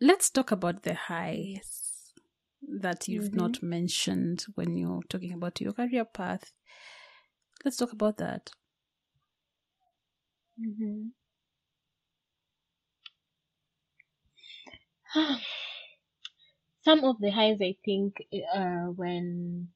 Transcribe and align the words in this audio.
Let's 0.00 0.30
talk 0.30 0.50
about 0.50 0.82
the 0.82 0.94
highs 0.94 2.12
that 2.62 3.08
you've 3.08 3.32
Mm-hmm. 3.32 3.34
not 3.34 3.62
mentioned 3.62 4.46
when 4.54 4.76
you're 4.76 5.02
talking 5.08 5.32
about 5.32 5.60
your 5.60 5.72
career 5.72 6.04
path. 6.04 6.52
Let's 7.64 7.78
talk 7.78 7.92
about 7.92 8.18
that. 8.18 8.50
Mm-hmm. 10.60 11.08
Some 16.82 17.04
of 17.04 17.20
the 17.20 17.30
highs, 17.30 17.62
I 17.62 17.76
think, 17.84 18.26
uh, 18.52 18.86
when 18.88 19.72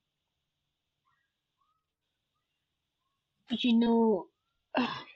you 3.50 3.72
know, 3.74 4.28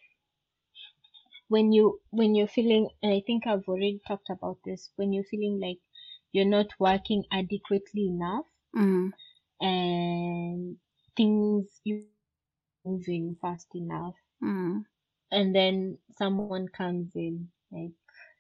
when 1.49 1.73
you 1.73 2.01
when 2.11 2.35
you're 2.35 2.49
feeling, 2.49 2.89
and 3.03 3.13
I 3.15 3.23
think 3.27 3.47
I've 3.47 3.69
already 3.69 4.01
talked 4.07 4.31
about 4.31 4.59
this, 4.65 4.91
when 4.97 5.13
you're 5.13 5.25
feeling 5.25 5.61
like 5.61 5.79
you're 6.33 6.47
not 6.59 6.69
working 6.79 7.25
adequately 7.33 8.09
enough, 8.09 8.47
Mm. 8.75 9.13
and 9.61 10.77
things 11.17 11.81
you 11.85 12.05
moving 12.85 13.37
fast 13.41 13.69
enough, 13.75 14.15
Mm. 14.43 14.85
and 15.31 15.55
then 15.55 15.99
someone 16.19 16.69
comes 16.69 17.11
in, 17.17 17.49
like 17.71 17.93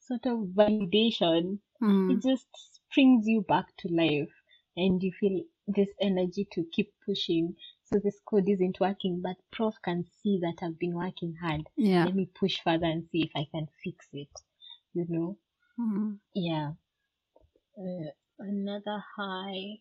sort 0.00 0.26
of 0.26 0.48
validation 0.54 1.60
Mm. 1.82 2.10
it 2.16 2.22
just 2.22 2.46
brings 2.94 3.26
you 3.26 3.42
back 3.42 3.66
to 3.78 3.88
life 3.88 4.32
and 4.76 5.02
you 5.02 5.12
feel 5.12 5.44
this 5.68 5.90
energy 6.00 6.46
to 6.52 6.64
keep 6.72 6.92
pushing 7.04 7.54
so 7.86 7.98
this 8.02 8.18
code 8.28 8.48
isn't 8.48 8.80
working 8.80 9.20
but 9.22 9.36
prof 9.52 9.74
can 9.84 10.04
see 10.22 10.38
that 10.42 10.56
i've 10.62 10.78
been 10.78 10.94
working 10.94 11.34
hard 11.40 11.62
Yeah. 11.76 12.04
let 12.06 12.14
me 12.14 12.28
push 12.38 12.60
further 12.64 12.86
and 12.86 13.06
see 13.10 13.22
if 13.24 13.30
i 13.36 13.46
can 13.52 13.68
fix 13.84 14.06
it 14.12 14.28
you 14.94 15.06
know 15.08 15.38
Mm. 15.78 16.18
yeah 16.34 16.72
uh, 17.78 18.10
another 18.38 19.02
high 19.16 19.78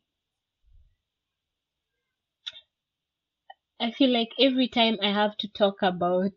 i 3.80 3.92
feel 3.92 4.12
like 4.12 4.30
every 4.40 4.68
time 4.68 4.98
i 5.02 5.12
have 5.12 5.36
to 5.38 5.48
talk 5.50 5.82
about 5.82 6.34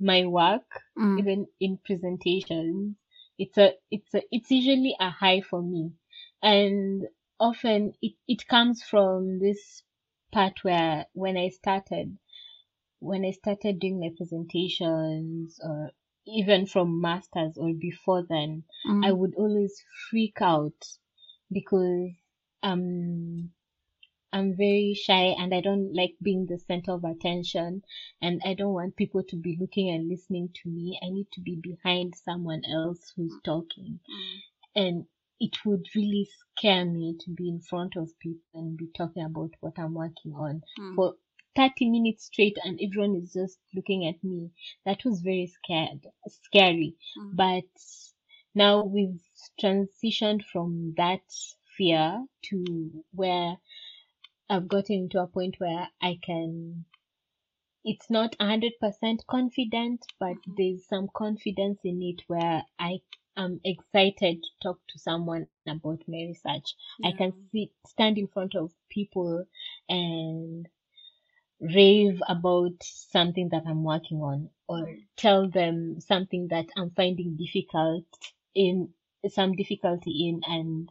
my 0.00 0.24
work 0.26 0.82
Mm. 0.98 1.18
even 1.18 1.46
in 1.60 1.78
presentations 1.84 2.96
it's 3.38 3.58
a 3.58 3.72
it's 3.90 4.14
a 4.14 4.22
it's 4.30 4.50
usually 4.50 4.94
a 5.00 5.10
high 5.10 5.40
for 5.40 5.62
me 5.62 5.90
and 6.42 7.06
often 7.40 7.92
it, 8.02 8.12
it 8.28 8.46
comes 8.46 8.82
from 8.82 9.38
this 9.40 9.82
part 10.34 10.64
where 10.64 11.06
when 11.14 11.36
i 11.38 11.48
started 11.48 12.18
when 13.00 13.24
i 13.24 13.30
started 13.32 13.78
doing 13.80 14.00
my 14.00 14.10
presentations 14.16 15.60
or 15.64 15.90
even 16.26 16.66
from 16.66 17.00
masters 17.00 17.56
or 17.58 17.72
before 17.74 18.22
then 18.28 18.64
Mm. 18.86 19.04
i 19.08 19.12
would 19.12 19.34
always 19.36 19.74
freak 20.10 20.38
out 20.42 20.80
because 21.52 22.10
um 22.62 23.50
I'm 24.32 24.56
very 24.56 24.94
shy 24.94 25.34
and 25.38 25.54
I 25.54 25.60
don't 25.60 25.94
like 25.94 26.16
being 26.22 26.46
the 26.46 26.58
center 26.58 26.92
of 26.92 27.04
attention 27.04 27.82
and 28.20 28.42
I 28.44 28.54
don't 28.54 28.74
want 28.74 28.96
people 28.96 29.22
to 29.28 29.36
be 29.36 29.56
looking 29.60 29.90
and 29.90 30.08
listening 30.08 30.50
to 30.62 30.68
me. 30.68 30.98
I 31.02 31.08
need 31.10 31.28
to 31.32 31.40
be 31.40 31.56
behind 31.56 32.14
someone 32.16 32.62
else 32.64 33.12
who's 33.16 33.34
talking. 33.44 34.00
And 34.76 35.06
it 35.40 35.56
would 35.64 35.86
really 35.94 36.28
scare 36.56 36.84
me 36.84 37.16
to 37.20 37.30
be 37.30 37.48
in 37.48 37.60
front 37.60 37.96
of 37.96 38.18
people 38.20 38.42
and 38.54 38.76
be 38.76 38.88
talking 38.96 39.24
about 39.24 39.50
what 39.60 39.78
I'm 39.78 39.94
working 39.94 40.32
on 40.34 40.62
Mm. 40.78 40.94
for 40.96 41.14
30 41.56 41.90
minutes 41.90 42.26
straight 42.26 42.56
and 42.64 42.80
everyone 42.82 43.16
is 43.16 43.32
just 43.32 43.58
looking 43.74 44.06
at 44.06 44.22
me. 44.24 44.50
That 44.86 45.04
was 45.04 45.20
very 45.20 45.46
scared, 45.46 46.06
scary. 46.28 46.96
Mm. 47.18 47.36
But 47.36 47.64
now 48.54 48.84
we've 48.84 49.20
transitioned 49.60 50.44
from 50.52 50.94
that 50.96 51.22
fear 51.76 52.24
to 52.50 53.04
where 53.12 53.56
I've 54.48 54.68
gotten 54.68 55.08
to 55.10 55.22
a 55.22 55.26
point 55.26 55.56
where 55.58 55.88
I 56.02 56.18
can, 56.22 56.84
it's 57.84 58.10
not 58.10 58.36
100% 58.38 59.26
confident, 59.26 60.04
but 60.20 60.36
there's 60.56 60.86
some 60.88 61.08
confidence 61.14 61.80
in 61.84 62.02
it 62.02 62.22
where 62.28 62.64
I 62.78 63.00
am 63.36 63.60
excited 63.64 64.42
to 64.42 64.48
talk 64.62 64.80
to 64.88 64.98
someone 64.98 65.46
about 65.66 66.02
my 66.08 66.18
research. 66.18 66.74
I 67.04 67.12
can 67.12 67.32
sit, 67.52 67.70
stand 67.86 68.18
in 68.18 68.28
front 68.28 68.54
of 68.54 68.72
people 68.90 69.46
and 69.88 70.68
rave 71.60 72.20
about 72.28 72.72
something 72.82 73.48
that 73.50 73.64
I'm 73.66 73.82
working 73.84 74.18
on 74.18 74.50
or 74.68 74.86
tell 75.16 75.48
them 75.48 76.00
something 76.00 76.48
that 76.50 76.66
I'm 76.76 76.90
finding 76.90 77.36
difficult 77.36 78.04
in 78.54 78.90
some 79.28 79.52
difficulty 79.54 80.28
in 80.28 80.40
and 80.46 80.90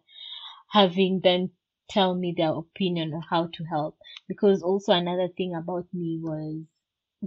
having 0.72 1.22
them 1.22 1.52
tell 1.90 2.16
me 2.16 2.34
their 2.36 2.52
opinion 2.54 3.14
on 3.14 3.22
how 3.22 3.48
to 3.54 3.64
help 3.66 3.98
because 4.28 4.64
also 4.64 4.94
another 4.94 5.28
thing 5.38 5.54
about 5.56 5.86
me 5.94 6.20
was 6.22 6.64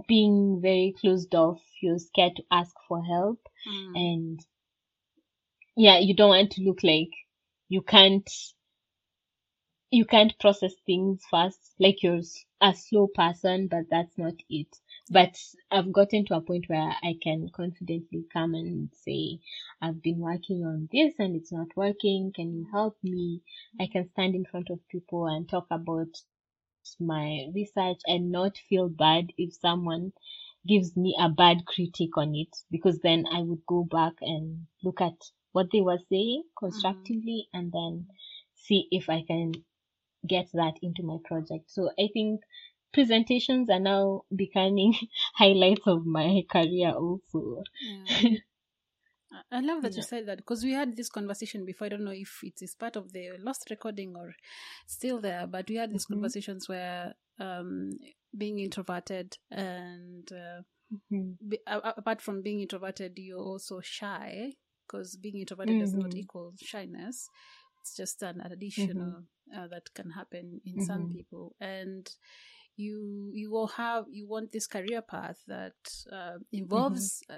being 0.07 0.59
very 0.61 0.93
closed 0.99 1.33
off 1.35 1.61
you're 1.81 1.99
scared 1.99 2.35
to 2.35 2.43
ask 2.51 2.75
for 2.87 3.03
help 3.03 3.39
Mm. 3.67 3.95
and 3.95 4.45
yeah 5.77 5.99
you 5.99 6.15
don't 6.15 6.29
want 6.31 6.51
to 6.51 6.63
look 6.63 6.83
like 6.83 7.11
you 7.69 7.81
can't 7.83 8.29
you 9.91 10.05
can't 10.05 10.37
process 10.39 10.73
things 10.85 11.23
fast 11.31 11.73
like 11.79 12.03
you're 12.03 12.21
a 12.61 12.73
slow 12.73 13.07
person 13.07 13.67
but 13.69 13.85
that's 13.89 14.17
not 14.17 14.33
it. 14.49 14.67
But 15.09 15.37
i've 15.71 15.93
gotten 15.93 16.25
to 16.25 16.35
a 16.35 16.41
point 16.41 16.65
where 16.67 16.91
i 17.03 17.15
can 17.23 17.49
confidently 17.55 18.25
come 18.33 18.53
and 18.55 18.89
say 18.93 19.39
i've 19.81 20.01
been 20.01 20.19
working 20.19 20.65
on 20.65 20.89
this 20.91 21.13
and 21.19 21.35
it's 21.35 21.51
not 21.53 21.67
working. 21.77 22.33
Can 22.35 22.53
you 22.53 22.67
help 22.71 22.97
me? 23.03 23.41
I 23.79 23.87
can 23.91 24.09
stand 24.09 24.35
in 24.35 24.45
front 24.45 24.69
of 24.71 24.79
people 24.89 25.27
and 25.27 25.47
talk 25.47 25.67
about 25.71 26.09
my 26.99 27.47
research 27.55 27.99
and 28.07 28.31
not 28.31 28.57
feel 28.69 28.89
bad 28.89 29.27
if 29.37 29.53
someone 29.55 30.13
gives 30.67 30.97
me 30.97 31.15
a 31.19 31.29
bad 31.29 31.65
critique 31.65 32.17
on 32.17 32.35
it 32.35 32.55
because 32.71 32.99
then 33.01 33.25
I 33.31 33.41
would 33.41 33.65
go 33.67 33.83
back 33.85 34.13
and 34.21 34.67
look 34.83 35.01
at 35.01 35.15
what 35.57 35.71
they 35.73 35.81
were 35.81 35.99
saying 36.09 36.43
constructively 36.63 37.39
and 37.53 37.71
then 37.71 38.07
see 38.65 38.87
if 38.91 39.09
I 39.09 39.23
can 39.31 39.53
get 40.35 40.47
that 40.53 40.75
into 40.81 41.03
my 41.03 41.17
project. 41.25 41.71
So 41.71 41.89
I 41.99 42.09
think 42.13 42.41
presentations 42.93 43.69
are 43.69 43.79
now 43.79 44.23
becoming 44.35 44.93
highlights 45.35 45.87
of 45.87 46.05
my 46.05 46.43
career 46.51 46.91
also. 46.91 47.63
Yeah. 47.79 48.37
I- 49.51 49.59
love 49.61 49.81
that 49.83 49.95
you 49.95 50.01
said 50.01 50.25
that 50.27 50.37
because 50.37 50.63
we 50.63 50.71
had 50.73 50.95
this 50.95 51.09
conversation 51.09 51.65
before. 51.65 51.85
I 51.85 51.89
don't 51.89 52.05
know 52.05 52.11
if 52.11 52.39
it 52.43 52.61
is 52.61 52.75
part 52.75 52.95
of 52.95 53.11
the 53.11 53.31
lost 53.39 53.69
recording 53.69 54.15
or 54.15 54.33
still 54.87 55.19
there, 55.19 55.45
but 55.47 55.69
we 55.69 55.75
had 55.75 55.91
these 55.91 56.05
Mhm. 56.05 56.13
conversations 56.13 56.69
where 56.69 57.13
um, 57.39 57.91
being 58.37 58.59
introverted 58.59 59.37
and 59.51 60.31
uh, 60.31 60.61
Mhm. 60.91 61.37
be, 61.47 61.59
a- 61.67 61.93
apart 61.97 62.21
from 62.21 62.41
being 62.41 62.61
introverted, 62.61 63.17
you're 63.19 63.39
also 63.39 63.81
shy 63.81 64.53
because 64.87 65.17
being 65.17 65.37
introverted 65.39 65.77
does 65.79 65.93
not 65.93 66.13
Mhm. 66.13 66.19
equal 66.19 66.53
shyness. 66.61 67.27
It's 67.81 67.95
just 67.95 68.23
an 68.23 68.41
additional 68.41 69.23
uh, 69.55 69.67
that 69.67 69.93
can 69.93 70.11
happen 70.11 70.61
in 70.65 70.79
some 70.81 71.07
Mhm. 71.07 71.13
people, 71.13 71.55
and 71.59 72.09
you 72.75 73.31
you 73.33 73.49
will 73.51 73.67
have 73.67 74.05
you 74.11 74.27
want 74.27 74.51
this 74.51 74.67
career 74.67 75.01
path 75.01 75.41
that 75.47 75.73
uh, 76.11 76.37
involves 76.51 77.23
a, 77.29 77.37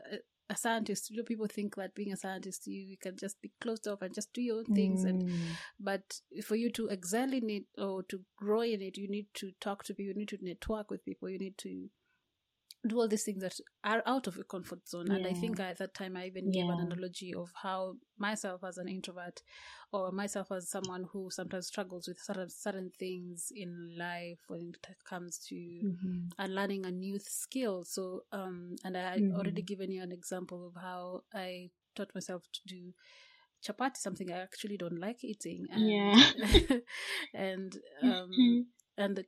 a 0.50 0.56
scientist. 0.58 1.10
You 1.10 1.18
know, 1.18 1.24
people 1.24 1.48
think 1.48 1.76
that 1.76 1.94
being 1.96 2.12
a 2.12 2.18
scientist, 2.18 2.68
you, 2.68 2.82
you 2.82 2.98
can 2.98 3.16
just 3.18 3.42
be 3.42 3.52
closed 3.62 3.88
off 3.88 4.02
and 4.02 4.14
just 4.14 4.34
do 4.34 4.42
your 4.42 4.58
own 4.58 4.66
things, 4.66 5.04
and 5.04 5.24
Mm. 5.24 5.58
but 5.80 6.20
for 6.44 6.56
you 6.56 6.72
to 6.72 6.88
excel 6.88 7.32
in 7.34 7.50
it 7.50 7.64
or 7.78 8.04
to 8.04 8.22
grow 8.38 8.62
in 8.62 8.82
it, 8.82 8.98
you 8.98 9.08
need 9.08 9.28
to 9.36 9.52
talk 9.62 9.84
to 9.84 9.94
people, 9.94 10.10
you 10.14 10.16
need 10.16 10.30
to 10.30 10.38
network 10.42 10.90
with 10.92 11.06
people, 11.06 11.30
you 11.30 11.38
need 11.40 11.58
to 11.60 11.90
do 12.88 12.98
all 13.00 13.08
these 13.08 13.24
things 13.24 13.42
that 13.42 13.56
are 13.84 14.02
out 14.06 14.28
of 14.28 14.36
your 14.36 14.46
comfort 14.46 14.88
zone. 14.88 15.12
And 15.12 15.26
I 15.26 15.34
think 15.34 15.60
at 15.60 15.78
that 15.80 15.94
time 15.94 16.16
I 16.16 16.26
even 16.28 16.50
gave 16.52 16.70
an 16.70 16.80
analogy 16.80 17.34
of 17.34 17.52
how 17.62 17.96
myself 18.18 18.64
as 18.64 18.78
an 18.78 18.88
introvert 18.88 19.42
or 19.92 20.12
myself 20.12 20.52
as 20.52 20.70
someone 20.70 21.06
who 21.12 21.30
sometimes 21.30 21.68
struggles 21.68 22.08
with 22.08 22.20
certain 22.20 22.50
certain 22.50 22.92
things 23.00 23.52
in 23.56 23.96
life 23.98 24.40
when 24.48 24.74
it 24.90 24.98
comes 25.08 25.40
to 25.50 25.56
Mhm. 25.82 26.30
and 26.38 26.56
learning 26.56 26.86
a 26.86 26.92
new 26.92 27.20
skill. 27.20 27.84
So, 27.84 28.22
um, 28.32 28.76
and 28.86 28.96
I 28.98 29.14
had 29.16 29.24
already 29.34 29.62
Mhm. 29.62 29.66
given 29.66 29.92
you 29.92 30.02
an 30.04 30.12
example 30.12 30.68
of 30.68 30.82
how 30.82 31.24
I 31.34 31.72
taught 31.96 32.14
myself 32.16 32.44
to 32.54 32.60
do 32.68 32.94
chapati, 33.64 33.98
something 33.98 34.32
I 34.32 34.40
actually 34.40 34.78
don't 34.78 35.00
like 35.00 35.24
eating. 35.24 35.68
And, 35.72 36.16
Yeah. 36.16 36.32
and, 37.34 37.78
um, 38.04 38.60
and 38.98 39.16
the, 39.18 39.26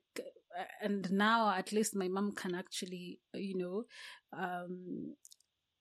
and 0.81 1.11
now 1.11 1.51
at 1.53 1.71
least 1.71 1.95
my 1.95 2.07
mom 2.07 2.31
can 2.33 2.55
actually, 2.55 3.19
you 3.33 3.57
know, 3.57 3.85
um, 4.37 5.15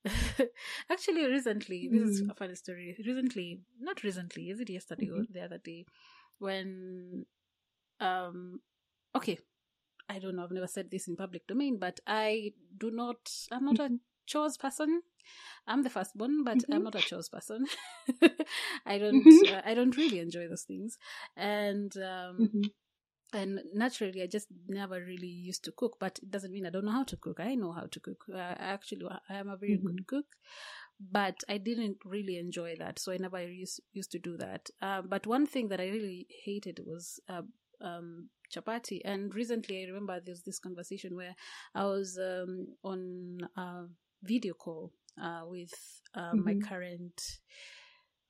actually 0.90 1.26
recently, 1.26 1.88
this 1.88 2.02
is 2.02 2.22
Mm. 2.22 2.30
a 2.30 2.34
funny 2.34 2.54
story. 2.54 2.96
Recently, 3.04 3.60
not 3.80 4.02
recently, 4.02 4.50
is 4.50 4.60
it 4.60 4.70
yesterday 4.70 5.08
or 5.10 5.22
Mhm. 5.22 5.28
the 5.30 5.42
other 5.42 5.58
day, 5.58 5.86
when, 6.38 7.26
um, 8.00 8.60
okay, 9.14 9.38
I 10.08 10.18
don't 10.18 10.36
know, 10.36 10.44
I've 10.44 10.50
never 10.52 10.66
said 10.66 10.90
this 10.90 11.08
in 11.08 11.16
public 11.16 11.46
domain, 11.46 11.78
but 11.78 12.00
I 12.06 12.52
do 12.78 12.90
not, 12.90 13.30
I'm 13.52 13.64
not 13.64 13.78
a 13.80 13.98
chores 14.26 14.56
person. 14.56 15.02
I'm 15.66 15.82
the 15.82 15.90
firstborn, 15.90 16.44
but 16.44 16.64
I'm 16.70 16.82
Mhm. 16.82 16.84
not 16.84 16.94
a 16.94 17.02
chores 17.02 17.28
person. 17.28 17.66
I 18.86 18.98
don't, 18.98 19.32
Mhm. 19.32 19.48
uh, 19.48 19.62
I 19.64 19.74
don't 19.74 19.96
really 19.96 20.18
enjoy 20.20 20.48
those 20.48 20.62
things. 20.64 20.98
And, 21.36 21.96
um, 21.98 22.50
Mhm. 22.50 22.72
And 23.32 23.60
naturally 23.74 24.22
i 24.22 24.26
just 24.26 24.48
never 24.68 25.00
really 25.04 25.26
used 25.28 25.64
to 25.64 25.72
cook 25.72 25.96
but 26.00 26.18
it 26.22 26.30
doesn't 26.30 26.52
mean 26.52 26.66
i 26.66 26.70
don't 26.70 26.84
know 26.84 26.92
how 26.92 27.04
to 27.04 27.16
cook. 27.16 27.40
I 27.40 27.54
know 27.54 27.72
how 27.72 27.86
to 27.90 28.00
cook. 28.00 28.24
Uh, 28.32 28.38
I 28.38 28.56
actually 28.58 29.06
i 29.28 29.34
am 29.34 29.48
a 29.48 29.56
very 29.56 29.76
Mhm. 29.76 29.84
good 29.84 30.06
cook 30.06 30.26
but 31.00 31.36
i 31.48 31.56
didn't 31.58 31.98
really 32.04 32.36
enjoy 32.38 32.74
that 32.78 32.98
so 32.98 33.12
i 33.12 33.16
never 33.16 33.42
used, 33.46 33.80
used 33.92 34.10
to 34.12 34.18
do 34.18 34.36
that. 34.36 34.68
Uh, 34.82 35.02
but 35.02 35.26
one 35.26 35.46
thing 35.46 35.68
that 35.68 35.80
i 35.80 35.84
really 35.88 36.26
hated 36.44 36.80
was 36.86 37.20
uh, 37.28 37.42
um, 37.80 38.28
chapati. 38.54 39.00
And 39.04 39.34
recently 39.34 39.82
i 39.82 39.86
remember 39.86 40.20
there 40.20 40.32
was 40.32 40.42
this 40.42 40.58
conversation 40.58 41.16
where 41.16 41.34
i 41.74 41.84
was 41.84 42.18
um, 42.18 42.66
on 42.84 43.38
a 43.56 43.84
video 44.22 44.54
call 44.54 44.92
uh, 45.22 45.42
with 45.44 45.72
uh, 46.14 46.34
my 46.36 46.54
Mhm. 46.54 46.62
current 46.68 47.22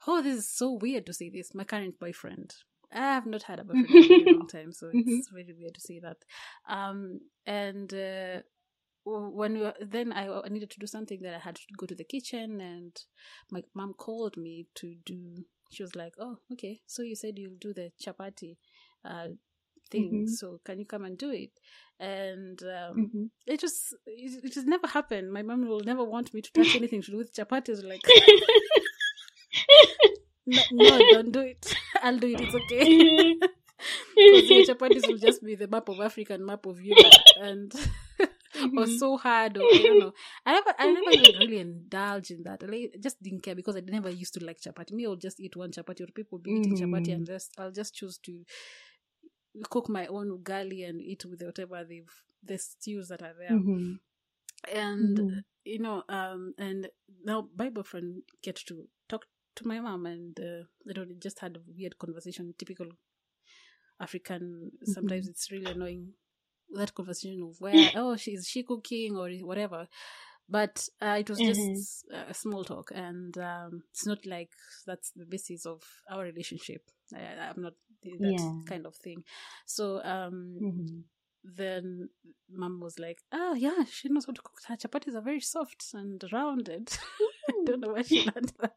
oh 0.06 0.22
this 0.22 0.36
is 0.38 0.48
so 0.48 0.72
weird 0.72 1.06
to 1.06 1.12
say 1.12 1.30
this 1.30 1.54
my 1.54 1.64
current 1.64 1.98
boyfriend 1.98 2.54
I 2.92 2.98
have 3.14 3.26
not 3.26 3.44
had 3.44 3.60
a 3.60 3.64
boyfriend 3.64 4.00
for 4.04 4.16
a 4.16 4.20
long 4.20 4.46
time, 4.46 4.72
so 4.72 4.88
it's 4.92 5.28
really 5.32 5.52
weird 5.54 5.74
to 5.74 5.80
see 5.80 6.00
that. 6.00 6.18
Um, 6.68 7.20
and 7.46 7.92
uh, 7.94 8.40
when 9.04 9.54
we 9.54 9.60
were, 9.60 9.74
then 9.80 10.12
I 10.12 10.28
I 10.28 10.48
needed 10.48 10.70
to 10.70 10.80
do 10.80 10.86
something 10.86 11.20
that 11.22 11.34
I 11.34 11.38
had 11.38 11.56
to 11.56 11.62
go 11.76 11.86
to 11.86 11.94
the 11.94 12.04
kitchen, 12.04 12.60
and 12.60 12.96
my 13.50 13.62
mom 13.74 13.94
called 13.94 14.36
me 14.36 14.66
to 14.76 14.94
do. 15.04 15.44
She 15.70 15.82
was 15.82 15.94
like, 15.96 16.14
"Oh, 16.18 16.38
okay. 16.52 16.80
So 16.86 17.02
you 17.02 17.16
said 17.16 17.38
you'll 17.38 17.56
do 17.60 17.72
the 17.72 17.92
chapati 18.02 18.56
uh, 19.04 19.28
thing. 19.90 20.26
Mhm. 20.26 20.28
So 20.28 20.60
can 20.64 20.78
you 20.78 20.86
come 20.86 21.04
and 21.04 21.16
do 21.18 21.30
it?" 21.30 21.52
And 21.98 22.62
um, 22.62 22.96
Mhm. 23.14 23.30
it 23.46 23.60
just 23.60 23.94
it, 24.06 24.44
it 24.44 24.52
just 24.52 24.66
never 24.66 24.86
happened. 24.86 25.32
My 25.32 25.42
mom 25.42 25.66
will 25.66 25.80
never 25.84 26.04
want 26.04 26.34
me 26.34 26.42
to 26.42 26.52
touch 26.52 26.74
anything 26.74 27.02
to 27.02 27.10
do 27.12 27.16
with 27.18 27.32
chapatis. 27.34 27.82
Like, 27.84 28.02
no, 30.50 30.62
no, 30.72 30.98
don't 31.12 31.32
do 31.32 31.40
it. 31.40 31.74
I'll 32.02 32.18
do 32.18 32.26
it. 32.28 32.40
It's 32.40 32.54
okay. 32.54 33.34
Because 34.14 34.50
your 34.50 34.64
chapatis 34.76 35.06
will 35.08 35.16
just 35.18 35.42
be 35.42 35.54
the 35.54 35.66
map 35.68 35.88
of 35.88 36.00
Africa 36.00 36.34
and 36.34 36.44
map 36.44 36.66
of 36.66 36.80
Europe, 36.82 37.12
and 37.40 37.72
or 38.76 38.86
so 38.86 39.16
hard, 39.16 39.56
or 39.56 39.62
I 39.64 39.82
don't 39.82 39.98
know. 40.00 40.12
I 40.44 40.52
never, 40.52 40.74
I 40.78 40.92
never 40.92 41.10
even 41.12 41.40
really 41.40 41.58
indulge 41.60 42.30
in 42.30 42.42
that. 42.42 42.62
I 42.62 42.66
like- 42.66 42.96
just 43.00 43.22
didn't 43.22 43.42
care 43.42 43.54
because 43.54 43.76
I 43.76 43.80
never 43.80 44.10
used 44.10 44.34
to 44.34 44.44
like 44.44 44.60
chapati. 44.60 44.92
Me, 44.92 45.06
I'll 45.06 45.16
just 45.16 45.40
eat 45.40 45.56
one 45.56 45.70
chapati, 45.70 46.02
or 46.02 46.06
people 46.12 46.38
will 46.38 46.42
be 46.42 46.50
eating 46.52 46.76
chapati, 46.76 47.06
Mhm. 47.08 47.14
and 47.14 47.26
just 47.26 47.52
I'll 47.58 47.72
just 47.72 47.94
choose 47.94 48.18
to 48.24 48.44
cook 49.70 49.88
my 49.88 50.06
own 50.06 50.28
ugali 50.30 50.88
and 50.88 51.00
eat 51.00 51.24
with 51.24 51.42
whatever 51.42 51.82
they've 51.84 52.12
the 52.42 52.56
stews 52.58 53.08
that 53.08 53.22
are 53.22 53.34
there 53.38 53.50
Mhm. 53.58 53.98
and 54.72 55.18
Mhm. 55.18 55.44
you 55.64 55.78
know 55.78 56.02
um 56.08 56.54
and 56.56 56.88
now 57.24 57.48
my 57.56 57.68
boyfriend 57.68 58.22
get 58.42 58.56
to 58.56 58.88
talk 59.08 59.26
to 59.56 59.66
my 59.66 59.80
mom 59.80 60.06
and 60.06 60.38
uh, 60.40 60.64
i 60.88 60.92
don't 60.92 61.08
know, 61.10 61.16
just 61.18 61.40
had 61.40 61.56
a 61.56 61.60
weird 61.76 61.98
conversation 61.98 62.54
typical 62.58 62.86
african 64.00 64.70
sometimes 64.84 65.28
it's 65.28 65.50
really 65.50 65.68
annoying 65.68 66.12
that 66.74 66.94
conversation 66.94 67.42
of 67.42 67.60
where 67.60 67.90
oh 67.94 68.16
she 68.16 68.32
is 68.32 68.46
she 68.48 68.62
cooking 68.62 69.16
or 69.16 69.30
whatever 69.46 69.88
but 70.48 70.88
uh, 71.02 71.16
it 71.18 71.28
was 71.30 71.42
just 71.42 72.04
a 72.28 72.34
small 72.34 72.64
talk 72.64 72.90
and 72.94 73.36
um 73.38 73.82
it's 73.90 74.06
not 74.06 74.24
like 74.26 74.50
that's 74.86 75.10
the 75.12 75.24
basis 75.26 75.66
of 75.66 75.82
our 76.10 76.24
relationship 76.24 76.82
I, 77.14 77.48
i'm 77.50 77.62
not 77.62 77.74
that 78.20 78.40
Yeah. 78.42 78.52
kind 78.66 78.86
of 78.86 78.96
thing 78.96 79.24
so 79.66 80.02
um 80.04 80.60
Mhm. 80.60 81.04
then 81.44 82.08
mom 82.50 82.80
was 82.80 82.98
like, 82.98 83.22
"Oh 83.32 83.54
yeah, 83.54 83.84
she 83.90 84.08
knows 84.10 84.26
how 84.26 84.32
to 84.34 84.42
cook. 84.42 84.60
Her 84.66 84.76
chapatis 84.76 85.14
are 85.14 85.22
very 85.22 85.40
soft 85.40 85.84
and 85.94 86.22
rounded." 86.32 86.90
Don't 87.64 87.80
know 87.80 87.92
where 87.92 88.04
she 88.04 88.20
learned 88.34 88.52
that, 88.60 88.74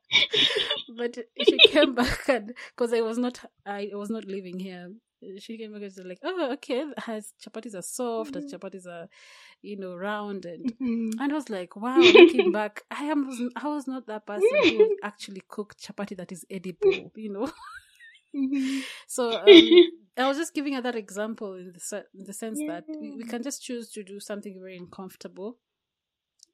but 0.98 1.18
she 1.42 1.60
came 1.60 1.96
back 1.96 2.28
and 2.30 2.54
because 2.75 2.94
I 2.94 3.02
was 3.02 3.18
not, 3.18 3.40
I 3.66 3.90
was 3.94 4.10
not 4.10 4.25
living 4.25 4.60
here. 4.60 4.92
She 5.40 5.58
came 5.58 5.72
back 5.72 5.82
and 5.84 5.94
was 5.98 6.06
like, 6.06 6.20
"Oh, 6.24 6.52
okay, 6.54 6.84
her 6.98 7.22
chapatis 7.42 7.75
are 7.75 7.82
soft. 7.82 8.36
Her 8.36 8.42
Mhm. 8.42 8.50
chapatis 8.52 8.86
are, 8.88 9.08
you 9.62 9.78
know, 9.78 9.96
round." 9.96 10.46
And 10.46 10.74
Mhm. 10.82 11.13
and 11.20 11.32
I 11.32 11.36
was 11.36 11.50
like, 11.50 11.75
"Wow!" 11.78 12.10
Looking 12.10 12.52
back, 12.52 12.84
I 12.92 13.06
am, 13.06 13.30
I 13.56 13.68
was 13.68 13.88
not 13.88 14.08
that 14.08 14.25
person 14.28 14.63
who 14.66 14.94
actually 15.04 15.44
cooked 15.48 15.82
chapati 15.84 16.18
that 16.18 16.32
is 16.32 16.46
edible, 16.50 17.12
you 17.16 17.32
know. 17.32 17.52
Mhm. 18.36 18.84
So 19.08 19.38
um, 19.38 19.86
I 20.18 20.28
was 20.28 20.38
just 20.38 20.54
giving 20.54 20.74
her 20.74 20.82
that 20.82 20.96
example 20.96 21.54
in 21.56 21.72
the, 21.74 21.80
se- 21.80 22.06
in 22.18 22.25
the 22.25 22.34
sense 22.34 22.63
that 22.63 22.86
we, 23.00 23.12
we 23.12 23.24
can 23.24 23.44
just 23.44 23.63
choose 23.63 23.92
to 23.92 24.04
do 24.04 24.20
something 24.20 24.60
very 24.60 24.78
uncomfortable. 24.78 25.58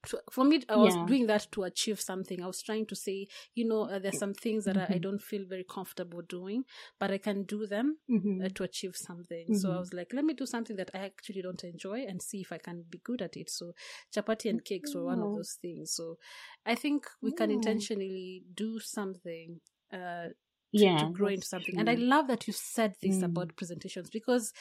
So 0.06 0.20
for 0.32 0.46
me, 0.46 0.62
I 0.70 0.78
was 0.78 0.96
Yeah. 0.96 1.06
doing 1.06 1.28
that 1.28 1.48
to 1.52 1.64
achieve 1.64 2.00
something. 2.00 2.42
I 2.42 2.48
was 2.48 2.62
trying 2.62 2.86
to 2.88 2.96
say, 2.96 3.28
you 3.54 3.68
know, 3.68 3.84
uh, 3.84 4.00
there's 4.00 4.18
some 4.18 4.34
things 4.34 4.66
that 4.66 4.78
I, 4.78 4.94
I 4.94 4.98
Mhm. 4.98 5.00
don't 5.00 5.22
feel 5.22 5.46
very 5.48 5.66
comfortable 5.70 6.22
doing, 6.22 6.64
but 7.00 7.12
I 7.12 7.18
can 7.18 7.44
do 7.44 7.68
them 7.68 7.98
Mhm. 8.08 8.44
uh, 8.44 8.50
to 8.56 8.64
achieve 8.64 8.96
something. 8.96 9.54
So 9.54 9.72
I 9.72 9.78
Mhm. 9.78 9.80
was 9.80 9.94
like, 9.94 10.14
let 10.14 10.24
me 10.24 10.34
do 10.34 10.46
something 10.46 10.78
that 10.78 10.90
I 10.94 11.00
actually 11.00 11.42
don't 11.42 11.64
enjoy 11.64 12.06
and 12.08 12.22
see 12.22 12.40
if 12.42 12.52
I 12.52 12.58
can 12.60 12.86
be 12.90 13.00
good 13.04 13.22
at 13.22 13.36
it. 13.36 13.50
So 13.50 13.74
chapati 14.16 14.50
and 14.50 14.64
cakes 14.64 14.96
were 14.96 15.04
one 15.04 15.22
of 15.22 15.34
those 15.34 15.58
things. 15.62 15.92
So 15.94 16.18
I 16.66 16.76
think 16.76 17.06
we 17.22 17.32
can 17.34 17.52
intentionally 17.52 18.44
do 18.54 18.80
something 18.80 19.60
uh, 19.92 20.30
to, 20.30 20.34
Yeah, 20.72 20.98
to 20.98 21.08
grow 21.08 21.28
into 21.30 21.48
something. 21.48 21.76
And 21.78 21.90
I 21.90 21.96
love 21.96 22.28
that 22.28 22.46
you 22.48 22.54
said 22.54 22.96
this 23.02 23.22
Mm. 23.22 23.24
about 23.24 23.56
presentations 23.56 24.10
because 24.10 24.54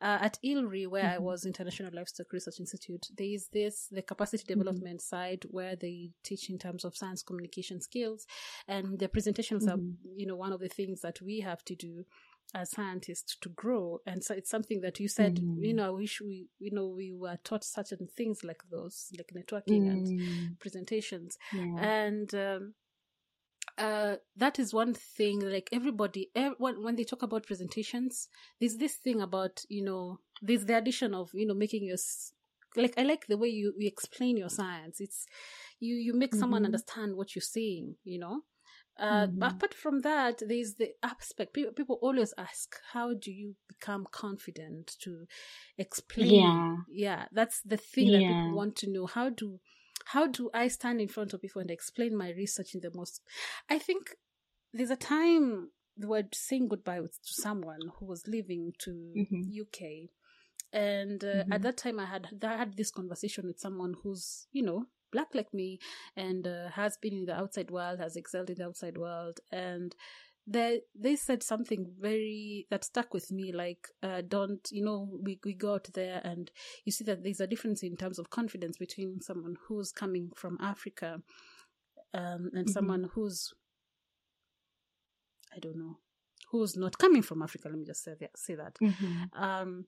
uh, 0.00 0.18
at 0.20 0.38
ILRI, 0.44 0.86
where 0.86 1.08
I 1.08 1.18
Mhm. 1.18 1.18
was, 1.18 1.44
International 1.46 1.90
Livestock 1.92 2.32
Research 2.32 2.60
Institute, 2.60 3.08
there 3.16 3.26
is 3.26 3.48
this, 3.48 3.88
the 3.90 4.02
capacity 4.02 4.44
Mm-hmm. 4.56 4.86
development 4.86 5.00
side 5.00 5.44
where 5.50 5.74
they 5.74 6.10
teach 6.22 6.50
in 6.50 6.58
terms 6.58 6.84
of 6.84 6.96
science 6.96 7.22
communication 7.22 7.80
skills. 7.80 8.26
And 8.68 8.98
the 8.98 9.08
presentations 9.08 9.66
Mhm. 9.66 9.68
are, 9.68 9.80
you 10.04 10.26
know, 10.26 10.36
one 10.36 10.52
of 10.52 10.60
the 10.60 10.68
things 10.68 11.00
that 11.00 11.20
we 11.22 11.40
have 11.40 11.64
to 11.64 11.74
do 11.74 12.04
as 12.54 12.70
scientists 12.70 13.36
to 13.40 13.48
grow. 13.48 14.00
And 14.06 14.22
so 14.22 14.34
it's 14.34 14.50
something 14.50 14.80
that 14.82 15.00
you 15.00 15.08
said, 15.08 15.40
you 15.56 15.72
Mhm. 15.72 15.74
know, 15.74 15.86
I 15.86 15.90
wish 15.90 16.20
we, 16.20 16.48
you 16.58 16.70
know, 16.70 16.86
we 16.86 17.12
were 17.12 17.38
taught 17.42 17.64
certain 17.64 18.06
things 18.06 18.44
like 18.44 18.62
those, 18.70 19.10
like 19.18 19.32
networking 19.34 19.90
and 19.90 20.06
Mm. 20.06 20.56
presentations 20.60 21.38
Yeah. 21.50 21.86
and 21.86 22.32
um, 22.34 22.74
uh, 23.78 24.16
that 24.36 24.58
is 24.58 24.72
one 24.74 24.94
thing. 24.94 25.40
Like 25.40 25.68
everybody, 25.72 26.30
ev- 26.34 26.54
when 26.58 26.82
when 26.82 26.96
they 26.96 27.04
talk 27.04 27.22
about 27.22 27.46
presentations, 27.46 28.28
there's 28.60 28.76
this 28.76 28.96
thing 28.96 29.20
about 29.20 29.62
you 29.68 29.84
know, 29.84 30.20
there's 30.42 30.64
the 30.66 30.76
addition 30.76 31.14
of 31.14 31.30
you 31.34 31.46
know 31.46 31.54
making 31.54 31.84
your 31.84 31.98
like 32.76 32.94
I 32.98 33.02
like 33.02 33.26
the 33.26 33.38
way 33.38 33.48
you, 33.48 33.72
you 33.78 33.88
explain 33.88 34.36
your 34.36 34.50
science. 34.50 35.00
It's 35.00 35.26
you 35.80 35.94
you 35.96 36.14
make 36.14 36.34
someone 36.34 36.64
Mhm. 36.64 36.64
understand 36.64 37.16
what 37.16 37.34
you're 37.34 37.42
saying. 37.42 37.96
You 38.04 38.18
know. 38.20 38.40
Uh, 38.98 39.26
but 39.38 39.52
Mhm. 39.52 39.56
apart 39.56 39.74
from 39.74 40.00
that, 40.00 40.42
there's 40.46 40.74
the 40.76 40.90
aspect. 41.02 41.52
People, 41.52 41.72
people 41.72 41.98
always 42.00 42.32
ask, 42.38 42.76
"How 42.92 43.12
do 43.14 43.30
you 43.30 43.56
become 43.68 44.06
confident 44.10 44.96
to 45.00 45.26
explain?" 45.78 46.52
Yeah. 46.52 46.84
yeah, 46.88 47.26
that's 47.32 47.60
the 47.62 47.76
thing 47.76 48.10
that 48.12 48.26
people 48.26 48.52
want 48.52 48.76
to 48.76 48.90
know. 48.90 49.06
How 49.06 49.28
do 49.30 49.60
how 50.06 50.26
do 50.28 50.50
I 50.54 50.68
stand 50.68 51.00
in 51.00 51.08
front 51.08 51.34
of 51.34 51.42
people 51.42 51.60
and 51.60 51.70
explain 51.70 52.16
my 52.16 52.30
research 52.30 52.74
in 52.74 52.80
the 52.80 52.92
most? 52.94 53.20
I 53.68 53.78
think 53.78 54.16
there's 54.72 54.90
a 54.90 54.96
time 54.96 55.70
we 55.98 56.06
were 56.06 56.22
saying 56.32 56.68
goodbye 56.68 57.00
with, 57.00 57.20
to 57.22 57.32
someone 57.32 57.80
who 57.98 58.06
was 58.06 58.26
leaving 58.28 58.72
to 58.80 59.12
Mhm. 59.16 59.50
UK, 59.50 60.10
and 60.72 61.24
uh, 61.24 61.42
Mhm. 61.44 61.52
at 61.54 61.62
that 61.62 61.76
time 61.76 61.98
I 61.98 62.06
had 62.06 62.28
I 62.42 62.56
had 62.56 62.76
this 62.76 62.90
conversation 62.92 63.46
with 63.46 63.58
someone 63.58 63.94
who's 64.02 64.46
you 64.52 64.62
know 64.62 64.86
black 65.10 65.34
like 65.34 65.52
me 65.54 65.78
and 66.16 66.46
uh, 66.46 66.68
has 66.70 66.96
been 66.98 67.14
in 67.14 67.24
the 67.26 67.34
outside 67.34 67.70
world, 67.70 67.98
has 67.98 68.16
excelled 68.16 68.50
in 68.50 68.56
the 68.56 68.66
outside 68.66 68.98
world, 68.98 69.40
and 69.50 69.94
they 70.46 70.80
they 70.94 71.16
said 71.16 71.42
something 71.42 71.86
very 72.00 72.66
that 72.70 72.84
stuck 72.84 73.12
with 73.12 73.32
me 73.32 73.52
like 73.52 73.88
uh, 74.02 74.22
don't 74.26 74.68
you 74.70 74.84
know 74.84 75.08
we, 75.20 75.38
we 75.44 75.52
go 75.54 75.74
out 75.74 75.88
there 75.94 76.20
and 76.24 76.50
you 76.84 76.92
see 76.92 77.04
that 77.04 77.22
there's 77.24 77.40
a 77.40 77.46
difference 77.48 77.82
in 77.82 77.96
terms 77.96 78.18
of 78.18 78.30
confidence 78.30 78.76
between 78.76 79.20
someone 79.20 79.56
who's 79.66 79.90
coming 79.90 80.30
from 80.36 80.56
africa 80.60 81.20
um, 82.14 82.50
and 82.54 82.68
Mhm. 82.68 82.72
someone 82.72 83.10
who's 83.14 83.52
i 85.54 85.58
don't 85.58 85.76
know 85.76 85.98
who's 86.50 86.76
not 86.76 86.96
coming 86.98 87.22
from 87.22 87.42
africa 87.42 87.68
let 87.68 87.78
me 87.78 87.84
just 87.84 88.04
say 88.04 88.14
that, 88.20 88.30
say 88.36 88.54
that 88.54 88.76
Mhm. 88.80 89.28
um, 89.32 89.86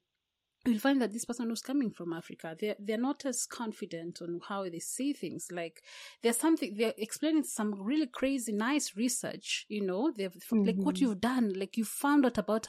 you'll 0.67 0.79
find 0.79 1.01
that 1.01 1.13
this 1.13 1.25
person 1.25 1.49
who's 1.49 1.63
coming 1.63 1.91
from 1.91 2.13
Africa, 2.13 2.57
they're, 2.61 2.77
they're 2.79 2.99
not 2.99 3.25
as 3.25 3.47
confident 3.47 4.21
on 4.21 4.41
how 4.49 4.65
they 4.69 4.81
see 4.81 5.13
things. 5.13 5.49
Like, 5.51 5.83
there's 6.23 6.37
something, 6.37 6.75
they're 6.77 6.95
explaining 6.99 7.45
some 7.45 7.75
really 7.81 8.07
crazy, 8.09 8.53
nice 8.53 8.97
research, 8.97 9.67
you 9.69 9.85
know, 9.87 10.13
they've, 10.17 10.35
like 10.65 10.77
what 10.85 10.97
Mhm. 10.97 11.01
you've 11.01 11.21
done, 11.21 11.53
like 11.55 11.77
you 11.77 11.85
found 11.85 12.27
out 12.27 12.39
about 12.39 12.69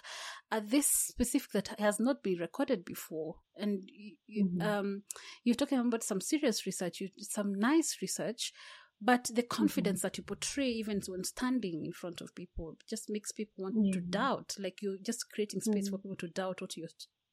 uh, 0.52 0.62
this 0.64 0.88
specific 0.88 1.52
that 1.52 1.80
has 1.80 2.00
not 2.00 2.24
been 2.24 2.40
recorded 2.40 2.84
before. 2.86 3.36
And 3.56 3.84
you, 4.28 4.46
Mhm. 4.46 4.62
um, 4.66 5.04
you're 5.44 5.56
talking 5.56 5.80
about 5.80 6.04
some 6.04 6.22
serious 6.22 6.66
research, 6.66 7.02
you, 7.02 7.10
some 7.18 7.54
nice 7.54 7.98
research. 8.02 8.54
But 9.02 9.30
the 9.34 9.44
confidence 9.44 10.02
that 10.02 10.18
you 10.18 10.24
portray, 10.26 10.68
even 10.72 11.02
when 11.08 11.24
standing 11.24 11.86
in 11.86 11.94
front 11.94 12.20
of 12.20 12.36
people, 12.36 12.78
just 12.90 13.10
makes 13.10 13.32
people 13.32 13.64
want 13.64 13.94
to 13.94 14.02
doubt. 14.02 14.56
Like 14.60 14.82
you're 14.82 14.98
just 15.02 15.32
creating 15.32 15.62
space 15.62 15.88
Mm. 15.88 15.92
for 15.92 15.98
people 16.00 16.18
to 16.18 16.28
doubt 16.28 16.60
what 16.62 16.76
you're 16.76 16.90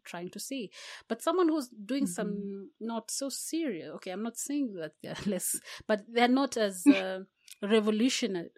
trying 0.06 0.30
to 0.30 0.40
say. 0.40 0.70
But 1.08 1.22
someone 1.22 1.48
who's 1.48 1.68
doing 1.68 2.06
some 2.06 2.70
not 2.80 3.10
so 3.10 3.28
serious, 3.28 3.90
okay, 3.96 4.12
I'm 4.12 4.22
not 4.22 4.36
saying 4.38 4.72
that 4.80 4.92
they're 5.02 5.16
less, 5.34 5.48
but 5.86 6.00
they're 6.08 6.28
not 6.40 6.56
as 6.56 6.86
uh, 7.00 7.20
revolutionary 7.62 8.50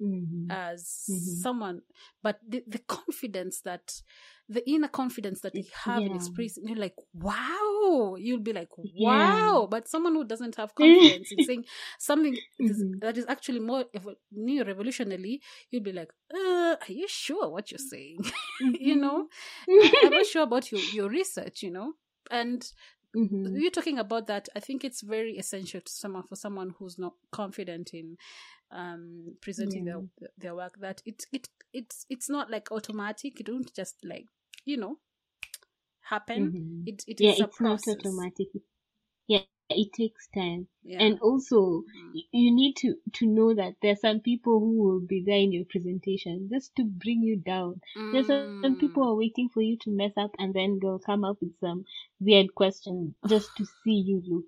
Mhm. 0.00 0.50
as 0.50 0.80
Mhm. 1.08 1.42
someone, 1.44 1.78
but 2.26 2.36
the, 2.52 2.64
the 2.66 2.80
confidence 2.98 3.60
that, 3.62 4.02
the 4.48 4.62
inner 4.68 4.88
confidence 4.88 5.40
that 5.42 5.54
they 5.54 5.68
have 5.84 6.02
in 6.06 6.12
Yeah. 6.12 6.16
expressing, 6.16 6.66
you're 6.66 6.76
like, 6.86 6.96
wow, 7.14 8.16
you'll 8.18 8.40
be 8.50 8.52
like, 8.52 8.68
Yeah. 8.82 9.08
wow. 9.08 9.68
But 9.70 9.86
someone 9.88 10.14
who 10.16 10.24
doesn't 10.24 10.56
have 10.56 10.74
confidence 10.74 11.30
in 11.32 11.38
saying 11.48 11.64
something 11.98 12.34
that 12.58 12.68
is- 12.70 12.82
Mhm. 12.82 13.00
that 13.00 13.16
is 13.20 13.26
actually 13.34 13.60
more 13.60 13.84
evo- 13.96 14.18
new 14.32 14.64
revolutionary, 14.64 15.34
you'll 15.70 15.86
be 15.90 15.92
like, 16.00 16.10
uh, 16.34 16.51
are 16.88 16.92
you 16.92 17.08
sure 17.08 17.48
what 17.50 17.70
you're 17.70 17.78
saying? 17.78 18.24
you 18.58 18.96
know, 18.96 19.28
I- 19.80 19.94
I'm 20.02 20.14
not 20.14 20.26
sure 20.26 20.42
about 20.44 20.72
your, 20.72 20.84
your 20.84 21.08
research, 21.10 21.62
you 21.62 21.70
know, 21.70 21.94
and 22.30 22.66
Mhm. 23.14 23.62
you're 23.62 23.70
talking 23.72 23.98
about 23.98 24.26
that. 24.28 24.48
I 24.56 24.60
think 24.60 24.84
it's 24.84 25.02
very 25.02 25.38
essential 25.38 25.80
to 25.80 25.92
someone 25.92 26.24
for 26.24 26.36
someone 26.36 26.74
who's 26.78 26.98
not 26.98 27.14
confident 27.32 27.94
in 27.94 28.18
um, 28.72 29.36
presenting 29.42 29.84
Yeah. 29.84 29.86
their 29.86 30.02
their 30.38 30.54
work. 30.56 30.76
That 30.80 31.02
it 31.06 31.26
it 31.32 31.48
it's 31.72 32.06
it's 32.10 32.30
not 32.30 32.50
like 32.50 32.72
automatic. 32.72 33.40
It 33.40 33.46
don't 33.46 33.72
just 33.74 33.96
like 34.04 34.26
you 34.66 34.76
know 34.78 34.98
happen. 36.02 36.54
Mhm. 36.54 36.86
It 36.86 37.04
it 37.08 37.20
yeah, 37.20 37.32
is 37.32 37.40
a 37.40 37.46
it's 37.46 37.60
not 37.60 37.86
process. 37.86 37.88
automatic. 37.88 38.48
Yeah, 39.28 39.44
it 39.76 39.92
takes 39.92 40.28
time. 40.28 40.68
Yeah. 40.84 40.98
And 41.00 41.18
also, 41.20 41.84
Mm. 41.96 42.22
you 42.32 42.50
need 42.54 42.76
to, 42.78 42.96
to 43.14 43.26
know 43.26 43.54
that 43.54 43.74
there 43.82 43.92
are 43.92 43.96
some 43.96 44.20
people 44.20 44.60
who 44.60 44.72
will 44.82 45.00
be 45.00 45.22
there 45.24 45.38
in 45.38 45.52
your 45.52 45.64
presentation 45.66 46.48
just 46.52 46.74
to 46.76 46.84
bring 46.84 47.22
you 47.22 47.36
down. 47.36 47.80
There's 48.12 48.26
some 48.26 48.56
some 48.62 48.76
people 48.76 49.02
Mm. 49.04 49.08
are 49.08 49.16
waiting 49.16 49.48
for 49.48 49.62
you 49.62 49.76
to 49.78 49.90
mess 49.90 50.12
up 50.16 50.32
and 50.38 50.54
then 50.54 50.78
they'll 50.80 50.98
come 51.00 51.24
up 51.24 51.40
with 51.40 51.58
some 51.60 51.84
weird 52.20 52.54
question 52.54 53.14
just 53.28 53.54
to 53.56 53.64
see 53.66 53.92
you 54.06 54.22
look 54.26 54.46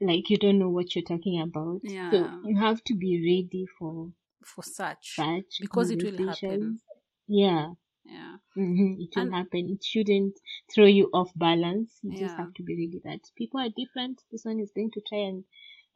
like 0.00 0.30
you 0.30 0.36
don't 0.38 0.58
know 0.58 0.70
what 0.70 0.94
you're 0.94 1.04
talking 1.04 1.40
about. 1.40 1.80
So 2.10 2.30
you 2.42 2.58
have 2.58 2.82
to 2.84 2.94
be 2.94 3.12
ready 3.20 3.66
for 3.78 4.12
for 4.44 4.62
such 4.62 5.06
such 5.14 5.60
because 5.60 5.90
it 5.90 6.02
will 6.04 6.18
happen. 6.18 6.80
Yeah. 7.28 7.72
Yeah. 8.08 8.36
hmm 8.54 8.94
It 9.00 9.10
will 9.16 9.22
And- 9.24 9.34
happen. 9.34 9.70
It 9.70 9.84
shouldn't 9.84 10.38
throw 10.72 10.86
you 10.86 11.10
off 11.12 11.30
balance. 11.36 11.98
You 12.02 12.12
just 12.16 12.36
have 12.36 12.54
to 12.54 12.62
be 12.62 12.74
ready 12.74 13.00
that 13.04 13.20
people 13.36 13.60
are 13.60 13.68
different. 13.76 14.22
This 14.30 14.44
one 14.44 14.60
is 14.60 14.70
going 14.74 14.90
to 14.92 15.00
try 15.08 15.18
and 15.18 15.44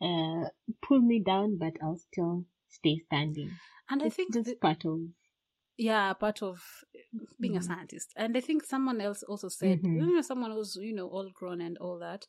uh, 0.03 0.49
pull 0.83 1.01
me 1.01 1.21
down, 1.21 1.57
but 1.59 1.75
I'll 1.83 1.99
still 1.99 2.45
stay 2.69 2.99
standing. 3.07 3.51
And 3.91 4.03
I 4.03 4.09
think 4.09 4.33
just 4.35 4.49
the- 4.49 4.57
part 4.57 4.85
of. 4.87 5.01
yeah 5.79 6.13
part 6.13 6.43
of 6.43 6.61
being 7.41 7.57
a 7.57 7.61
Mhm. 7.61 7.65
scientist 7.69 8.13
and 8.17 8.37
i 8.37 8.41
think 8.41 8.63
someone 8.65 9.01
else 9.01 9.23
also 9.23 9.49
said 9.49 9.81
Mhm. 9.81 9.95
you 9.97 10.15
know 10.15 10.21
someone 10.23 10.51
who's 10.53 10.77
you 10.77 10.93
know 10.93 11.09
all 11.09 11.31
grown 11.39 11.61
and 11.63 11.79
all 11.79 11.99
that 11.99 12.27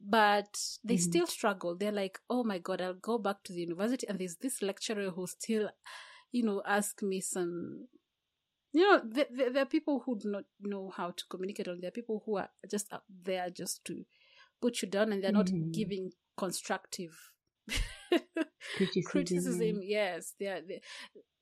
but 0.00 0.52
they 0.88 0.96
Mhm. 0.96 1.00
still 1.08 1.26
struggle 1.26 1.76
they're 1.76 1.92
like 2.04 2.18
oh 2.28 2.42
my 2.42 2.58
god 2.58 2.80
i'll 2.80 2.94
go 3.12 3.16
back 3.18 3.38
to 3.44 3.52
the 3.52 3.60
university 3.60 4.06
and 4.08 4.18
there's 4.18 4.38
this 4.38 4.62
lecturer 4.62 5.10
who 5.10 5.26
still 5.28 5.70
you 6.32 6.42
know 6.42 6.60
ask 6.66 7.00
me 7.02 7.20
some 7.20 7.86
you 8.78 8.84
know 8.88 9.00
there, 9.04 9.26
there, 9.36 9.50
there 9.52 9.62
are 9.62 9.66
people 9.76 10.02
who 10.04 10.18
do 10.18 10.28
not 10.30 10.44
know 10.60 10.90
how 10.96 11.10
to 11.10 11.24
communicate 11.30 11.66
and 11.68 11.82
there 11.82 11.88
are 11.88 12.00
people 12.00 12.22
who 12.24 12.36
are 12.38 12.48
just 12.70 12.92
up 12.92 13.04
there 13.24 13.48
just 13.50 13.84
to 13.84 14.04
put 14.60 14.82
you 14.82 14.88
down 14.88 15.12
and 15.12 15.22
they're 15.22 15.32
not 15.32 15.50
Mhm. 15.50 15.72
giving 15.72 16.10
constructive 16.36 17.14
Criticism, 18.74 19.02
criticism 19.10 19.80
yes 19.82 20.34
they're, 20.38 20.62
they 20.68 20.80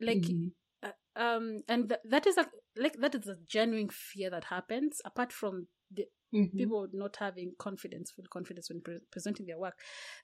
like 0.01 0.25
Mhm. 0.25 0.53
uh, 0.83 0.93
um 1.17 1.63
and 1.69 1.89
th- 1.91 2.01
that 2.05 2.27
is 2.27 2.37
a 2.39 2.47
like 2.77 2.97
that 3.01 3.15
is 3.15 3.27
a 3.27 3.37
genuine 3.47 3.89
fear 3.89 4.31
that 4.31 4.45
happens 4.45 5.01
apart 5.05 5.33
from 5.33 5.67
the 5.91 6.07
Mhm. 6.33 6.57
people 6.59 6.89
not 6.93 7.17
having 7.17 7.53
confidence 7.59 8.11
full 8.11 8.25
confidence 8.31 8.69
when 8.71 8.81
pre- 8.81 9.01
presenting 9.11 9.47
their 9.47 9.59
work 9.59 9.79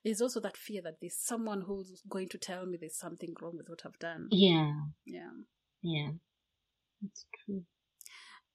there's 0.04 0.21
also 0.21 0.40
that 0.40 0.57
fear 0.57 0.83
that 0.83 0.97
there's 1.00 1.16
someone 1.19 1.62
who's 1.62 2.02
going 2.09 2.28
to 2.28 2.38
tell 2.38 2.66
me 2.66 2.76
there's 2.78 2.97
something 3.07 3.35
wrong 3.40 3.57
with 3.57 3.69
what 3.69 3.83
i've 3.87 3.99
done 3.99 4.28
Yeah, 4.31 4.73
yeah 5.04 5.31
yeah. 5.83 6.11
It's 7.04 7.26
true. 7.44 7.64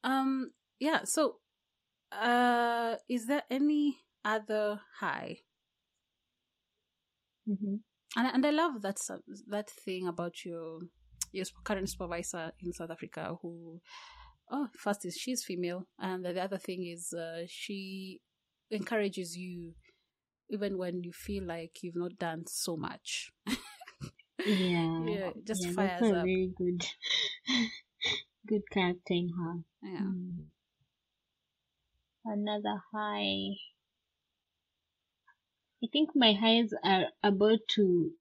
um 0.04 0.52
yeah 0.80 1.02
so 1.04 1.38
uh 2.12 2.96
is 3.10 3.28
there 3.28 3.44
any 3.50 3.98
other 4.26 4.82
high 5.00 5.40
hmm 7.46 7.76
and 8.16 8.28
and 8.34 8.46
I 8.46 8.52
love 8.52 8.82
that 8.82 8.98
that 9.50 9.70
thing 9.70 10.08
about 10.08 10.46
your 10.46 10.80
your 11.32 11.46
current 11.64 11.90
supervisor 11.90 12.52
in 12.60 12.74
South 12.74 12.92
Africa 12.92 13.36
who 13.42 13.82
oh 14.52 14.68
first 14.78 15.06
is 15.06 15.16
she's 15.18 15.44
female 15.44 15.88
and 16.00 16.26
the 16.26 16.42
other 16.42 16.58
thing 16.58 16.86
is 16.86 17.14
uh, 17.14 17.44
she 17.48 18.20
encourages 18.72 19.38
you 19.38 19.74
even 20.50 20.78
when 20.78 21.04
you 21.04 21.12
feel 21.14 21.44
like 21.46 21.84
you've 21.84 21.96
not 21.96 22.18
done 22.18 22.44
so 22.48 22.78
much 22.78 23.32
Yeah. 24.46 25.00
yeah 25.00 25.32
just 25.46 25.68
yeah, 25.68 25.72
fires 25.72 26.12
up 26.12 26.30
very 26.30 26.50
good, 26.58 26.84
good 28.48 28.70
character 28.72 29.14
in 29.14 29.30
her. 29.30 29.64
yeah 29.84 30.02
Mm. 30.04 30.48
Another 32.26 32.84
high. 32.94 33.56
I 35.84 35.88
think 35.92 36.16
my 36.16 36.34
highs 36.34 36.74
are 36.84 37.12
about 37.24 37.60
to. 37.76 38.14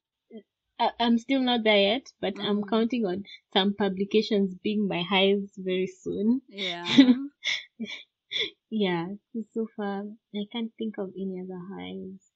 I, 0.79 0.93
I'm 1.01 1.19
still 1.19 1.41
not 1.41 1.65
there 1.65 1.79
yet, 1.79 2.13
but 2.21 2.39
I'm 2.41 2.63
Mm. 2.63 2.65
counting 2.65 3.07
on 3.07 3.25
some 3.53 3.75
publications 3.75 4.55
being 4.57 4.89
my 4.89 5.03
highs 5.03 5.53
very 5.57 5.87
soon. 5.87 6.43
yeah 6.49 7.19
Yeah, 8.71 9.15
so, 9.53 9.67
far 9.77 10.05
I 10.35 10.47
can't 10.53 10.73
think 10.77 10.99
of 10.99 11.13
any 11.17 11.41
other 11.41 11.59
highs. 11.59 12.33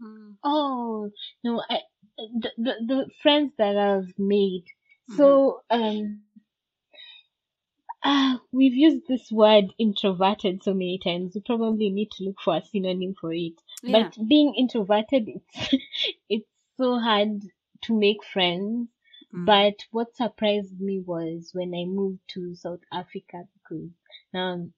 Mm. 0.00 0.36
Oh 0.44 1.10
no, 1.44 1.62
I 1.68 1.80
the 2.16 2.50
the, 2.56 2.74
the 2.86 3.10
friends 3.22 3.52
that 3.58 3.76
I've 3.76 4.18
made. 4.18 4.64
So 5.06 5.62
um, 5.70 6.22
ah, 8.08 8.40
we've 8.52 8.74
used 8.74 9.06
this 9.06 9.30
word 9.30 9.66
introverted 9.78 10.62
so 10.62 10.72
many 10.72 10.98
times. 10.98 11.34
We 11.34 11.42
probably 11.42 11.90
need 11.90 12.10
to 12.12 12.24
look 12.24 12.40
for 12.40 12.56
a 12.56 12.64
synonym 12.64 13.14
for 13.20 13.32
it. 13.32 13.60
yeah 13.82 14.08
But 14.08 14.28
being 14.28 14.54
introverted, 14.54 15.28
it's 15.28 15.74
it's 16.28 16.48
so 16.78 16.98
hard 16.98 17.42
to 17.82 17.98
make 17.98 18.24
friends. 18.24 18.88
Mm. 19.34 19.44
But 19.44 19.74
what 19.90 20.16
surprised 20.16 20.80
me 20.80 21.00
was 21.00 21.50
when 21.52 21.74
I 21.74 21.84
moved 21.84 22.20
to 22.28 22.54
South 22.54 22.80
Africa 22.90 23.44
because 23.54 23.90
now 24.32 24.52
I'm 24.54 24.72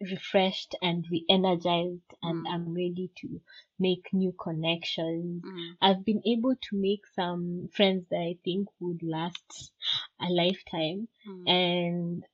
refreshed 0.00 0.74
and 0.80 1.04
re-energized 1.10 2.14
and 2.22 2.46
Mm. 2.46 2.50
I'm 2.52 2.74
ready 2.74 3.10
to 3.20 3.40
make 3.78 4.12
new 4.12 4.32
connections. 4.32 5.42
Mm. 5.42 5.76
I've 5.82 6.04
been 6.04 6.22
able 6.24 6.54
to 6.54 6.76
make 6.76 7.04
some 7.14 7.68
friends 7.74 8.06
that 8.10 8.20
I 8.20 8.38
think 8.44 8.68
would 8.78 9.02
last 9.02 9.72
a 10.20 10.28
lifetime. 10.30 11.08
Mm. 11.28 11.48
And 11.48 12.24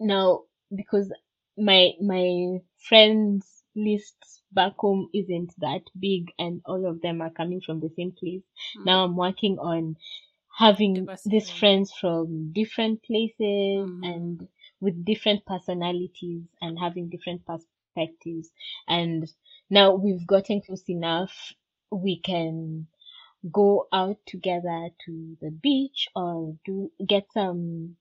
now 0.00 0.44
because 0.74 1.12
my 1.56 1.92
my 2.00 2.58
friends 2.88 3.64
list 3.76 4.16
back 4.52 4.74
home 4.78 5.08
isn't 5.14 5.52
that 5.58 5.82
big 5.98 6.32
and 6.38 6.60
all 6.66 6.86
of 6.86 7.00
them 7.02 7.20
are 7.22 7.30
coming 7.30 7.60
from 7.60 7.80
the 7.80 7.90
same 7.96 8.12
place. 8.12 8.42
Mm. 8.76 8.84
Now 8.86 9.04
I'm 9.04 9.16
working 9.16 9.58
on 9.58 9.96
having 10.58 11.10
these 11.26 11.50
friends 11.50 11.92
from 11.92 12.52
different 12.52 13.02
places 13.02 13.90
Mhm. 13.90 14.04
and 14.04 14.48
with 14.80 15.04
different 15.04 15.44
personalities 15.46 16.44
and 16.60 16.78
having 16.78 17.08
different 17.10 17.44
perspectives. 17.46 18.50
And 18.88 19.30
now 19.70 19.94
we've 19.94 20.26
gotten 20.26 20.60
close 20.62 20.88
enough, 20.88 21.54
we 21.90 22.18
can 22.20 22.88
go 23.52 23.88
out 23.92 24.18
together 24.26 24.90
to 25.06 25.36
the 25.40 25.50
beach 25.50 26.08
or 26.16 26.56
do 26.64 26.90
get 27.06 27.32
some 27.32 27.96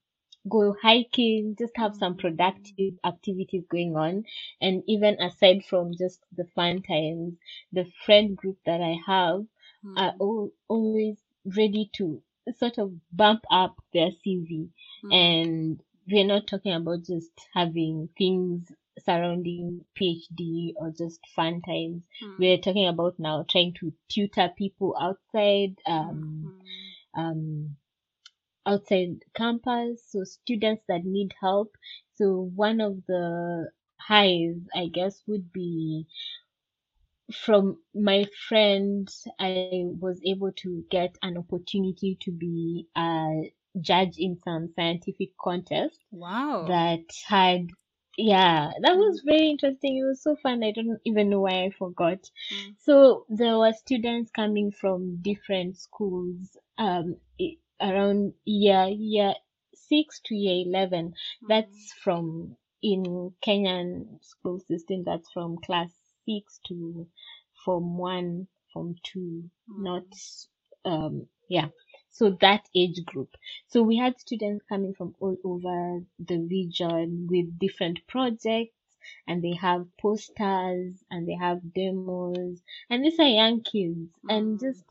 go 0.48 0.76
hiking, 0.82 1.56
just 1.58 1.76
have 1.76 1.96
some 1.96 2.16
productive 2.16 2.94
activities 3.04 3.64
going 3.70 3.96
on. 3.96 4.24
And 4.62 4.84
even 4.88 5.20
aside 5.22 5.64
from 5.66 5.94
just 5.98 6.20
the 6.36 6.46
fun 6.56 6.82
times, 6.82 7.34
the 7.72 7.86
friend 8.06 8.36
group 8.38 8.58
that 8.66 8.82
I 8.82 8.98
have 9.06 9.46
Mm. 9.84 9.98
are 9.98 10.16
al- 10.20 10.52
always 10.68 11.18
ready 11.46 11.90
to 11.94 12.22
sort 12.58 12.78
of 12.78 12.94
bump 13.12 13.44
up 13.50 13.76
their 13.94 14.12
CV. 14.12 14.70
Mm. 15.04 15.14
And 15.14 15.84
we're 16.10 16.26
not 16.26 16.48
talking 16.48 16.74
about 16.74 17.04
just 17.06 17.32
having 17.54 18.10
things 18.18 18.72
surrounding 19.06 19.86
PhD 19.96 20.74
or 20.76 20.92
just 20.92 21.20
fun 21.36 21.62
times. 21.62 22.04
Mm. 22.24 22.38
We're 22.40 22.58
talking 22.58 22.88
about 22.88 23.18
now 23.20 23.46
trying 23.50 23.74
to 23.76 23.94
tutor 24.10 24.50
people 24.58 24.96
outside, 25.00 25.76
um, 25.86 26.60
Mm. 27.16 27.20
um, 27.22 27.78
outside 28.70 29.26
campus, 29.36 30.06
so 30.12 30.24
students 30.26 30.84
that 30.88 31.06
need 31.06 31.34
help. 31.42 31.76
So 32.16 32.52
one 32.56 32.82
of 32.82 33.06
the 33.08 33.72
highs, 34.00 34.68
I 34.76 34.88
guess, 34.88 35.24
would 35.28 35.52
be 35.54 36.08
from 37.34 37.82
my 37.96 38.26
friend, 38.50 39.10
I 39.40 39.74
was 40.00 40.22
able 40.26 40.38
to 40.42 40.86
get 40.90 41.18
an 41.22 41.38
opportunity 41.38 42.18
to 42.22 42.32
be 42.32 42.88
a 42.96 43.52
judge 43.80 44.18
in 44.18 44.38
some 44.40 44.70
scientific 44.76 45.38
contest 45.38 46.04
Wow. 46.12 46.66
that 46.66 47.06
had, 47.28 47.70
yeah, 48.18 48.72
that 48.82 48.96
was 48.96 49.22
very 49.26 49.50
interesting. 49.50 49.98
It 49.98 50.06
was 50.06 50.22
so 50.24 50.36
fun. 50.36 50.64
I 50.64 50.72
don't 50.72 51.00
even 51.06 51.30
know 51.30 51.42
why 51.42 51.66
I 51.66 51.70
forgot. 51.72 52.30
Mm. 52.52 52.76
So 52.78 53.26
there 53.30 53.58
were 53.58 53.74
students 53.74 54.32
coming 54.32 54.72
from 54.72 55.22
different 55.22 55.78
schools, 55.78 56.58
um, 56.78 57.18
i- 57.42 57.58
around 57.82 58.34
year, 58.46 58.88
year 58.90 59.36
six 59.76 60.22
to 60.26 60.36
year 60.36 60.66
11. 60.68 61.14
That's 61.50 61.94
from 62.04 62.58
in 62.84 63.34
Kenyan 63.46 64.24
school 64.24 64.60
system. 64.60 65.04
That's 65.06 65.30
from 65.32 65.58
class 65.60 65.92
six 66.26 66.60
to 66.70 67.08
form 67.66 67.98
one, 67.98 68.48
form 68.74 68.96
two, 69.04 69.50
Mm. 69.70 69.84
not, 69.84 70.06
um, 70.86 71.28
yeah. 71.50 71.70
So 72.12 72.38
that 72.42 72.66
age 72.76 73.06
group. 73.06 73.36
So 73.68 73.84
we 73.84 73.98
had 73.98 74.20
students 74.20 74.66
coming 74.70 74.94
from 74.96 75.16
all 75.20 75.38
over 75.46 76.02
the 76.20 76.40
region 76.40 77.28
with 77.30 77.60
different 77.60 78.00
projects 78.08 78.76
and 79.28 79.44
they 79.44 79.54
have 79.54 79.86
posters 79.98 81.04
and 81.12 81.28
they 81.28 81.36
have 81.36 81.74
demos 81.74 82.62
and 82.90 83.04
these 83.04 83.20
are 83.20 83.28
young 83.28 83.62
kids 83.62 84.10
and 84.30 84.58
Mm. 84.58 84.60
just 84.60 84.84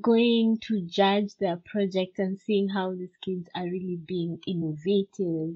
going 0.00 0.58
to 0.58 0.80
judge 0.86 1.34
their 1.36 1.56
project 1.56 2.18
and 2.18 2.38
seeing 2.38 2.68
how 2.68 2.94
these 2.94 3.16
kids 3.22 3.48
are 3.54 3.64
really 3.64 3.96
being 3.96 4.38
innovative 4.46 5.54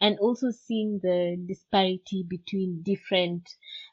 and 0.00 0.18
also 0.18 0.50
seeing 0.50 0.98
the 1.00 1.36
disparity 1.46 2.22
between 2.22 2.82
different 2.82 3.48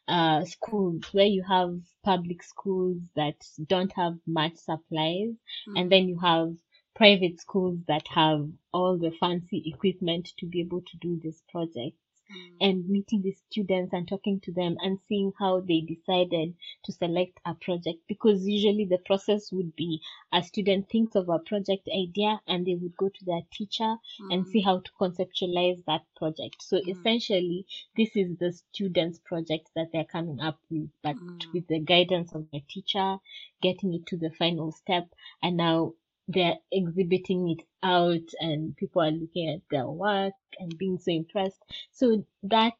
uh, 0.07 0.43
schools 0.45 1.03
where 1.13 1.25
you 1.25 1.43
have 1.43 1.79
public 2.03 2.43
schools 2.43 2.97
that 3.15 3.35
don't 3.67 3.91
have 3.93 4.17
much 4.27 4.55
supplies 4.55 5.33
and 5.75 5.91
then 5.91 6.07
you 6.07 6.19
have 6.19 6.55
private 6.95 7.39
schools 7.39 7.79
that 7.87 8.07
have 8.09 8.49
all 8.73 8.97
the 8.97 9.11
fancy 9.11 9.63
equipment 9.65 10.29
to 10.37 10.45
be 10.45 10.59
able 10.61 10.81
to 10.81 10.97
do 10.97 11.19
this 11.23 11.41
project 11.51 11.95
Mm. 12.31 12.61
and 12.61 12.87
meeting 12.89 13.21
the 13.21 13.31
students 13.31 13.93
and 13.93 14.07
talking 14.07 14.39
to 14.41 14.51
them 14.51 14.77
and 14.81 14.99
seeing 15.07 15.31
how 15.39 15.59
they 15.61 15.81
decided 15.81 16.55
to 16.83 16.91
select 16.91 17.39
a 17.45 17.53
project 17.55 17.99
because 18.07 18.47
usually 18.47 18.85
the 18.85 18.97
process 18.99 19.51
would 19.51 19.75
be 19.75 20.01
a 20.31 20.41
student 20.43 20.89
thinks 20.89 21.15
of 21.15 21.29
a 21.29 21.39
project 21.39 21.87
idea 21.95 22.39
and 22.47 22.65
they 22.65 22.75
would 22.75 22.95
go 22.97 23.09
to 23.09 23.25
their 23.25 23.41
teacher 23.51 23.95
and 24.29 24.45
Mm. 24.45 24.47
see 24.47 24.61
how 24.61 24.79
to 24.79 24.91
conceptualize 24.99 25.83
that 25.85 26.01
project. 26.15 26.61
So 26.61 26.81
Mm. 26.83 26.87
essentially, 26.87 27.65
this 27.95 28.15
is 28.15 28.37
the 28.37 28.51
students' 28.51 29.19
project 29.19 29.69
that 29.75 29.91
they're 29.91 30.05
coming 30.05 30.39
up 30.41 30.59
with, 30.69 30.89
but 31.03 31.17
Mm. 31.17 31.53
with 31.53 31.67
the 31.67 31.79
guidance 31.79 32.33
of 32.33 32.49
the 32.51 32.61
teacher, 32.61 33.17
getting 33.61 33.93
it 33.93 34.05
to 34.07 34.17
the 34.17 34.29
final 34.31 34.71
step, 34.71 35.07
and 35.41 35.57
now 35.57 35.93
they're 36.29 36.59
exhibiting 36.71 37.49
it 37.49 37.63
out 37.83 38.29
and 38.41 38.77
people 38.77 39.03
are 39.03 39.11
looking 39.11 39.49
at 39.49 39.61
their 39.71 39.87
work 39.87 40.35
and 40.59 40.77
being 40.79 40.99
so 40.99 41.11
impressed. 41.11 41.61
So 41.91 42.25
that 42.43 42.77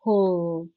whole 0.00 0.70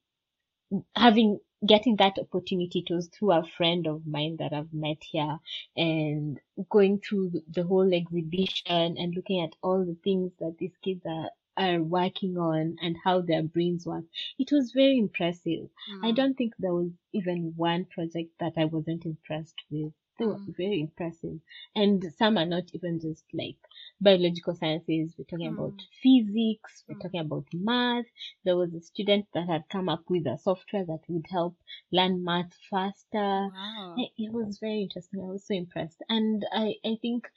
having 0.95 1.39
getting 1.65 1.97
that 1.97 2.17
opportunity 2.19 2.79
it 2.87 2.93
was 2.93 3.07
through 3.09 3.31
a 3.33 3.43
friend 3.45 3.87
of 3.87 4.05
mine 4.07 4.37
that 4.37 4.53
I've 4.53 4.73
met 4.73 5.03
here 5.03 5.39
and 5.77 6.39
going 6.69 6.99
through 6.99 7.43
the 7.49 7.63
whole 7.63 7.93
exhibition 7.93 8.97
and 8.97 9.15
looking 9.15 9.41
at 9.41 9.55
all 9.63 9.85
the 9.85 9.97
things 10.03 10.33
that 10.39 10.57
these 10.59 10.77
kids 10.83 11.05
are 11.05 11.31
are 11.57 11.81
working 11.83 12.37
on 12.37 12.77
and 12.81 12.97
how 13.03 13.21
their 13.21 13.43
brains 13.43 13.85
work. 13.85 14.05
It 14.39 14.51
was 14.51 14.71
very 14.73 14.97
impressive. 14.97 15.69
I 16.03 16.11
Mm. 16.11 16.15
don't 16.15 16.37
think 16.37 16.55
there 16.59 16.73
was 16.73 16.91
even 17.13 17.53
one 17.57 17.85
project 17.85 18.31
that 18.39 18.53
I 18.57 18.65
wasn't 18.65 19.05
impressed 19.05 19.61
with. 19.71 19.93
Were 20.27 20.37
Mm. 20.37 20.55
very 20.55 20.79
impressive. 20.81 21.39
And 21.75 22.03
some 22.13 22.37
are 22.37 22.45
not 22.45 22.73
even 22.73 22.99
just 22.99 23.25
like 23.33 23.57
biological 23.99 24.55
sciences. 24.55 25.15
We're 25.17 25.25
talking 25.25 25.47
about 25.47 25.75
Mm. 25.75 25.81
physics. 26.01 26.83
We're 26.87 26.95
Mm. 26.95 27.01
talking 27.01 27.19
about 27.21 27.45
math. 27.53 28.05
There 28.43 28.57
was 28.57 28.73
a 28.73 28.81
student 28.81 29.27
that 29.33 29.47
had 29.47 29.67
come 29.69 29.89
up 29.89 30.09
with 30.09 30.27
a 30.27 30.37
software 30.37 30.85
that 30.85 31.01
would 31.09 31.27
help 31.29 31.55
learn 31.91 32.23
math 32.23 32.53
faster. 32.69 33.49
Wow. 33.53 33.95
It 34.17 34.31
was 34.31 34.59
very 34.59 34.81
interesting. 34.83 35.19
I 35.21 35.23
was 35.25 35.45
so 35.45 35.53
impressed. 35.55 36.01
And 36.09 36.45
I, 36.51 36.75
I 36.85 36.97
think, 37.01 37.29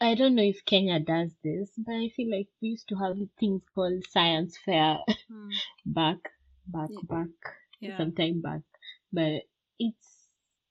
I 0.00 0.14
don't 0.14 0.34
know 0.34 0.42
if 0.42 0.64
Kenya 0.64 1.00
does 1.00 1.34
this, 1.42 1.70
but 1.76 1.94
I 1.94 2.08
feel 2.10 2.30
like 2.30 2.48
we 2.62 2.68
used 2.70 2.88
to 2.88 2.96
have 2.96 3.16
things 3.38 3.62
called 3.74 4.04
science 4.08 4.56
fair 4.58 4.98
Mm. 5.30 5.50
back, 5.86 6.18
back, 6.66 6.90
Yeah. 6.90 7.00
back, 7.08 7.28
Yeah. 7.80 7.96
some 7.96 8.12
time 8.12 8.40
back. 8.40 8.62
But 9.12 9.42
it's, 9.78 10.15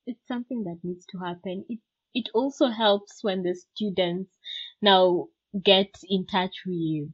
it's 0.05 0.27
something 0.27 0.63
that 0.65 0.79
needs 0.83 1.05
to 1.07 1.19
happen. 1.19 1.65
It, 1.69 1.79
it 2.13 2.29
also 2.33 2.67
helps 2.69 3.23
when 3.23 3.43
the 3.43 3.55
students 3.55 4.37
now 4.81 5.27
get 5.63 5.93
in 6.09 6.25
touch 6.25 6.63
with 6.65 7.09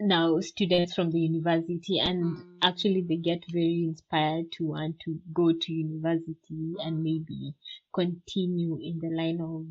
now 0.00 0.38
students 0.40 0.94
from 0.94 1.10
the 1.10 1.18
university 1.20 1.98
and 1.98 2.22
Mm. 2.36 2.58
actually 2.62 3.02
they 3.02 3.16
get 3.16 3.42
very 3.50 3.82
inspired 3.84 4.52
to 4.52 4.66
want 4.66 5.00
to 5.00 5.20
go 5.32 5.52
to 5.52 5.72
university 5.72 6.74
and 6.78 7.02
maybe 7.02 7.54
continue 7.92 8.78
in 8.80 8.98
the 9.00 9.10
line 9.10 9.40
of 9.40 9.66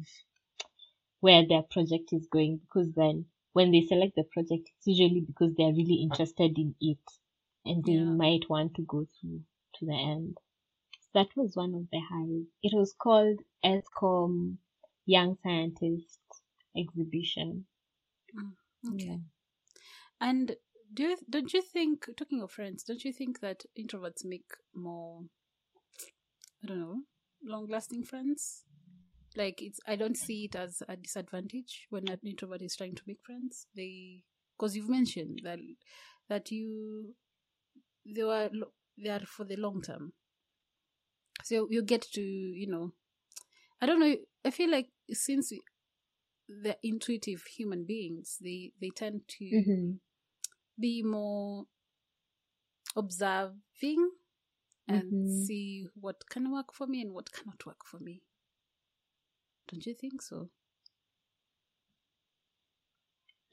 where 1.21 1.43
their 1.47 1.63
project 1.63 2.13
is 2.13 2.27
going 2.27 2.57
because 2.57 2.91
then 2.93 3.25
when 3.53 3.71
they 3.71 3.81
select 3.81 4.15
the 4.15 4.23
project 4.25 4.69
it's 4.77 4.85
usually 4.87 5.21
because 5.21 5.53
they're 5.55 5.73
really 5.73 6.01
interested 6.03 6.55
in 6.57 6.75
it 6.81 6.99
and 7.65 7.83
they 7.83 7.93
Yeah. 7.93 8.03
might 8.03 8.47
want 8.49 8.75
to 8.75 8.83
go 8.83 9.07
through 9.19 9.41
to 9.75 9.85
the 9.87 9.93
end 9.95 10.37
that 11.13 11.27
was 11.35 11.55
one 11.55 11.73
of 11.75 11.87
the 11.91 11.99
highs 12.11 12.45
it 12.61 12.75
was 12.75 12.93
called 12.97 13.39
Eskom 13.63 14.57
Young 15.05 15.37
Scientist 15.43 16.19
exhibition 16.75 17.65
mm, 18.35 18.51
Okay. 18.93 19.05
Yeah. 19.05 19.17
And 20.19 20.55
do 20.93 21.03
you 21.03 21.17
don't 21.29 21.53
you 21.53 21.61
think 21.61 22.05
talking 22.17 22.41
of 22.41 22.51
friends, 22.51 22.83
don't 22.83 23.03
you 23.03 23.13
think 23.13 23.39
that 23.41 23.63
introverts 23.77 24.23
make 24.23 24.51
more 24.73 25.23
I 26.63 26.67
don't 26.67 26.79
know, 26.79 27.01
long 27.43 27.67
lasting 27.67 28.03
friends? 28.05 28.63
Like 29.35 29.61
it's 29.61 29.79
I 29.87 29.95
don't 29.95 30.17
see 30.17 30.45
it 30.45 30.55
as 30.55 30.83
a 30.87 30.95
disadvantage 30.95 31.87
when 31.89 32.07
an 32.09 32.19
introvert 32.25 32.61
is 32.61 32.75
trying 32.75 32.95
to 32.95 33.03
make 33.07 33.19
friends. 33.25 33.67
They 33.75 34.23
because 34.57 34.75
you've 34.75 34.89
mentioned 34.89 35.41
that 35.43 35.59
that 36.29 36.51
you 36.51 37.15
they 38.05 38.23
were 38.23 38.49
they 38.97 39.09
are 39.09 39.25
for 39.25 39.43
the 39.45 39.55
long 39.55 39.81
term. 39.81 40.13
So 41.43 41.67
you 41.69 41.83
get 41.83 42.03
to, 42.13 42.21
you 42.21 42.67
know, 42.67 42.93
I 43.81 43.85
don't 43.87 43.99
know. 43.99 44.15
I 44.45 44.51
feel 44.51 44.71
like 44.71 44.89
since 45.11 45.53
they're 46.47 46.77
intuitive 46.83 47.43
human 47.45 47.83
beings, 47.85 48.37
they 48.41 48.71
they 48.79 48.91
tend 48.91 49.27
to 49.39 49.45
Mm-hmm. 49.53 49.93
be 50.79 51.01
more 51.03 51.65
observing 52.95 54.11
and 54.87 55.15
Mhm. 55.15 55.21
see 55.25 55.87
what 55.99 56.27
can 56.29 56.51
work 56.51 56.73
for 56.73 56.87
me 56.87 57.01
and 57.01 57.13
what 57.13 57.31
cannot 57.31 57.65
work 57.65 57.85
for 57.85 57.99
me. 57.99 58.23
Don't 59.67 59.85
you 59.85 59.93
think 59.93 60.21
so? 60.21 60.49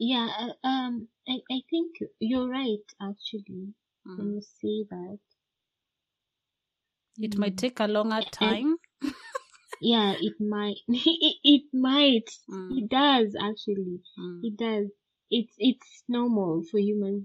Yeah, 0.00 0.28
uh, 0.36 0.66
um, 0.66 1.08
I, 1.28 1.42
I 1.48 1.62
think 1.70 1.98
you're 2.18 2.48
right, 2.48 2.82
actually, 3.00 3.74
when 4.16 4.16
Mm. 4.18 4.34
you 4.34 4.42
say 4.42 4.84
that. 4.90 5.20
It 7.18 7.36
might 7.36 7.56
take 7.56 7.80
a 7.80 7.86
longer 7.86 8.22
time. 8.30 8.76
Yeah, 9.80 10.14
it 10.20 10.34
might. 10.40 10.76
it, 10.88 11.36
it 11.42 11.62
might. 11.72 12.30
Mm. 12.48 12.78
It 12.78 12.88
does, 12.90 13.34
actually. 13.40 14.00
Mm. 14.18 14.44
It 14.44 14.56
does. 14.56 14.90
It's, 15.30 15.54
it's 15.58 16.02
normal 16.08 16.64
for 16.70 16.78
humans. 16.78 17.24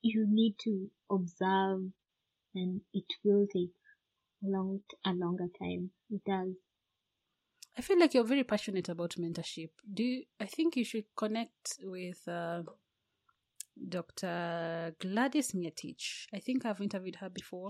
You 0.00 0.26
need 0.28 0.56
to 0.64 0.90
observe 1.10 1.82
and 2.54 2.80
it 2.92 3.04
will 3.24 3.46
take 3.46 3.70
a 4.42 4.48
long, 4.48 4.80
a 5.04 5.12
longer 5.12 5.48
time. 5.58 5.90
It 6.10 6.22
does. 6.24 6.54
I 7.76 7.82
feel 7.82 7.98
like 7.98 8.14
you're 8.14 8.24
very 8.24 8.44
passionate 8.44 8.88
about 8.88 9.16
mentorship. 9.18 9.70
Do 9.92 10.02
you, 10.02 10.24
I 10.40 10.46
think 10.46 10.76
you 10.76 10.84
should 10.84 11.06
connect 11.16 11.78
with 11.82 12.26
uh, 12.28 12.62
Dr. 13.88 14.94
Gladys 14.98 15.52
Mietich. 15.52 16.26
I 16.34 16.40
think 16.40 16.66
I've 16.66 16.80
interviewed 16.80 17.16
her 17.16 17.30
before. 17.30 17.68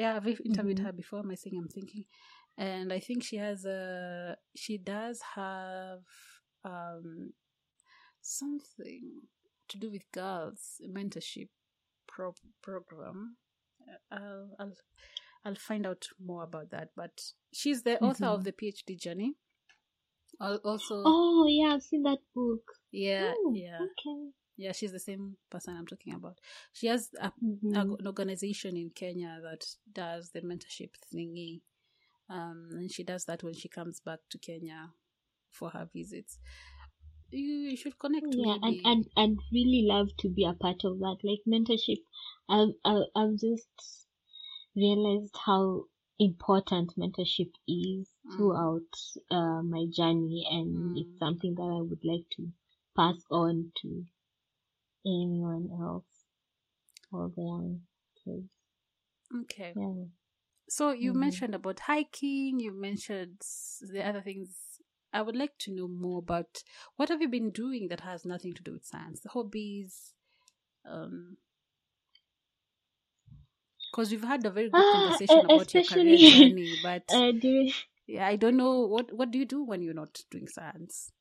Yeah, 0.00 0.16
I've 0.16 0.26
interviewed 0.50 0.78
Mhm. 0.78 0.84
her 0.86 0.92
before. 0.92 1.22
My 1.22 1.36
thing, 1.36 1.58
I'm 1.58 1.68
thinking, 1.68 2.04
and 2.56 2.90
I 2.90 3.00
think 3.00 3.22
she 3.22 3.36
has 3.36 3.66
a. 3.66 4.36
She 4.56 4.78
does 4.78 5.20
have 5.36 6.00
um 6.64 7.34
something 8.22 9.28
to 9.68 9.78
do 9.78 9.90
with 9.90 10.10
girls 10.12 10.80
mentorship 10.96 11.50
pro- 12.06 12.34
program. 12.62 13.36
Uh, 14.10 14.16
I'll, 14.16 14.56
I'll 14.58 14.76
I'll 15.44 15.54
find 15.68 15.86
out 15.86 16.08
more 16.18 16.44
about 16.44 16.70
that. 16.70 16.88
But 16.96 17.32
she's 17.52 17.82
the 17.82 18.00
author 18.02 18.26
of 18.26 18.40
Mhm. 18.40 18.44
the 18.44 18.52
PhD 18.52 18.96
journey. 18.98 19.34
Al- 20.40 20.62
Also, 20.64 21.02
Oh, 21.06 21.46
yeah, 21.46 21.74
I've 21.74 21.82
seen 21.82 22.02
that 22.04 22.20
book. 22.34 22.64
yeah, 22.90 23.34
Oh, 23.36 23.52
yeah, 23.54 23.80
Okay. 23.84 24.32
Yeah. 24.60 24.72
She's 24.72 24.92
the 24.92 25.00
same 25.10 25.36
person 25.50 25.76
I'm 25.76 25.86
talking 25.86 26.14
about. 26.14 26.38
She 26.72 26.86
has 26.88 27.10
a, 27.20 27.32
Mhm. 27.42 27.76
a- 27.80 27.94
an 28.00 28.06
organization 28.06 28.76
in 28.76 28.90
Kenya 28.90 29.40
that 29.42 29.62
does 30.00 30.30
the 30.30 30.40
mentorship 30.42 30.92
thingy, 31.12 31.62
um, 32.28 32.68
and 32.78 32.90
she 32.92 33.02
does 33.12 33.24
that 33.24 33.42
when 33.42 33.54
she 33.54 33.68
comes 33.68 34.00
back 34.00 34.20
to 34.30 34.38
Kenya 34.38 34.92
for 35.50 35.70
her 35.70 35.88
visits. 35.92 36.38
You, 37.30 37.54
you 37.70 37.76
should 37.76 37.96
connect. 37.98 38.26
yeah 38.34 38.54
and 38.54 38.62
maybe. 38.62 38.82
and 38.84 39.02
i'd 39.16 39.38
really 39.52 39.82
love 39.86 40.08
to 40.18 40.28
be 40.28 40.44
a 40.44 40.52
part 40.64 40.80
of 40.84 40.98
that 40.98 41.18
like 41.22 41.42
mentorship 41.46 42.00
i've 42.48 42.74
i've, 42.84 43.06
I've 43.14 43.36
just 43.38 43.68
realized 44.74 45.36
how 45.46 45.84
important 46.18 46.92
mentorship 46.98 47.52
is 47.68 48.08
Mm. 48.26 48.36
throughout 48.36 48.92
uh, 49.30 49.62
my 49.62 49.86
journey 49.98 50.44
and 50.50 50.70
Mm. 50.76 51.00
it's 51.00 51.18
something 51.18 51.54
that 51.54 51.70
i 51.78 51.80
would 51.88 52.04
like 52.04 52.26
to 52.36 52.42
pass 52.96 53.18
on 53.30 53.72
to 53.82 54.04
anyone 55.06 55.70
else 55.80 56.26
or 57.12 57.28
the 57.28 57.42
young 57.42 57.86
kids 58.24 58.50
okay. 59.42 59.76
yeah 59.76 60.04
So 60.68 60.92
you 60.92 61.12
Mhm. 61.12 61.14
mentioned 61.14 61.54
about 61.54 61.80
hiking. 61.80 62.60
You 62.60 62.72
mentioned 62.72 63.42
the 63.80 64.04
other 64.06 64.22
things. 64.22 64.80
I 65.12 65.22
would 65.22 65.36
like 65.36 65.58
to 65.60 65.72
know 65.72 65.88
more 65.88 66.20
about 66.20 66.62
what 66.96 67.08
have 67.10 67.22
you 67.22 67.28
been 67.28 67.50
doing 67.50 67.88
that 67.88 68.00
has 68.00 68.24
nothing 68.26 68.54
to 68.54 68.62
do 68.62 68.72
with 68.74 68.86
science, 68.86 69.20
the 69.20 69.30
hobbies. 69.30 70.14
Um, 70.84 71.38
because 73.90 74.10
we've 74.10 74.24
had 74.24 74.44
a 74.46 74.50
very 74.50 74.68
good 74.68 74.86
Ah, 74.86 74.86
conversation 74.88 75.44
e- 75.44 75.44
about 75.44 75.74
your 75.74 75.82
career 75.82 76.18
journey, 76.18 76.74
but 76.74 77.14
uh, 77.14 77.32
during 77.32 77.74
yeah, 78.06 78.26
I 78.26 78.36
don't 78.36 78.56
know 78.56 78.80
what 78.86 79.12
what 79.12 79.30
do 79.30 79.38
you 79.38 79.46
do 79.46 79.62
when 79.64 79.82
you're 79.82 79.94
not 79.94 80.24
doing 80.30 80.48
science. 80.48 81.12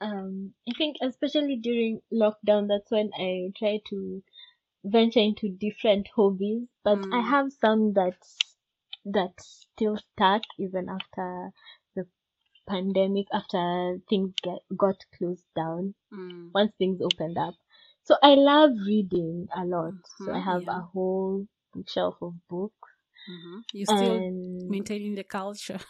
Um 0.00 0.54
I 0.68 0.72
think 0.78 0.96
especially 1.02 1.56
during 1.56 2.00
lockdown 2.12 2.68
that's 2.68 2.90
when 2.90 3.10
I 3.14 3.52
try 3.56 3.80
to 3.90 4.22
venture 4.84 5.20
into 5.20 5.48
different 5.48 6.08
hobbies 6.16 6.68
but 6.84 7.06
I 7.12 7.20
Mm. 7.20 7.30
have 7.34 7.52
some 7.52 7.92
that's 7.94 8.36
that 9.04 9.32
still 9.40 9.96
stuck 9.96 10.42
even 10.58 10.88
after 10.88 11.52
the 11.94 12.06
pandemic 12.68 13.26
after 13.32 13.98
things 14.10 14.34
get 14.42 14.60
got 14.76 14.96
closed 15.16 15.46
down 15.56 15.94
Mm. 16.12 16.50
once 16.54 16.72
things 16.78 17.00
opened 17.02 17.38
up 17.38 17.54
so 18.04 18.16
I 18.22 18.34
love 18.34 18.70
reading 18.86 19.48
a 19.56 19.64
lot 19.64 19.94
so 20.24 20.32
I 20.32 20.40
Mhm, 20.40 20.44
have 20.50 20.64
yeah. 20.66 20.78
a 20.78 20.82
whole 20.92 21.46
bookshelf 21.74 22.16
of 22.22 22.34
books 22.48 22.90
hmm 23.26 23.60
You're 23.72 23.86
still 23.86 24.24
and 24.24 24.68
maintaining 24.68 25.14
the 25.14 25.24
culture. 25.24 25.78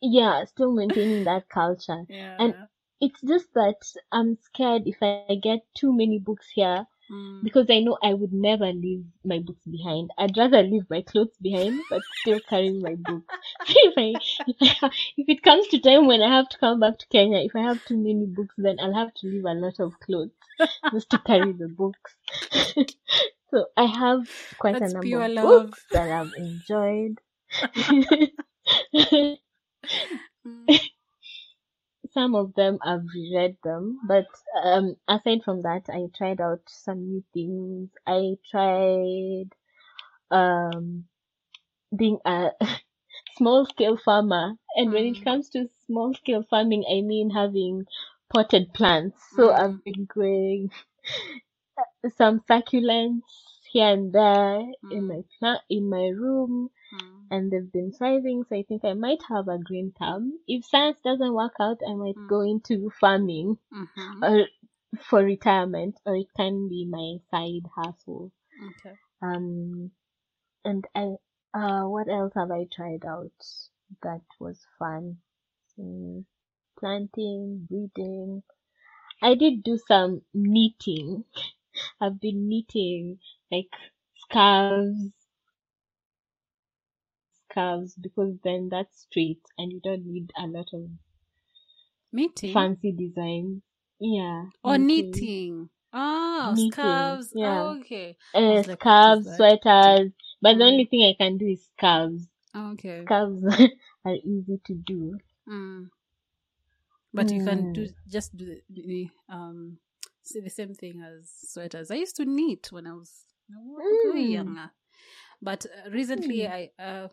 yeah 0.00 0.44
still 0.44 0.72
maintaining 0.72 1.24
that 1.24 1.48
culture 1.48 2.04
yeah. 2.08 2.36
And- 2.38 2.54
it's 3.00 3.20
just 3.22 3.52
that 3.54 3.76
I'm 4.12 4.36
scared 4.42 4.82
if 4.86 4.96
I 5.02 5.34
get 5.42 5.60
too 5.74 5.92
many 5.92 6.18
books 6.18 6.48
here 6.54 6.86
Mm. 7.10 7.44
because 7.44 7.70
I 7.70 7.78
know 7.80 7.96
I 8.02 8.14
would 8.14 8.32
never 8.32 8.66
leave 8.72 9.04
my 9.24 9.38
books 9.38 9.62
behind. 9.70 10.10
I'd 10.18 10.36
rather 10.36 10.62
leave 10.62 10.90
my 10.90 11.02
clothes 11.02 11.36
behind, 11.40 11.84
but 11.88 12.02
still 12.20 12.40
carry 12.40 12.72
my 12.72 12.96
books. 12.96 13.32
if 13.68 13.94
I, 13.96 14.18
if 14.48 14.82
I, 14.82 14.90
if 15.16 15.28
it 15.28 15.42
comes 15.42 15.68
to 15.68 15.78
time 15.78 16.06
when 16.08 16.20
I 16.20 16.28
have 16.34 16.48
to 16.48 16.58
come 16.58 16.80
back 16.80 16.98
to 16.98 17.06
Kenya, 17.06 17.38
if 17.38 17.54
I 17.54 17.60
have 17.60 17.84
too 17.84 17.96
many 17.96 18.26
books, 18.26 18.54
then 18.58 18.78
I'll 18.80 18.94
have 18.94 19.14
to 19.14 19.28
leave 19.28 19.44
a 19.44 19.54
lot 19.54 19.78
of 19.78 20.00
clothes 20.00 20.32
just 20.92 21.10
to 21.10 21.18
carry 21.18 21.52
the 21.52 21.68
books. 21.68 22.16
so 23.50 23.66
I 23.76 23.84
have 23.84 24.26
quite 24.58 24.80
That's 24.80 24.90
a 24.92 24.94
number 24.94 25.20
of 25.20 25.30
love. 25.32 25.70
books 25.70 25.86
that 25.92 26.10
I've 26.10 26.32
enjoyed. 26.36 27.20
Mm. 30.44 30.78
Some 32.16 32.34
of 32.34 32.54
them 32.54 32.78
I've 32.82 33.06
read 33.14 33.58
them, 33.64 34.00
but 34.08 34.26
um, 34.64 34.96
aside 35.08 35.42
from 35.44 35.62
that, 35.62 35.84
I 35.90 36.08
tried 36.16 36.40
out 36.40 36.62
some 36.68 37.00
new 37.10 37.24
things. 37.34 37.90
I 38.06 38.38
tried 38.50 39.50
um 40.30 41.04
being 41.96 42.18
a 42.26 42.50
small 43.36 43.66
scale 43.66 43.96
farmer, 43.96 44.56
and 44.76 44.92
when 44.92 45.04
it 45.06 45.18
Mm. 45.18 45.24
comes 45.24 45.50
to 45.50 45.68
small 45.86 46.14
scale 46.14 46.44
farming, 46.50 46.84
I 46.90 47.02
mean 47.02 47.30
having 47.30 47.86
potted 48.32 48.72
plants. 48.74 49.20
So 49.36 49.52
Mm. 49.52 49.56
I've 49.56 49.84
been 49.84 50.04
growing 50.06 50.70
some 52.16 52.40
succulents 52.48 53.22
here 53.72 53.88
and 53.92 54.12
there 54.12 54.60
in 54.90 55.02
Mm. 55.02 55.08
my 55.08 55.22
plant 55.38 55.60
in 55.70 55.88
my 55.90 56.08
room 56.08 56.70
Mm. 56.70 56.75
And 57.30 57.50
they've 57.50 57.72
been 57.72 57.92
thriving. 57.92 58.44
So 58.44 58.56
I 58.56 58.62
think 58.64 58.84
I 58.84 58.94
might 58.94 59.22
have 59.28 59.48
a 59.48 59.58
green 59.58 59.92
thumb. 59.98 60.40
If 60.48 60.64
science 60.64 61.00
doesn't 61.02 61.34
work 61.34 61.54
out, 61.60 61.80
I 61.88 61.94
might 61.94 62.16
Mm. 62.16 62.28
go 62.28 62.40
into 62.42 62.90
farming 62.90 63.58
Mhm. 63.72 64.22
or 64.22 64.46
for 64.98 65.20
retirement, 65.24 66.00
or 66.06 66.16
it 66.16 66.28
can 66.36 66.68
be 66.68 66.84
my 66.86 67.18
side 67.30 67.66
hustle. 67.76 68.32
Okay. 68.70 68.96
Um, 69.22 69.92
and 70.64 70.86
I, 70.94 71.16
uh, 71.54 71.84
what 71.88 72.08
else 72.08 72.34
have 72.34 72.50
I 72.50 72.66
tried 72.72 73.04
out 73.06 73.32
that 74.02 74.22
was 74.40 74.66
fun? 74.78 75.18
Mm, 75.78 76.24
planting, 76.78 77.66
reading. 77.70 78.42
I 79.22 79.34
did 79.34 79.62
do 79.62 79.78
some 79.78 80.22
knitting. 80.34 81.24
I've 82.00 82.20
been 82.20 82.48
knitting 82.48 83.20
like 83.50 83.70
scarves, 84.14 85.12
scarves 87.56 87.94
because 87.94 88.34
then 88.44 88.68
that's 88.70 89.00
straight 89.10 89.40
and 89.58 89.72
you 89.72 89.80
don't 89.82 90.04
need 90.06 90.30
a 90.38 90.46
lot 90.46 90.66
of 90.74 90.82
Meeting 92.12 92.52
fancy 92.52 92.92
design. 92.92 93.62
Yeah. 93.98 94.44
or 94.62 94.78
knitting. 94.78 95.68
Oh, 95.92 96.52
Knitting, 96.54 96.70
scarves. 96.72 97.32
yeah. 97.34 97.62
Oh, 97.62 97.78
okay. 97.80 98.16
Uh, 98.34 98.62
like, 98.66 98.80
scarves, 98.80 99.36
sweaters. 99.36 100.12
But 100.42 100.58
the 100.58 100.64
Mm. 100.64 100.72
only 100.72 100.84
thing 100.84 101.02
I 101.04 101.14
can 101.22 101.38
do 101.38 101.46
is 101.46 101.64
scarves. 101.76 102.26
Okay. 102.54 103.02
Scarves 103.04 103.42
are 104.04 104.14
easy 104.14 104.60
to 104.66 104.74
do. 104.74 105.18
Mm. 105.48 105.88
But 107.14 107.30
you 107.30 107.42
can 107.42 107.72
do 107.72 107.86
Mm. 107.86 107.94
just 108.08 108.36
do 108.36 108.44
the, 108.46 108.62
the 108.68 109.08
um 109.30 109.78
the 110.34 110.50
same 110.50 110.74
thing 110.74 111.00
as 111.02 111.30
sweaters. 111.50 111.90
I 111.90 111.94
used 111.94 112.16
to 112.16 112.24
knit 112.26 112.68
when 112.70 112.86
I 112.86 112.92
was 112.92 113.24
way 113.48 114.24
Mm. 114.24 114.30
younger, 114.32 114.70
but 115.42 115.66
uh, 115.66 115.90
recently 115.90 116.46
Mm. 116.46 116.48
I 116.48 116.70
uh 116.78 117.08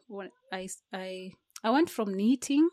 I 0.51 0.69
I 0.93 1.33
I 1.63 1.69
went 1.69 1.89
from 1.89 2.13
knitting, 2.13 2.69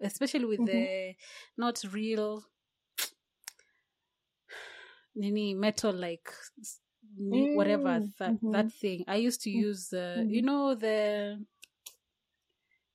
especially 0.00 0.44
with 0.46 0.60
Mhm. 0.60 0.66
the 0.66 1.14
not 1.56 1.82
real 1.92 2.44
nini 5.14 5.54
metal 5.54 5.92
like 5.92 6.30
ni- 7.16 7.50
whatever 7.52 8.00
Mm, 8.00 8.12
that 8.18 8.36
mhm. 8.42 8.52
that 8.52 8.72
thing. 8.72 9.04
I 9.06 9.16
used 9.16 9.42
to 9.42 9.50
Mm, 9.54 9.64
use 9.68 9.92
uh, 9.92 10.24
you 10.28 10.42
mhm. 10.42 10.42
know 10.42 10.74
the 10.74 11.44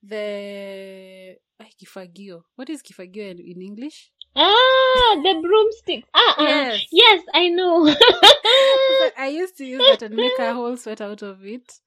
the 0.04 1.38
ay, 1.60 1.72
kifagio. 1.80 2.44
What 2.56 2.70
is 2.70 2.82
kifagio 2.84 3.32
in, 3.32 3.40
in 3.40 3.62
English? 3.62 4.12
Ah, 4.36 5.20
the 5.24 5.34
broomsticks. 5.42 6.08
Ah, 6.14 6.36
ah. 6.38 6.46
Yes. 6.46 6.82
yes, 6.92 7.24
I 7.34 7.50
know. 7.50 7.88
I 9.18 9.28
used 9.28 9.58
to 9.58 9.66
use 9.66 9.86
that 9.86 10.02
and 10.02 10.18
make 10.20 10.40
a 10.40 10.54
whole 10.54 10.78
sweat 10.78 11.02
out 11.02 11.22
of 11.22 11.46
it. 11.46 11.80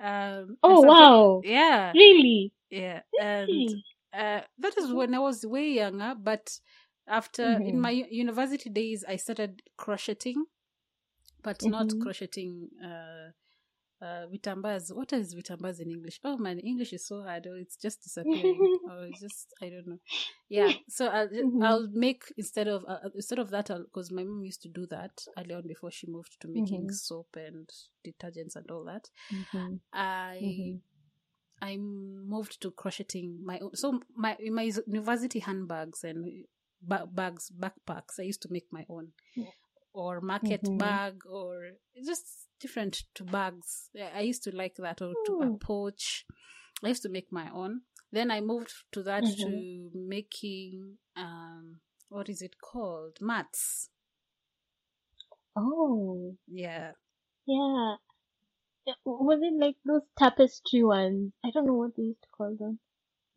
Um, 0.00 0.58
oh 0.62 0.80
wow, 0.82 1.44
Yeah, 1.44 1.94
really? 1.94 2.52
yeah, 2.70 3.02
and 3.18 3.68
uh, 4.12 4.42
that 4.58 4.78
is 4.78 4.92
when 4.92 5.14
I 5.14 5.18
was 5.18 5.46
way 5.46 5.68
younger. 5.70 6.14
But 6.18 6.58
after 7.06 7.60
in 7.64 7.78
Mhm. 7.78 7.80
my 7.80 7.90
university 7.90 8.70
days, 8.70 9.04
I 9.06 9.16
started 9.16 9.62
crocheting, 9.76 10.46
but 11.42 11.66
not 11.66 11.94
Mhm. 11.94 12.00
crocheting. 12.00 12.70
Uh, 12.84 13.32
uh, 14.04 14.26
vitambas. 14.32 14.92
What 14.94 15.12
is 15.12 15.34
vitambas 15.34 15.80
in 15.80 15.90
English? 15.90 16.20
Oh 16.24 16.36
man, 16.36 16.58
English 16.58 16.92
is 16.92 17.06
so 17.06 17.22
hard. 17.22 17.46
Oh, 17.50 17.56
it's 17.64 17.76
just 17.76 18.02
disappearing. 18.02 18.58
oh, 18.90 19.02
it's 19.08 19.20
just 19.20 19.46
I 19.62 19.70
don't 19.70 19.86
know. 19.86 19.98
Yeah, 20.48 20.72
so 20.88 21.06
I'll 21.08 21.28
Mhm. 21.28 21.64
I'll 21.66 21.88
make 21.92 22.22
instead 22.36 22.68
of 22.68 22.84
uh, 22.86 23.08
instead 23.14 23.38
of 23.38 23.50
that 23.50 23.68
because 23.68 24.10
my 24.12 24.24
mom 24.24 24.44
used 24.44 24.62
to 24.62 24.68
do 24.68 24.86
that 24.86 25.24
early 25.38 25.54
on 25.54 25.66
before 25.66 25.90
she 25.90 26.06
moved 26.06 26.36
to 26.40 26.48
making 26.48 26.88
Mhm. 26.88 26.94
soap 26.94 27.36
and 27.36 27.68
detergents 28.06 28.56
and 28.56 28.70
all 28.70 28.84
that. 28.84 29.08
Mhm, 29.32 29.80
I 29.92 30.38
mhm. 30.42 30.80
I 31.62 31.76
moved 31.78 32.60
to 32.62 32.70
crocheting 32.72 33.40
my 33.44 33.58
own. 33.60 33.74
So 33.74 34.00
my 34.14 34.36
in 34.38 34.54
my 34.54 34.70
university 34.86 35.38
handbags 35.38 36.04
and 36.04 36.44
ba- 36.82 37.06
bags 37.10 37.50
backpacks, 37.58 38.18
I 38.18 38.22
used 38.24 38.42
to 38.42 38.52
make 38.52 38.66
my 38.70 38.84
own, 38.88 39.12
Yeah. 39.34 39.50
or 39.94 40.20
market 40.20 40.62
Mhm. 40.62 40.78
bag, 40.78 41.24
or 41.26 41.70
just 42.04 42.43
different 42.64 43.04
to 43.14 43.24
bags. 43.24 43.90
I 44.14 44.20
used 44.22 44.42
to 44.44 44.56
like 44.56 44.76
that, 44.76 45.02
or 45.02 45.14
to 45.26 45.32
a 45.42 45.50
Mm. 45.50 45.60
pouch. 45.60 46.24
I 46.82 46.88
used 46.88 47.02
to 47.02 47.10
make 47.10 47.30
my 47.30 47.50
own. 47.52 47.82
Then 48.12 48.30
I 48.30 48.40
moved 48.40 48.72
to 48.92 49.02
that 49.02 49.24
Mhm. 49.24 49.40
to 49.44 49.90
making 49.94 50.98
um 51.16 51.80
what 52.08 52.28
is 52.28 52.40
it 52.42 52.56
called 52.60 53.18
mats. 53.20 53.90
Oh, 55.56 56.36
Yeah, 56.48 56.92
yeah. 57.46 57.96
Yeah, 58.86 58.94
Was 59.04 59.40
it 59.42 59.54
like 59.60 59.76
those 59.84 60.02
tapestry 60.18 60.82
ones? 60.84 61.32
I 61.44 61.50
don't 61.52 61.66
know 61.66 61.74
what 61.74 61.96
they 61.96 62.04
used 62.04 62.22
to 62.22 62.28
call 62.36 62.56
them. 62.56 62.80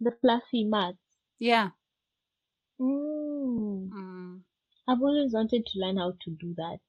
The 0.01 0.11
fluffy 0.21 0.63
mats. 0.65 0.97
yeah. 1.39 1.71
Mm. 2.79 3.89
Mm. 3.93 4.41
I've 4.87 5.01
always 5.01 5.33
wanted 5.33 5.65
to 5.67 5.79
learn 5.79 5.97
how 5.97 6.13
to 6.23 6.31
do 6.31 6.53
that. 6.55 6.79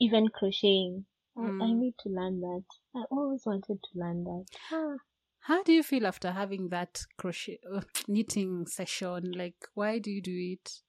Even 0.00 0.28
crocheting. 0.28 1.06
I, 1.36 1.52
I 1.60 1.72
Mm. 1.72 1.74
need 1.74 1.98
to 2.00 2.08
learn 2.08 2.40
that. 2.40 2.64
I 2.94 3.04
always 3.10 3.44
wanted 3.46 3.82
to 3.82 3.98
learn 3.98 4.24
that. 4.24 4.46
Ah. 4.70 4.98
How 5.40 5.62
do 5.64 5.72
you 5.72 5.82
feel 5.82 6.06
after 6.06 6.30
having 6.32 6.68
that 6.68 7.04
crochet 7.16 7.58
uh, 7.68 7.80
knitting 8.06 8.66
session? 8.66 9.32
Like, 9.32 9.66
why 9.74 9.98
do 9.98 10.10
you 10.10 10.20
do 10.20 10.36
it? 10.36 10.82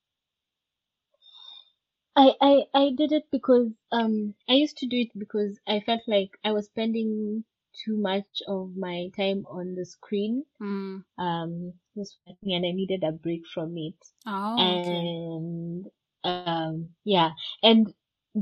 I, 2.17 2.33
I, 2.41 2.65
I 2.73 2.89
did 2.97 3.11
it 3.13 3.31
because 3.31 3.71
um 3.93 4.35
I 4.49 4.53
used 4.55 4.77
to 4.79 4.87
do 4.87 4.97
it 4.97 5.17
because 5.17 5.57
I 5.65 5.79
felt 5.79 6.01
like 6.07 6.31
I 6.43 6.51
was 6.51 6.65
spending 6.65 7.45
too 7.85 7.95
much 7.95 8.41
of 8.47 8.75
my 8.75 9.09
time 9.15 9.45
on 9.47 9.75
the 9.75 9.85
screen 9.85 10.43
Mm. 10.59 11.03
um 11.17 11.73
just 11.95 12.19
and 12.43 12.65
I 12.65 12.71
needed 12.73 13.03
a 13.03 13.11
break 13.13 13.47
from 13.47 13.77
it. 13.77 13.99
Oh, 14.27 14.75
okay. 14.77 15.11
and 15.15 15.87
um 16.23 16.95
yeah 17.05 17.31
and 17.63 17.93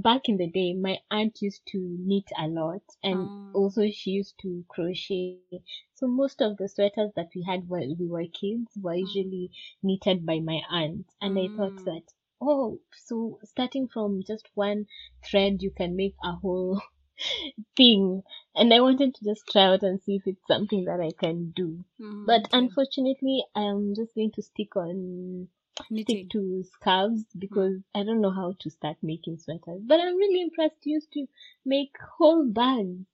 back 0.03 0.29
in 0.29 0.37
the 0.37 0.47
day 0.49 0.73
my 0.73 0.99
aunt 1.11 1.41
used 1.41 1.65
to 1.67 1.77
knit 1.99 2.29
a 2.37 2.47
lot 2.47 2.83
and 3.03 3.31
Oh. 3.31 3.71
also 3.71 3.89
she 3.91 4.11
used 4.11 4.37
to 4.39 4.65
crochet 4.69 5.39
so 5.71 6.07
most 6.07 6.19
of 6.41 6.57
the 6.57 6.67
sweaters 6.67 7.11
that 7.15 7.29
we 7.35 7.43
had 7.43 7.67
while 7.69 7.95
we 7.99 8.07
were 8.07 8.11
kids 8.17 8.71
were 8.81 8.95
usually 8.95 9.49
knitted 9.81 10.25
by 10.25 10.39
my 10.39 10.61
aunt 10.69 11.05
and 11.21 11.37
i 11.37 11.49
thought 11.55 11.75
Mm. 11.75 11.85
that 11.85 12.03
oh 12.41 12.79
so 12.93 13.39
starting 13.43 13.87
from 13.87 14.21
just 14.25 14.47
one 14.55 14.85
thread 15.23 15.61
you 15.61 15.71
can 15.71 15.95
make 15.95 16.15
a 16.23 16.33
whole 16.33 16.81
thing 17.77 18.23
and 18.55 18.73
i 18.73 18.79
wanted 18.79 19.13
to 19.15 19.23
just 19.23 19.47
try 19.51 19.63
out 19.63 19.83
and 19.83 20.01
see 20.01 20.15
if 20.15 20.23
it's 20.27 20.47
something 20.47 20.85
that 20.85 20.99
i 20.99 21.11
can 21.19 21.51
do 21.55 21.83
Mm, 21.99 22.25
but 22.25 22.41
okay. 22.41 22.53
unfortunately 22.53 23.43
i'm 23.55 23.93
just 23.95 24.13
going 24.15 24.31
to 24.31 24.41
stick 24.41 24.75
on 24.75 25.47
knitting. 25.79 25.95
stick 25.95 26.27
to 26.29 26.63
scarves 26.63 27.25
because 27.37 27.81
I 27.93 28.03
don't 28.03 28.21
know 28.21 28.31
how 28.31 28.53
to 28.59 28.69
start 28.69 28.97
making 29.01 29.37
sweaters. 29.39 29.81
But 29.85 29.99
I'm 29.99 30.15
really 30.17 30.41
impressed 30.41 30.85
you 30.85 30.93
used 30.95 31.11
to 31.13 31.27
make 31.65 31.95
whole 32.17 32.45
bags. 32.45 33.05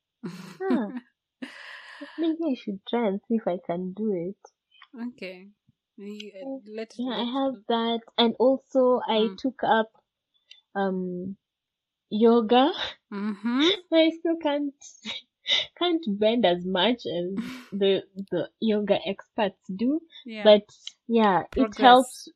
Huh. 0.62 0.92
Maybe 2.18 2.38
I 2.46 2.54
should 2.54 2.86
try 2.86 3.08
and 3.08 3.22
see 3.28 3.36
if 3.36 3.48
I 3.48 3.58
can 3.58 3.94
do 3.94 4.12
it. 4.14 4.52
okay. 4.96 5.50
You, 5.98 6.32
uh, 6.42 6.60
let, 6.68 6.94
Yeah, 6.98 7.12
I 7.16 7.24
have 7.24 7.66
that. 7.68 8.02
And 8.18 8.36
also 8.40 9.02
I 9.08 9.32
Mm. 9.32 9.38
took 9.38 9.64
up 9.64 9.92
um 10.76 11.38
yoga. 12.10 12.72
Mhm. 13.12 13.62
I 13.94 14.10
still 14.12 14.38
can't 14.38 14.74
can't 15.78 16.04
bend 16.20 16.46
as 16.46 16.66
much 16.66 17.06
as 17.06 17.40
the 17.72 18.04
the 18.32 18.50
yoga 18.60 19.00
experts 19.06 19.62
do. 19.76 20.02
Yeah. 20.26 20.44
But 20.44 20.64
yeah, 21.08 21.44
Progress. 21.52 21.56
it 21.56 21.76
helps 21.78 22.28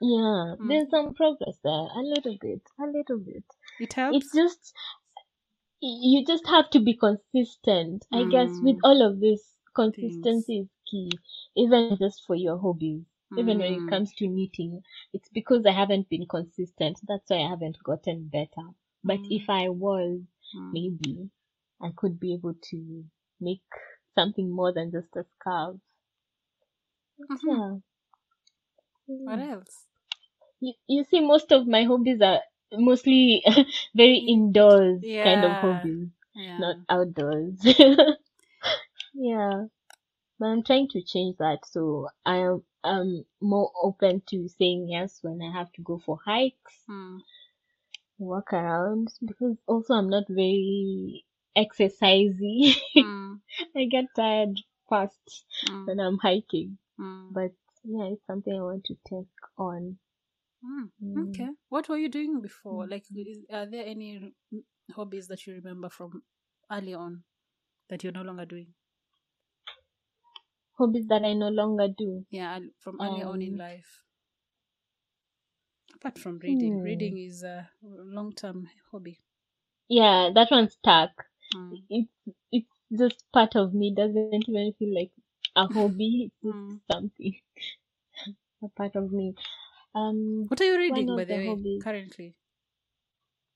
yeah, 0.00 0.54
Mm. 0.60 0.68
there's 0.68 0.90
some 0.90 1.14
progress 1.14 1.58
there, 1.64 1.72
a 1.72 2.00
little 2.02 2.36
bit, 2.40 2.62
a 2.80 2.84
little 2.86 3.18
bit. 3.18 3.44
it 3.78 3.94
helps. 3.94 4.18
it's 4.18 4.32
just 4.34 4.74
you 5.80 6.24
just 6.26 6.46
have 6.48 6.70
to 6.70 6.80
be 6.80 6.94
consistent 6.94 8.04
i 8.12 8.24
guess 8.24 8.58
with 8.62 8.76
Mm. 8.76 8.82
all 8.82 9.02
of 9.02 9.20
this 9.20 9.58
consistency 9.74 10.60
is 10.60 10.68
key 10.90 11.18
even 11.56 11.88
just 11.88 12.14
for 12.18 12.24
your 12.24 12.58
hobbies 12.58 13.04
even 13.36 13.58
when 13.58 13.62
Mm. 13.62 13.74
it 13.74 13.86
comes 13.86 14.12
to 14.14 14.26
knitting 14.26 14.82
it's 15.12 15.28
because 15.30 15.64
i 15.66 15.72
haven't 15.72 16.08
been 16.08 16.26
consistent 16.26 16.98
that's 17.08 17.30
why 17.30 17.38
i 17.38 17.48
haven't 17.48 17.78
gotten 17.84 18.28
better 18.28 18.68
but 19.04 19.20
Mm. 19.20 19.30
if 19.30 19.48
i 19.50 19.68
was 19.68 20.20
Mm. 20.54 20.72
maybe 20.72 21.30
i 21.82 21.90
could 21.96 22.18
be 22.20 22.32
able 22.34 22.54
to 22.62 23.04
make 23.40 23.62
something 24.14 24.50
more 24.50 24.72
than 24.72 24.90
just 24.90 25.16
a 25.16 25.24
scarf 25.38 25.76
Mhm. 27.18 27.38
yeah 27.42 27.76
What 29.24 29.38
Mm. 29.38 29.40
else? 29.40 29.86
you, 30.60 30.72
you 30.88 31.04
see 31.04 31.20
most 31.20 31.52
of 31.52 31.66
my 31.66 31.84
hobbies 31.84 32.20
are 32.22 32.40
mostly 32.72 33.42
very 33.94 34.18
indoors 34.18 35.02
kind 35.22 35.44
of 35.44 35.58
hobbies 35.58 36.08
Yeah. 36.34 36.58
not 36.58 36.76
outdoors. 36.88 37.64
yeah. 39.14 39.64
But 40.38 40.46
I'm 40.46 40.62
trying 40.64 40.88
to 40.88 41.02
change 41.02 41.36
that 41.38 41.66
so 41.66 42.08
I 42.24 42.36
am 42.38 42.64
um 42.84 43.24
more 43.40 43.72
open 43.82 44.22
to 44.28 44.48
saying 44.48 44.88
yes 44.88 45.22
when 45.22 45.40
I 45.42 45.50
have 45.52 45.72
to 45.74 45.82
go 45.82 45.98
for 45.98 46.18
hikes, 46.24 46.88
Mm. 46.88 47.20
walk 48.18 48.52
around 48.52 49.08
because 49.24 49.56
also 49.66 49.94
I'm 49.94 50.08
not 50.08 50.24
very 50.28 51.24
exercisey. 51.56 52.74
Mm. 52.98 53.40
I 53.76 53.84
get 53.90 54.14
tired 54.14 54.60
fast 54.88 55.44
Mm. 55.62 55.86
when 55.86 56.00
I'm 56.00 56.18
hiking. 56.18 56.78
Mm. 56.98 57.30
But 57.30 57.52
yeah, 57.86 58.06
it's 58.12 58.26
something 58.26 58.52
I 58.54 58.62
want 58.62 58.84
to 58.86 58.96
take 59.08 59.28
on. 59.58 59.98
Mm. 60.64 60.90
Mm. 61.02 61.28
Okay. 61.28 61.48
What 61.68 61.88
were 61.88 61.98
you 61.98 62.08
doing 62.08 62.40
before? 62.42 62.86
Mm. 62.86 62.90
Like, 62.90 63.04
is, 63.14 63.44
are 63.52 63.66
there 63.66 63.86
any 63.86 64.32
hobbies 64.94 65.28
that 65.28 65.46
you 65.46 65.54
remember 65.54 65.88
from 65.88 66.22
early 66.70 66.94
on 66.94 67.24
that 67.88 68.02
you're 68.04 68.12
no 68.12 68.22
longer 68.22 68.46
doing? 68.46 68.74
Hobbies 70.78 71.06
that 71.08 71.24
I 71.24 71.32
no 71.34 71.48
longer 71.48 71.88
do. 71.88 72.24
Yeah, 72.30 72.60
from 72.80 73.00
early 73.00 73.22
on 73.22 73.42
in 73.42 73.54
Um, 73.54 73.58
life. 73.58 74.04
Apart 75.94 76.18
from 76.18 76.38
reading, 76.38 76.72
Hmm. 76.72 76.84
reading 76.84 77.18
is 77.18 77.42
a 77.42 77.70
long-term 77.82 78.68
hobby. 78.92 79.20
Yeah, 79.88 80.30
that 80.34 80.50
one's 80.50 80.74
stuck. 80.74 81.10
Mm. 81.54 81.82
it's 81.90 82.12
it's 82.52 82.80
just 82.98 83.24
part 83.32 83.56
of 83.56 83.74
me 83.74 83.94
doesn't 83.94 84.48
even 84.48 84.72
feel 84.78 84.94
like 84.94 85.12
a 85.56 85.66
hobby 85.66 86.32
Mm. 86.44 86.80
something 86.90 87.34
a 88.64 88.68
part 88.68 88.96
of 88.96 89.12
me 89.12 89.34
um 89.94 90.48
What 90.48 90.60
are 90.60 90.64
you 90.64 90.76
reading, 90.78 91.14
by 91.14 91.24
the, 91.24 91.36
way, 91.36 91.38
hobbies. 91.38 91.80
currently? 91.80 92.36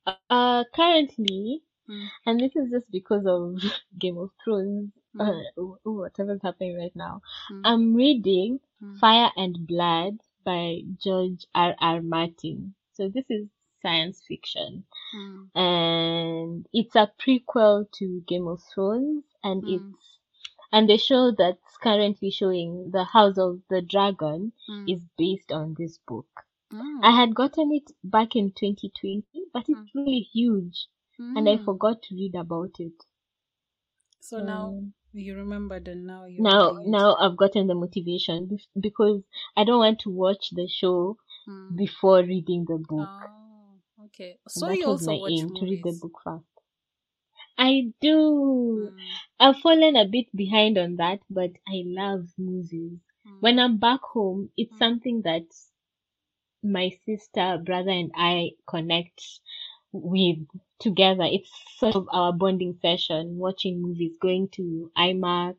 uh 0.07 0.65
currently 0.75 1.63
Mm. 1.89 2.11
and 2.27 2.41
this 2.41 2.57
is 2.57 2.71
just 2.71 2.91
because 2.91 3.25
of 3.27 3.61
game 3.99 4.19
of 4.19 4.31
thrones 4.43 4.93
Mm. 5.15 5.47
uh, 5.57 5.63
whatever's 5.85 6.43
happening 6.43 6.77
right 6.79 6.95
now 6.97 7.21
Mm. 7.51 7.65
i'm 7.65 7.95
reading 7.95 8.61
Mm. 8.83 9.01
fire 9.01 9.31
and 9.37 9.67
blood 9.67 10.19
by 10.45 10.81
george 11.03 11.47
r 11.55 11.75
r 11.81 12.01
martin 12.03 12.75
so 12.93 13.09
this 13.09 13.25
is 13.31 13.49
science 13.83 14.23
fiction 14.27 14.85
and 15.55 16.67
it's 16.73 16.95
a 16.97 17.11
prequel 17.21 17.87
to 17.93 18.23
game 18.27 18.47
of 18.49 18.61
thrones 18.75 19.25
and 19.43 19.63
it's 19.67 20.10
and 20.73 20.89
the 20.89 20.97
show 20.99 21.31
that's 21.31 21.77
currently 21.79 22.31
showing 22.31 22.91
the 22.91 23.05
house 23.05 23.39
of 23.39 23.61
the 23.71 23.81
dragon 23.83 24.53
Mm. 24.69 24.87
is 24.87 25.05
based 25.17 25.53
on 25.53 25.75
this 25.79 25.99
book 26.07 26.29
Mm. 26.73 27.01
i 27.03 27.11
had 27.11 27.35
gotten 27.35 27.73
it 27.73 27.91
back 28.05 28.35
in 28.37 28.51
2020 28.53 29.45
but 29.53 29.69
it's 29.69 29.91
Mm. 29.95 29.95
really 29.95 30.21
huge 30.33 30.89
and 31.35 31.49
i 31.49 31.57
Mm. 31.57 31.65
forgot 31.65 32.03
to 32.03 32.15
read 32.15 32.35
about 32.35 32.75
it 32.81 33.05
So 34.21 34.41
now, 34.41 34.85
You 35.13 35.35
remembered 35.37 35.89
and 35.89 36.07
now 36.07 36.25
you 36.27 36.43
now 36.43 36.73
you- 36.73 36.91
now 36.91 37.17
I've 37.17 37.37
gotten 37.37 37.67
the 37.67 37.75
motivation 37.75 38.59
because 38.81 39.23
I 39.57 39.65
don't 39.65 39.79
want 39.79 40.01
to 40.01 40.11
watch 40.11 40.51
the 40.51 40.67
show 40.69 41.19
Mm. 41.49 41.77
before 41.77 42.23
reading 42.23 42.65
the 42.67 42.79
book. 42.79 43.11
Oh, 43.21 44.05
okay. 44.07 44.39
So 44.49 44.71
you 44.71 44.87
was 44.89 45.01
also 45.01 45.13
my 45.13 45.19
watch 45.19 45.35
aim 45.35 45.53
to 45.55 45.67
read 45.67 45.83
the 45.83 45.93
book 45.93 46.21
first. 46.25 46.50
I 47.59 47.93
do. 48.01 48.93
Mm, 48.93 49.21
I've 49.39 49.59
fallen 49.59 49.97
a 49.97 50.05
bit 50.07 50.35
behind 50.35 50.79
on 50.79 50.97
that, 50.97 51.21
but 51.31 51.53
I 51.69 51.83
love 51.87 52.29
movies. 52.39 52.99
mm, 53.25 53.41
When 53.41 53.59
I'm 53.59 53.79
back 53.79 54.01
home, 54.03 54.51
it's 54.57 54.77
Mm. 54.77 54.79
something 54.79 55.23
that 55.23 55.47
my 56.63 56.91
sister, 57.05 57.59
brother, 57.65 57.91
and 57.91 58.11
I 58.15 58.53
connect 58.67 59.23
with 59.93 60.39
together. 60.79 61.25
It's 61.25 61.51
sort 61.79 61.97
of 61.97 62.09
our 62.13 62.33
bonding 62.33 62.75
session, 62.81 63.39
watching 63.39 63.81
movies, 63.83 64.17
going 64.21 64.49
to 64.55 64.91
IMAX. 64.97 65.57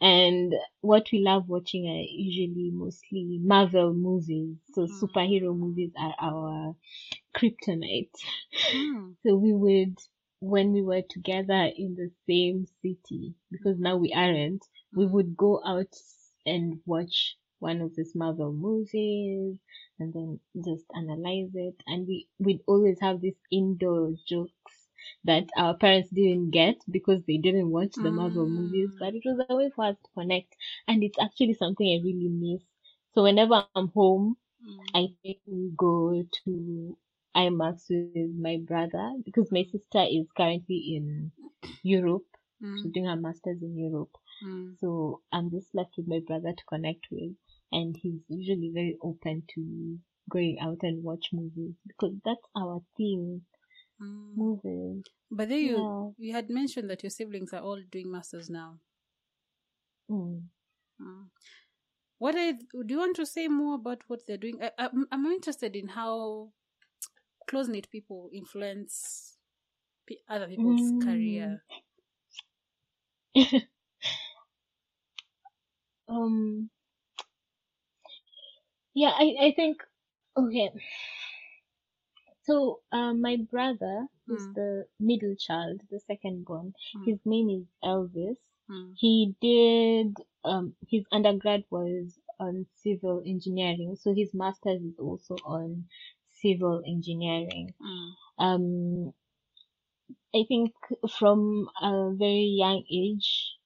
And 0.00 0.54
what 0.80 1.08
we 1.12 1.18
love 1.20 1.48
watching 1.48 1.86
are 1.88 2.02
usually 2.08 2.70
mostly 2.72 3.38
Marvel 3.42 3.92
movies. 3.94 4.56
So 4.74 4.86
Mm. 4.86 5.02
superhero 5.02 5.56
movies 5.56 5.92
are 5.98 6.14
our 6.20 6.74
kryptonite. 7.36 8.14
mm, 8.72 9.14
So 9.24 9.36
we 9.36 9.52
would, 9.52 9.96
when 10.40 10.72
we 10.72 10.82
were 10.82 11.02
together 11.02 11.70
in 11.76 11.94
the 11.96 12.10
same 12.28 12.66
city, 12.82 13.34
because 13.50 13.78
now 13.78 13.96
we 13.96 14.12
aren't, 14.12 14.64
we 14.94 15.06
would 15.06 15.36
go 15.36 15.60
out 15.66 15.94
and 16.46 16.80
watch 16.86 17.36
one 17.60 17.80
of 17.80 17.94
these 17.96 18.14
Marvel 18.14 18.52
movies 18.52 19.58
and 19.98 20.12
then 20.14 20.40
just 20.64 20.84
analyze 20.96 21.50
it. 21.54 21.74
And 21.86 22.06
we, 22.06 22.28
we'd 22.38 22.62
always 22.66 23.00
have 23.00 23.20
these 23.20 23.38
indoor 23.50 24.14
jokes 24.28 24.88
that 25.24 25.48
our 25.56 25.74
parents 25.76 26.10
didn't 26.10 26.50
get 26.50 26.76
because 26.90 27.22
they 27.26 27.38
didn't 27.38 27.70
watch 27.70 27.94
the 28.02 28.10
Marvel 28.12 28.48
movies, 28.48 28.90
Mm. 28.92 29.00
but 29.00 29.14
it 29.14 29.22
was 29.24 29.40
a 29.44 29.50
way 29.50 29.64
for 29.66 29.80
us 29.80 29.90
to 29.96 30.04
connect. 30.08 30.48
And 30.80 30.96
it's 30.98 31.12
actually 31.14 31.54
something 31.54 31.86
I 31.86 32.02
really 32.04 32.28
miss. 32.28 32.62
So 33.14 33.22
whenever 33.24 33.56
I'm 33.56 33.88
home, 33.88 34.36
Mm. 34.62 34.86
I 34.94 35.08
think 35.22 35.38
we 35.46 35.70
go 35.76 36.24
to 36.44 36.96
IMAX 37.36 37.88
with 37.90 38.30
my 38.38 38.58
brother 38.58 39.12
because 39.24 39.50
my 39.52 39.64
sister 39.64 40.04
is 40.10 40.26
currently 40.36 40.94
in 40.96 41.32
Europe. 41.82 42.26
She's 42.76 42.90
Mm. 42.90 42.92
doing 42.92 43.06
her 43.06 43.16
masters 43.16 43.62
in 43.62 43.76
Europe. 43.76 44.16
Mm. 44.42 44.76
So 44.80 45.22
I'm 45.32 45.50
just 45.50 45.74
left 45.74 45.94
with 45.96 46.08
my 46.08 46.20
brother 46.26 46.52
to 46.52 46.64
connect 46.68 47.06
with. 47.10 47.34
And 47.72 47.96
he's 47.96 48.20
usually 48.28 48.70
very 48.74 48.98
open 49.02 49.44
to 49.54 49.98
going 50.30 50.58
out 50.60 50.78
and 50.82 51.02
watch 51.04 51.30
movies 51.32 51.74
because 51.86 52.14
that's 52.24 52.46
our 52.56 52.82
thing. 52.96 53.46
Mm. 54.00 54.34
Movies. 54.36 55.04
But 55.30 55.48
then 55.48 55.60
you 55.60 55.76
Yeah. 55.76 56.10
you 56.18 56.32
had 56.32 56.50
mentioned 56.50 56.90
that 56.90 57.02
your 57.02 57.10
siblings 57.10 57.52
are 57.52 57.62
all 57.62 57.80
doing 57.90 58.10
masters 58.10 58.50
now. 58.50 58.80
Mm. 60.10 60.50
Mm. 61.00 61.30
What 62.18 62.34
are, 62.36 62.52
do 62.52 62.84
you 62.88 62.98
want 62.98 63.16
to 63.16 63.26
say 63.26 63.48
more 63.48 63.74
about 63.76 64.02
what 64.08 64.26
they're 64.26 64.36
doing? 64.38 64.62
I, 64.62 64.72
I'm, 64.78 65.06
I'm 65.12 65.26
interested 65.26 65.74
in 65.76 65.88
how 65.88 66.52
close 67.46 67.68
knit 67.68 67.90
people 67.90 68.30
influence 68.32 69.36
other 70.28 70.46
people's 70.48 70.92
Mm. 70.92 71.00
career. 71.00 71.62
Um. 76.08 76.70
Yeah, 78.94 79.10
I 79.16 79.36
I 79.40 79.52
think 79.56 79.82
okay. 80.36 80.70
So, 82.42 82.80
um, 82.92 83.20
my 83.20 83.36
brother, 83.36 84.06
who's 84.26 84.46
Mm. 84.46 84.54
the 84.54 84.86
middle 84.98 85.34
child, 85.36 85.82
the 85.90 86.00
second 86.00 86.44
born, 86.44 86.74
Mm. 86.94 87.04
his 87.04 87.18
name 87.24 87.48
is 87.50 87.66
Elvis. 87.82 88.36
Mm. 88.70 88.94
He 88.94 89.34
did 89.40 90.16
um 90.44 90.76
his 90.88 91.04
undergrad 91.12 91.64
was 91.70 92.18
on 92.38 92.66
civil 92.74 93.22
engineering, 93.24 93.96
so 93.96 94.12
his 94.14 94.34
master's 94.34 94.82
is 94.82 94.98
also 94.98 95.36
on 95.44 95.88
civil 96.42 96.82
engineering. 96.86 97.74
Mm. 97.82 98.10
Um, 98.38 99.12
I 100.34 100.44
think 100.48 100.72
from 101.18 101.68
a 101.80 102.12
very 102.14 102.44
young 102.58 102.84
age, 102.90 103.56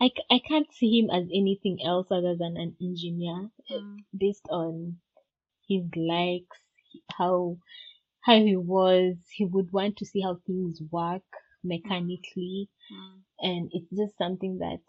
I, 0.00 0.10
I 0.30 0.40
can't 0.40 0.72
see 0.74 1.00
him 1.00 1.10
as 1.10 1.24
anything 1.32 1.78
else 1.84 2.08
other 2.10 2.36
than 2.36 2.56
an 2.56 2.76
engineer 2.80 3.50
Mm. 3.70 3.98
based 4.16 4.46
on 4.50 4.98
his 5.68 5.84
likes, 5.96 6.58
how 7.12 7.58
how 8.22 8.36
he 8.36 8.56
was. 8.56 9.16
He 9.34 9.44
would 9.46 9.72
want 9.72 9.96
to 9.98 10.06
see 10.06 10.20
how 10.22 10.36
things 10.46 10.80
work 10.90 11.24
mechanically, 11.64 12.68
Mm. 12.92 13.22
and 13.40 13.70
it's 13.72 13.90
just 13.90 14.18
something 14.18 14.58
that 14.58 14.82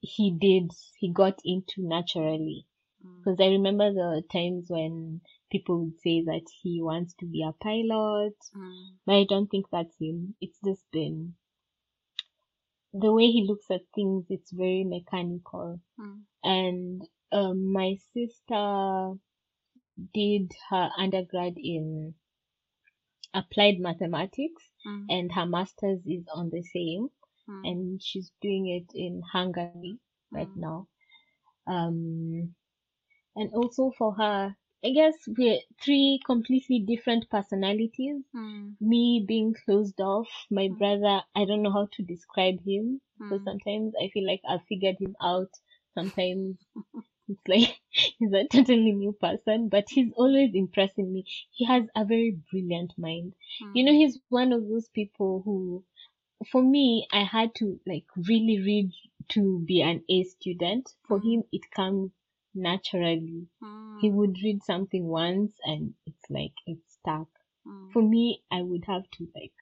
he 0.00 0.30
did. 0.30 0.70
He 0.98 1.12
got 1.12 1.40
into 1.44 1.74
naturally. 1.78 2.66
Mm. 3.04 3.18
Because 3.18 3.40
I 3.40 3.46
remember 3.48 3.92
the 3.92 4.22
times 4.32 4.66
when 4.68 5.22
people 5.52 5.84
would 5.84 6.00
say 6.00 6.22
that 6.24 6.46
he 6.62 6.82
wants 6.82 7.14
to 7.20 7.26
be 7.26 7.42
a 7.42 7.52
pilot, 7.52 8.36
Mm. 8.56 8.96
but 9.06 9.14
I 9.16 9.24
don't 9.28 9.48
think 9.50 9.66
that's 9.70 9.96
him. 10.00 10.34
It's 10.40 10.58
just 10.64 10.84
been 10.90 11.34
the 12.94 13.12
way 13.12 13.26
he 13.30 13.44
looks 13.46 13.70
at 13.70 13.82
things. 13.94 14.26
It's 14.30 14.50
very 14.52 14.84
mechanical. 14.84 15.80
Mm. 16.00 16.22
And 16.42 17.02
um, 17.30 17.72
my 17.72 17.96
sister 18.14 19.14
did 20.14 20.52
her 20.70 20.90
undergrad 20.98 21.54
in 21.58 22.14
applied 23.34 23.78
mathematics, 23.80 24.62
Mm. 24.86 25.06
and 25.08 25.32
her 25.32 25.46
master's 25.46 26.00
is 26.06 26.26
on 26.34 26.50
the 26.50 26.62
same, 26.62 27.08
Mm. 27.48 27.62
and 27.68 28.02
she's 28.02 28.30
doing 28.40 28.66
it 28.68 28.90
in 28.94 29.22
Hungary 29.32 29.98
right 30.30 30.48
Mm. 30.48 30.56
now. 30.56 30.88
Um, 31.66 32.54
and 33.36 33.52
also 33.54 33.90
for 33.96 34.14
her, 34.14 34.56
I 34.84 34.90
guess 34.92 35.14
we're 35.26 35.60
three 35.80 36.20
completely 36.24 36.78
different 36.80 37.28
personalities. 37.30 38.22
Mm. 38.34 38.76
Me 38.80 39.24
being 39.26 39.54
closed 39.54 40.00
off, 40.00 40.28
my 40.50 40.68
Mm. 40.68 40.76
brother, 40.78 41.22
I 41.34 41.44
don't 41.44 41.62
know 41.62 41.72
how 41.72 41.86
to 41.92 42.02
describe 42.02 42.62
him 42.64 43.00
because 43.18 43.42
Mm. 43.42 43.44
sometimes 43.44 43.94
I 44.00 44.08
feel 44.08 44.26
like 44.26 44.42
I've 44.48 44.64
figured 44.64 44.98
him 45.00 45.16
out. 45.20 45.50
Sometimes 45.94 46.58
it's 47.28 47.48
like 47.48 47.80
he's 47.90 48.32
a 48.32 48.46
totally 48.48 48.92
new 48.92 49.12
person, 49.12 49.68
but 49.68 49.88
he's 49.90 50.12
always 50.16 50.54
impressing 50.54 51.12
me. 51.12 51.24
He 51.50 51.64
has 51.66 51.84
a 51.96 52.04
very 52.04 52.32
brilliant 52.50 52.96
mind. 52.98 53.34
You 53.72 53.84
know, 53.84 53.92
he's 53.92 54.20
one 54.28 54.52
of 54.52 54.68
those 54.68 54.88
people 54.88 55.42
who, 55.44 55.84
for 56.50 56.62
me, 56.62 57.06
I 57.12 57.24
had 57.24 57.54
to 57.56 57.80
like 57.86 58.06
really 58.16 58.60
read 58.60 58.92
to 59.30 59.60
be 59.60 59.80
an 59.82 60.04
A 60.08 60.24
student. 60.24 60.94
For 61.08 61.18
Mhm. 61.18 61.20
him, 61.20 61.44
it 61.52 61.70
comes 61.70 62.12
naturally. 62.54 63.48
Mm. 63.62 64.00
He 64.00 64.10
would 64.10 64.38
read 64.42 64.62
something 64.64 65.06
once 65.06 65.52
and 65.64 65.94
it's 66.06 66.30
like 66.30 66.54
it's 66.66 66.94
stuck. 66.94 67.28
Mm. 67.66 67.92
For 67.92 68.02
me, 68.02 68.42
I 68.50 68.62
would 68.62 68.84
have 68.86 69.10
to 69.12 69.28
like 69.34 69.52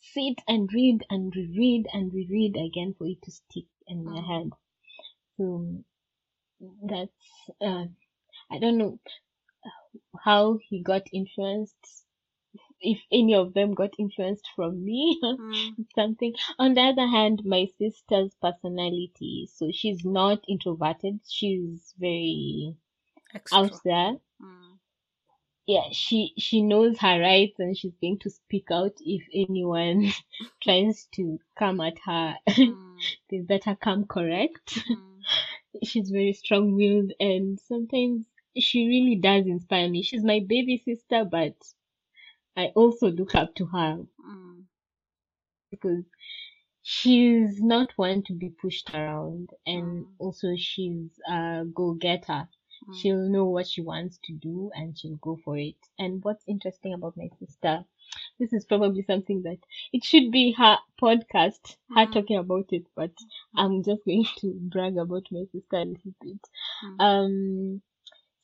sit 0.00 0.40
and 0.48 0.72
read 0.72 1.04
and 1.10 1.34
reread 1.36 1.86
and 1.92 2.12
reread 2.12 2.56
again 2.56 2.94
for 2.98 3.06
it 3.06 3.22
to 3.22 3.30
stick 3.32 3.66
in 3.88 4.04
my 4.04 4.20
Mm. 4.20 4.26
head. 4.28 4.50
So 5.36 5.84
that's, 6.82 7.50
uh, 7.60 7.86
I 8.50 8.58
don't 8.58 8.78
know 8.78 9.00
how 10.24 10.58
he 10.68 10.82
got 10.82 11.02
influenced, 11.12 12.05
if 12.80 13.00
any 13.12 13.34
of 13.34 13.54
them 13.54 13.74
got 13.74 13.94
influenced 13.98 14.48
from 14.54 14.84
me. 14.84 15.18
Mm. 15.38 15.76
something. 15.94 16.34
On 16.58 16.74
the 16.74 16.82
other 16.82 17.06
hand, 17.06 17.44
my 17.44 17.66
sister's 17.78 18.34
personality, 18.40 19.48
so 19.52 19.70
she's 19.72 20.04
not 20.04 20.44
introverted. 20.48 21.20
She's 21.26 21.94
very 21.98 22.74
Extra. 23.34 23.58
out 23.58 23.80
there. 23.84 24.16
Mm. 24.42 24.78
Yeah, 25.66 25.88
she 25.92 26.32
she 26.38 26.62
knows 26.62 26.98
her 26.98 27.20
rights 27.20 27.58
and 27.58 27.76
she's 27.76 27.96
going 28.00 28.18
to 28.20 28.30
speak 28.30 28.70
out 28.70 28.94
if 29.00 29.22
anyone 29.34 30.12
tries 30.62 31.06
to 31.12 31.38
come 31.56 31.80
at 31.80 31.98
her. 32.04 32.36
Mm. 32.48 32.98
they 33.30 33.38
better 33.40 33.74
come 33.76 34.06
correct. 34.06 34.78
Mm. 34.88 35.20
she's 35.84 36.10
very 36.10 36.32
strong-willed 36.32 37.12
and 37.20 37.58
sometimes 37.60 38.26
she 38.56 38.86
really 38.88 39.16
does 39.16 39.46
inspire 39.46 39.88
me. 39.88 40.02
She's 40.02 40.24
my 40.24 40.40
baby 40.40 40.76
sister, 40.78 41.24
but 41.24 41.54
I 42.56 42.66
also 42.74 43.10
look 43.10 43.34
up 43.34 43.54
to 43.56 43.66
her 43.66 44.06
Mm. 44.24 44.66
because 45.70 46.04
she's 46.82 47.60
not 47.62 47.92
one 47.96 48.22
to 48.22 48.34
be 48.34 48.50
pushed 48.50 48.90
around 48.94 49.50
and 49.66 50.06
Mm. 50.06 50.14
also 50.18 50.54
she's 50.56 51.10
a 51.28 51.64
go-getter. 51.74 52.48
Mm. 52.88 52.94
She'll 52.94 53.28
know 53.28 53.46
what 53.46 53.66
she 53.66 53.82
wants 53.82 54.18
to 54.24 54.32
do 54.34 54.70
and 54.74 54.96
she'll 54.96 55.16
go 55.16 55.36
for 55.44 55.56
it. 55.58 55.76
And 55.98 56.22
what's 56.24 56.44
interesting 56.46 56.94
about 56.94 57.16
my 57.16 57.28
sister, 57.38 57.84
this 58.38 58.52
is 58.52 58.64
probably 58.66 59.02
something 59.02 59.42
that 59.42 59.58
it 59.92 60.04
should 60.04 60.30
be 60.30 60.52
her 60.52 60.78
podcast, 61.00 61.76
her 61.94 62.06
Mm. 62.06 62.12
talking 62.12 62.36
about 62.38 62.72
it, 62.72 62.86
but 62.96 63.12
I'm 63.56 63.82
just 63.82 64.04
going 64.04 64.24
to 64.38 64.54
brag 64.70 64.96
about 64.98 65.26
my 65.30 65.44
sister 65.52 65.76
a 65.76 65.84
little 65.84 66.14
bit. 66.20 66.40
Mm. 66.84 67.00
Um, 67.00 67.82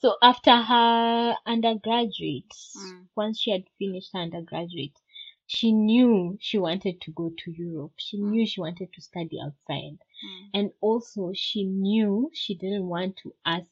so 0.03 0.17
after 0.23 0.57
her 0.63 1.37
undergraduate, 1.47 2.53
Mm. 2.77 3.09
once 3.17 3.41
she 3.41 3.53
had 3.53 3.65
finished 3.79 4.11
her 4.13 4.21
undergraduate, 4.21 4.99
she 5.47 5.73
knew 5.73 6.37
she 6.41 6.59
wanted 6.59 7.01
to 7.03 7.13
go 7.13 7.31
to 7.31 7.53
Europe. 7.53 7.93
She 7.99 8.19
knew 8.19 8.47
she 8.47 8.61
wanted 8.61 8.93
to 8.93 9.01
study 9.01 9.39
outside. 9.41 9.99
Mm. 10.25 10.51
And 10.55 10.73
also 10.81 11.33
she 11.35 11.65
knew 11.65 12.31
she 12.35 12.55
didn't 12.57 12.89
want 12.89 13.17
to 13.19 13.35
ask 13.47 13.71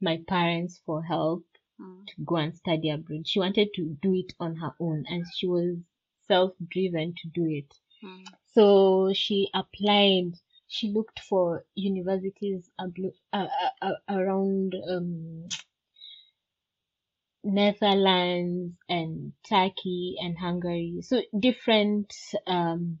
my 0.00 0.18
parents 0.28 0.80
for 0.86 1.02
help 1.02 1.44
Mm. 1.80 2.06
to 2.06 2.14
go 2.24 2.36
and 2.36 2.56
study 2.56 2.90
abroad. 2.90 3.26
She 3.26 3.40
wanted 3.40 3.74
to 3.74 3.96
do 4.00 4.14
it 4.14 4.32
on 4.38 4.56
her 4.56 4.74
own 4.78 5.04
and 5.08 5.24
she 5.36 5.48
was 5.48 5.76
self-driven 6.28 7.14
to 7.22 7.28
do 7.34 7.46
it. 7.46 7.74
Mm. 8.02 8.24
So 8.54 9.12
she 9.14 9.50
applied. 9.54 10.34
She 10.74 10.88
looked 10.90 11.20
for 11.20 11.64
universities 11.76 12.70
ablo- 12.80 13.14
uh, 13.32 13.48
uh, 13.64 13.70
uh, 13.86 13.94
around 14.08 14.74
um, 14.90 15.48
Netherlands 17.44 18.76
and 18.88 19.32
Turkey 19.48 20.16
and 20.20 20.36
Hungary. 20.38 21.00
So 21.02 21.22
different 21.38 22.12
um, 22.46 22.98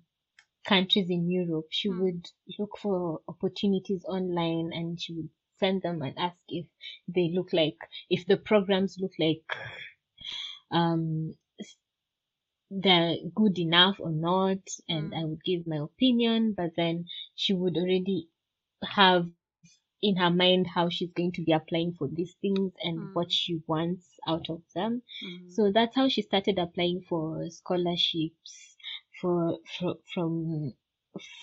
countries 0.66 1.10
in 1.10 1.30
Europe. 1.30 1.68
She 1.70 1.88
Hmm. 1.88 2.00
would 2.00 2.26
look 2.58 2.78
for 2.78 3.22
opportunities 3.28 4.04
online 4.06 4.70
and 4.74 5.00
she 5.00 5.14
would 5.14 5.30
send 5.60 5.82
them 5.82 6.02
and 6.02 6.18
ask 6.18 6.38
if 6.48 6.66
they 7.08 7.30
look 7.34 7.52
like, 7.52 7.78
if 8.10 8.26
the 8.26 8.36
programs 8.38 8.98
look 9.00 9.12
like 9.18 9.44
um, 10.70 11.34
they're 12.70 13.16
good 13.34 13.58
enough 13.58 13.96
or 14.00 14.10
not. 14.12 14.58
And 14.88 15.12
Mm. 15.12 15.16
I 15.20 15.24
would 15.24 15.44
give 15.44 15.66
my 15.66 15.76
opinion, 15.78 16.54
but 16.54 16.72
then 16.76 17.06
she 17.34 17.52
would 17.54 17.76
already 17.76 18.28
have 18.84 19.30
in 20.02 20.16
her 20.16 20.30
mind 20.30 20.66
how 20.68 20.88
she's 20.88 21.12
going 21.12 21.32
to 21.32 21.42
be 21.44 21.52
applying 21.52 21.92
for 21.94 22.08
these 22.08 22.34
things 22.40 22.72
and 22.82 22.96
Mm. 23.02 23.14
what 23.14 23.32
she 23.32 23.62
wants 23.66 24.18
out 24.26 24.48
of 24.50 24.62
them. 24.74 25.02
Mm. 25.22 25.50
So 25.50 25.72
that's 25.72 25.96
how 25.96 26.08
she 26.08 26.22
started 26.22 26.58
applying 26.58 27.02
for 27.02 27.48
scholarships 27.50 28.76
for, 29.20 29.58
for 29.78 29.96
from 30.14 30.74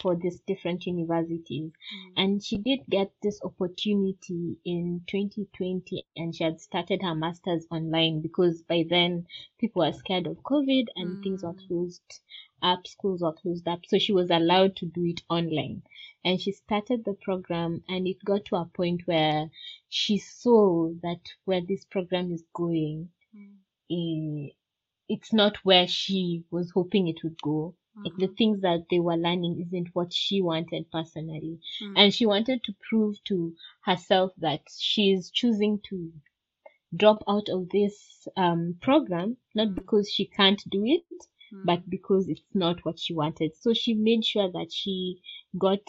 for 0.01 0.15
these 0.15 0.39
different 0.41 0.86
universities. 0.86 1.72
Mm. 1.72 2.13
And 2.17 2.43
she 2.43 2.57
did 2.57 2.80
get 2.89 3.11
this 3.22 3.39
opportunity 3.43 4.57
in 4.65 5.01
2020 5.07 6.05
and 6.15 6.36
she 6.36 6.43
had 6.43 6.59
started 6.59 7.01
her 7.01 7.15
masters 7.15 7.65
online 7.72 8.22
because 8.22 8.61
by 8.63 8.86
then 8.89 9.28
people 9.59 9.84
were 9.86 9.93
scared 9.93 10.28
of 10.28 10.38
COVID 10.43 10.88
and 10.95 11.22
things 11.24 11.43
were 11.43 11.53
Mm. 11.53 11.67
closed 11.67 12.19
up, 12.61 12.88
schools 12.88 13.22
were 13.22 13.34
closed 13.34 13.67
up. 13.67 13.86
So 13.88 13.97
she 13.97 14.13
was 14.13 14.30
allowed 14.30 14.76
to 14.78 14.86
do 14.86 15.05
it 15.05 15.22
online. 15.30 15.84
And 16.24 16.39
she 16.41 16.51
started 16.51 17.03
the 17.03 17.13
program 17.13 17.84
and 17.88 18.07
it 18.07 18.24
got 18.24 18.45
to 18.45 18.55
a 18.57 18.65
point 18.65 19.01
where 19.07 19.49
she 19.89 20.17
saw 20.17 20.91
that 21.01 21.22
where 21.45 21.61
this 21.61 21.86
program 21.86 22.32
is 22.32 22.43
going, 22.53 23.09
Mm. 23.36 23.57
eh, 23.91 24.53
it's 25.09 25.34
not 25.34 25.57
where 25.65 25.88
she 25.88 26.43
was 26.51 26.72
hoping 26.72 27.07
it 27.07 27.24
would 27.24 27.41
go. 27.41 27.76
Like 28.04 28.16
the 28.18 28.28
things 28.28 28.62
that 28.62 28.86
they 28.89 29.00
were 29.00 29.18
learning 29.18 29.62
isn't 29.62 29.89
what 29.94 30.14
she 30.14 30.42
wanted 30.42 30.89
personally. 30.92 31.60
Mm. 31.82 31.94
And 31.96 32.14
she 32.14 32.26
wanted 32.26 32.64
to 32.64 32.74
prove 32.89 33.24
to 33.26 33.56
herself 33.84 34.32
that 34.38 34.62
she's 34.78 35.30
choosing 35.32 35.80
to 35.89 36.12
drop 36.96 37.24
out 37.28 37.50
of 37.50 37.70
this 37.70 38.28
um, 38.38 38.78
program, 38.82 39.38
not 39.56 39.70
Mm. 39.70 39.76
because 39.76 40.10
she 40.10 40.26
can't 40.26 40.62
do 40.70 40.86
it, 40.86 41.06
Mm. 41.52 41.66
but 41.66 41.89
because 41.89 42.28
it's 42.30 42.44
not 42.54 42.84
what 42.86 43.00
she 43.00 43.14
wanted. 43.14 43.56
So 43.56 43.74
she 43.74 43.94
made 43.94 44.26
sure 44.26 44.50
that 44.52 44.72
she 44.72 45.22
got 45.58 45.82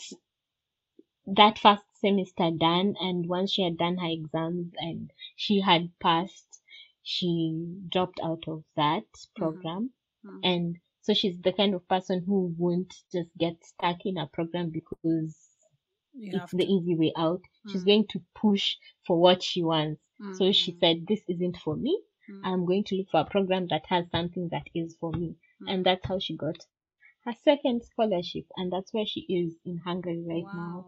that 1.27 1.59
first 1.59 1.85
semester 2.01 2.51
done. 2.51 2.95
And 3.01 3.27
once 3.29 3.53
she 3.53 3.63
had 3.63 3.77
done 3.77 3.99
her 3.99 4.09
exams 4.09 4.73
and 4.79 5.13
she 5.37 5.61
had 5.61 5.91
passed, 6.01 6.63
she 7.03 7.77
dropped 7.89 8.21
out 8.23 8.45
of 8.49 8.65
that 8.77 9.05
program. 9.37 9.91
Mm. 10.25 10.41
And 10.43 10.77
so 11.03 11.15
she's 11.15 11.39
the 11.43 11.53
kind 11.53 11.75
of 11.75 11.87
person 11.89 12.23
who 12.27 12.55
won't 12.59 12.95
just 13.13 13.31
get 13.39 13.63
stuck 13.65 14.07
in 14.07 14.19
a 14.19 14.27
program 14.29 14.71
because 14.71 15.37
You 16.15 16.39
it's 16.39 16.53
the 16.53 16.65
easy 16.65 16.97
way 16.97 17.13
out. 17.17 17.43
She's 17.69 17.85
Mm. 17.85 17.87
going 17.87 18.07
to 18.09 18.23
push 18.35 18.77
for 19.07 19.21
what 19.21 19.43
she 19.43 19.63
wants. 19.63 20.01
So 20.39 20.53
she 20.53 20.73
Mm. 20.73 20.81
said, 20.81 21.07
this 21.07 21.23
isn't 21.29 21.59
for 21.59 21.77
me. 21.77 22.01
Mm. 22.31 22.41
I'm 22.45 22.65
going 22.67 22.85
to 22.85 22.97
look 22.97 23.11
for 23.11 23.21
a 23.21 23.25
program 23.25 23.67
that 23.69 23.87
has 23.89 24.09
something 24.11 24.49
that 24.51 24.69
is 24.75 24.97
for 25.01 25.13
me. 25.13 25.37
Mm. 25.63 25.69
And 25.75 25.87
that's 25.87 26.07
how 26.07 26.19
she 26.19 26.37
got 26.37 26.57
her 27.25 27.35
second 27.45 27.85
scholarship. 27.85 28.47
And 28.57 28.73
that's 28.73 28.93
where 28.95 29.07
she 29.07 29.21
is 29.23 29.59
in 29.65 29.79
Hungary 29.79 30.25
right 30.27 30.49
now, 30.55 30.87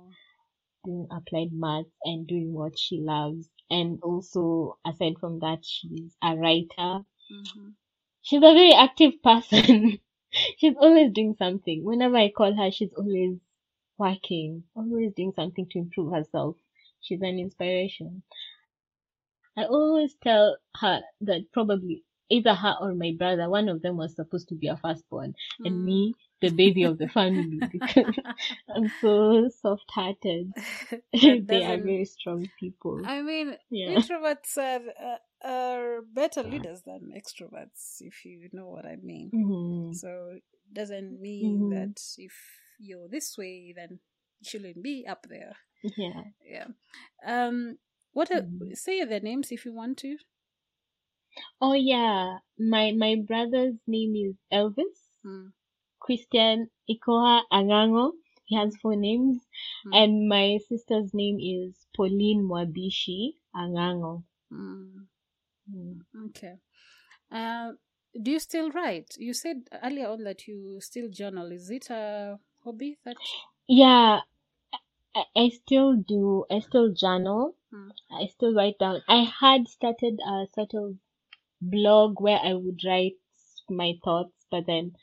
doing 0.85 1.09
applied 1.11 1.53
maths 1.53 1.91
and 2.05 2.27
doing 2.27 2.53
what 2.53 2.79
she 2.79 3.01
loves. 3.01 3.49
And 3.71 4.01
also, 4.03 4.79
aside 4.87 5.19
from 5.21 5.41
that, 5.41 5.65
she's 5.65 6.17
a 6.23 6.37
writer. 6.37 7.05
Mhm. 7.31 7.75
She's 8.23 8.39
a 8.39 8.55
very 8.55 8.73
active 8.75 9.23
person. 9.23 9.99
she's 10.59 10.77
always 10.79 11.13
doing 11.13 11.35
something. 11.39 11.85
Whenever 11.85 12.17
I 12.17 12.31
call 12.31 12.55
her, 12.55 12.71
she's 12.71 12.93
always 12.95 13.39
working, 13.99 14.65
always 14.77 15.13
doing 15.15 15.33
something 15.37 15.67
to 15.71 15.79
improve 15.79 16.13
herself. 16.13 16.57
She's 17.01 17.23
an 17.23 17.39
inspiration. 17.39 18.23
I 19.57 19.65
always 19.65 20.15
tell 20.23 20.57
her 20.77 21.03
that 21.23 21.51
probably 21.53 22.05
either 22.31 22.55
her 22.55 22.77
or 22.81 22.95
my 22.95 23.13
brother, 23.13 23.49
one 23.49 23.69
of 23.69 23.83
them 23.83 23.97
was 23.97 24.15
supposed 24.15 24.49
to 24.49 24.55
be 24.55 24.69
a 24.69 24.77
firstborn, 24.77 25.35
and 25.65 25.83
Mm. 25.83 25.85
me, 25.85 26.15
the 26.41 26.51
baby 26.51 26.85
of 26.85 26.99
the 26.99 27.09
family, 27.09 27.61
because 27.73 28.15
I'm 28.75 28.89
so 29.01 29.49
soft 29.49 29.91
hearted. 29.91 30.53
They 31.13 31.65
are 31.65 31.79
very 31.79 32.05
strong 32.05 32.51
people. 32.59 33.01
I 33.05 33.23
mean, 33.23 33.57
Yeah. 33.71 34.01
introverts 34.01 34.57
are, 34.59 34.83
uh, 35.01 35.19
are 35.45 36.03
better 36.03 36.43
leaders 36.43 36.83
than 36.83 37.13
extroverts, 37.17 38.01
if 38.01 38.25
you 38.25 38.49
know 38.53 38.69
what 38.69 38.87
I 38.87 38.97
mean. 38.97 39.31
Mhm. 39.33 39.95
So 39.95 40.33
it 40.37 40.43
doesn't 40.73 41.21
mean 41.21 41.61
Mhm. 41.61 41.71
that 41.71 42.01
if 42.19 42.35
you're 42.79 43.09
this 43.09 43.37
way, 43.39 43.73
then 43.77 44.01
you 44.41 44.45
shouldn't 44.49 44.83
be 44.83 45.07
up 45.07 45.27
there. 45.29 45.57
Yeah. 45.97 46.25
Yeah. 46.43 46.69
Um. 47.25 47.79
What? 48.13 48.31
Are, 48.31 48.43
Mhm. 48.43 48.77
Say 48.77 49.05
their 49.05 49.21
names 49.21 49.53
if 49.53 49.65
you 49.67 49.73
want 49.73 49.99
to. 49.99 50.17
Oh 51.61 51.75
yeah, 51.75 52.39
my 52.59 52.93
my 52.93 53.17
brother's 53.17 53.77
name 53.87 54.15
is 54.17 54.35
Elvis. 54.53 55.09
Mm. 55.25 55.53
Christian 55.99 56.71
Ikoha 56.89 57.43
Ang'ang'o. 57.53 58.13
He 58.45 58.57
has 58.57 58.77
four 58.77 58.95
names. 58.97 59.47
Mm. 59.87 59.95
And 59.97 60.29
my 60.29 60.59
sister's 60.69 61.13
name 61.15 61.39
is 61.41 61.87
Pauline 61.97 62.43
Mwabishi 62.49 63.35
Ang'ang'o. 63.55 64.23
Mm. 64.53 65.07
Mm. 65.71 66.05
Okay. 66.29 66.59
Uh, 67.31 67.73
do 68.23 68.31
you 68.33 68.41
still 68.41 68.71
write? 68.71 69.17
You 69.19 69.35
said 69.35 69.69
earlier 69.83 70.09
on 70.09 70.25
that 70.25 70.47
you 70.49 70.81
still 70.81 71.09
journal. 71.09 71.53
Is 71.53 71.71
it 71.71 71.91
a 71.91 72.39
hobby 72.65 72.99
that? 73.05 73.19
Yeah, 73.69 74.21
I, 75.15 75.25
I 75.37 75.49
still 75.51 75.97
do. 75.97 76.47
I 76.51 76.61
still 76.61 76.93
journal. 76.95 77.57
Mm. 77.73 77.93
I 78.11 78.27
still 78.27 78.55
write 78.55 78.79
down. 78.79 79.03
I 79.09 79.25
had 79.25 79.69
started 79.69 80.21
a 80.27 80.47
sort 80.55 80.75
of 80.75 80.99
blog 81.61 82.21
where 82.21 82.39
I 82.41 82.55
would 82.55 82.83
write 82.85 83.19
my 83.71 83.95
thoughts, 84.05 84.47
but 84.51 84.67
then 84.67 84.97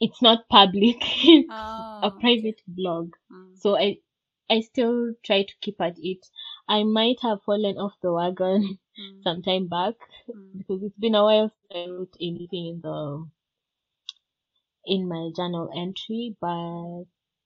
it's 0.00 0.22
not 0.22 0.48
public. 0.48 0.96
it's 1.24 1.50
Oh, 1.50 2.02
a 2.02 2.10
okay. 2.18 2.20
private 2.20 2.60
blog. 2.66 3.14
Mm. 3.32 3.56
So 3.56 3.76
I 3.76 3.98
I 4.48 4.60
still 4.60 5.14
try 5.24 5.42
to 5.42 5.54
keep 5.60 5.80
at 5.80 5.96
it. 5.98 6.26
I 6.68 6.84
might 6.84 7.20
have 7.22 7.42
fallen 7.44 7.78
off 7.78 7.94
the 8.02 8.12
wagon 8.12 8.78
Mm. 8.98 9.22
some 9.24 9.42
time 9.42 9.68
back 9.68 9.94
Mm. 10.30 10.58
because 10.58 10.82
it's 10.84 10.98
been 10.98 11.14
a 11.16 11.24
while 11.24 11.50
since 11.50 11.72
I 11.74 11.90
wrote 11.90 12.16
anything 12.20 12.66
in 12.68 12.80
the 12.82 13.26
in 14.86 15.08
my 15.08 15.30
journal 15.36 15.70
entry, 15.76 16.36
but 16.40 17.04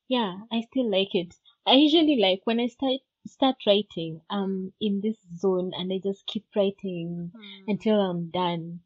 yeah, 0.09 0.39
I 0.53 0.63
still 0.63 0.91
like 0.91 1.15
it. 1.15 1.35
I 1.67 1.75
usually 1.75 2.17
like 2.17 2.43
when 2.45 2.61
I 2.61 2.69
start 2.69 3.01
start 3.27 3.57
writing, 3.67 4.23
I'm 4.31 4.73
in 4.81 5.01
this 5.03 5.19
zone 5.37 5.73
and 5.77 5.93
I 5.93 5.99
just 6.03 6.27
keep 6.27 6.47
writing 6.57 7.33
Mm. 7.37 7.65
until 7.69 8.01
I'm 8.01 8.31
done. 8.31 8.81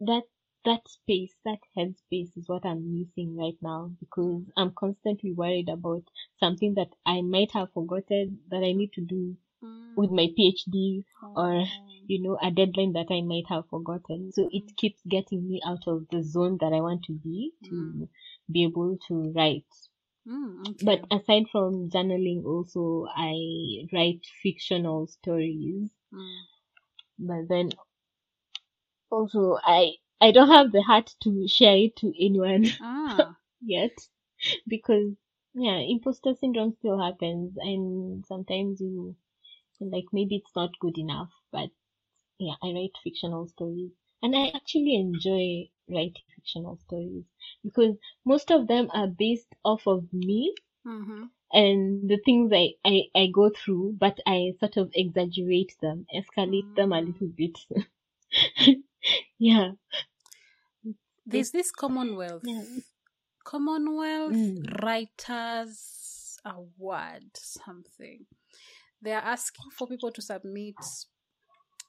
That 0.00 0.24
that 0.64 0.88
space, 0.88 1.34
that 1.44 1.60
headspace 1.76 2.36
is 2.36 2.48
what 2.48 2.66
I'm 2.66 2.92
missing 2.98 3.36
right 3.36 3.58
now 3.62 3.92
because 4.00 4.42
I'm 4.56 4.72
constantly 4.72 5.32
worried 5.32 5.68
about 5.70 6.04
something 6.40 6.74
that 6.74 6.90
I 7.06 7.22
might 7.22 7.52
have 7.52 7.72
forgotten 7.72 8.40
that 8.50 8.62
I 8.64 8.72
need 8.72 8.92
to 8.94 9.02
do. 9.02 9.36
With 9.96 10.10
my 10.10 10.28
PhD 10.38 11.04
or 11.34 11.64
Oh. 11.64 11.66
you 12.06 12.20
know 12.22 12.38
a 12.42 12.50
deadline 12.50 12.92
that 12.92 13.10
I 13.10 13.20
might 13.22 13.46
have 13.48 13.68
forgotten. 13.68 14.32
So 14.32 14.48
it 14.52 14.76
keeps 14.76 15.00
getting 15.08 15.48
me 15.48 15.60
out 15.64 15.86
of 15.86 16.06
the 16.10 16.22
zone 16.22 16.58
that 16.60 16.72
I 16.72 16.80
want 16.80 17.04
to 17.04 17.12
be 17.12 17.52
to 17.68 17.74
Mm. 17.74 18.08
be 18.50 18.64
able 18.64 18.98
to 19.08 19.32
write. 19.32 19.66
Mm, 20.26 20.68
okay. 20.70 20.84
But 20.84 21.06
aside 21.10 21.48
from 21.50 21.90
journaling, 21.90 22.44
also 22.44 23.06
I 23.14 23.86
write 23.92 24.24
fictional 24.42 25.06
stories. 25.06 25.90
Mm. 26.12 26.44
But 27.18 27.48
then 27.48 27.70
also 29.10 29.58
I 29.64 29.94
I 30.20 30.30
don't 30.32 30.48
have 30.50 30.72
the 30.72 30.82
heart 30.82 31.14
to 31.22 31.46
share 31.48 31.76
it 31.76 31.96
to 31.96 32.12
anyone 32.18 32.64
Ah. 32.80 33.36
yet 33.60 33.96
because 34.68 35.14
yeah, 35.54 35.78
imposter 35.78 36.34
syndrome 36.34 36.72
still 36.72 36.98
happens 36.98 37.56
and 37.58 38.24
sometimes 38.26 38.80
you 38.80 39.16
like 39.80 40.06
maybe 40.12 40.36
it's 40.36 40.54
not 40.56 40.78
good 40.80 40.98
enough, 40.98 41.30
but 41.52 41.70
yeah, 42.38 42.54
I 42.62 42.72
write 42.72 42.96
fictional 43.02 43.46
stories. 43.48 43.92
And 44.22 44.34
I 44.36 44.48
actually 44.54 44.94
enjoy 44.96 45.70
writing 45.88 46.22
fictional 46.34 46.78
stories 46.78 47.24
because 47.62 47.96
most 48.24 48.50
of 48.50 48.66
them 48.68 48.90
are 48.94 49.08
based 49.08 49.54
off 49.64 49.86
of 49.86 50.12
me 50.12 50.54
Mm-hmm. 50.86 51.24
and 51.52 52.08
the 52.08 52.18
things 52.24 52.52
I, 52.52 52.74
I, 52.84 53.04
I 53.14 53.26
go 53.32 53.50
through, 53.50 53.96
but 53.98 54.18
I 54.26 54.52
sort 54.60 54.76
of 54.76 54.90
exaggerate 54.94 55.74
them, 55.80 56.06
escalate 56.14 56.74
them 56.76 56.92
a 56.92 57.00
Mm. 57.00 57.06
little 57.06 57.28
bit. 57.28 57.58
yeah. 59.38 59.72
There's 61.26 61.50
this 61.50 61.70
Commonwealth. 61.70 62.44
Yeah. 62.44 62.62
Commonwealth 63.44 64.34
Mm. 64.34 64.82
Writers 64.82 66.38
Award 66.44 67.30
something. 67.36 68.26
They 69.04 69.12
are 69.12 69.22
asking 69.22 69.70
for 69.76 69.86
people 69.86 70.10
to 70.10 70.22
submit. 70.22 70.76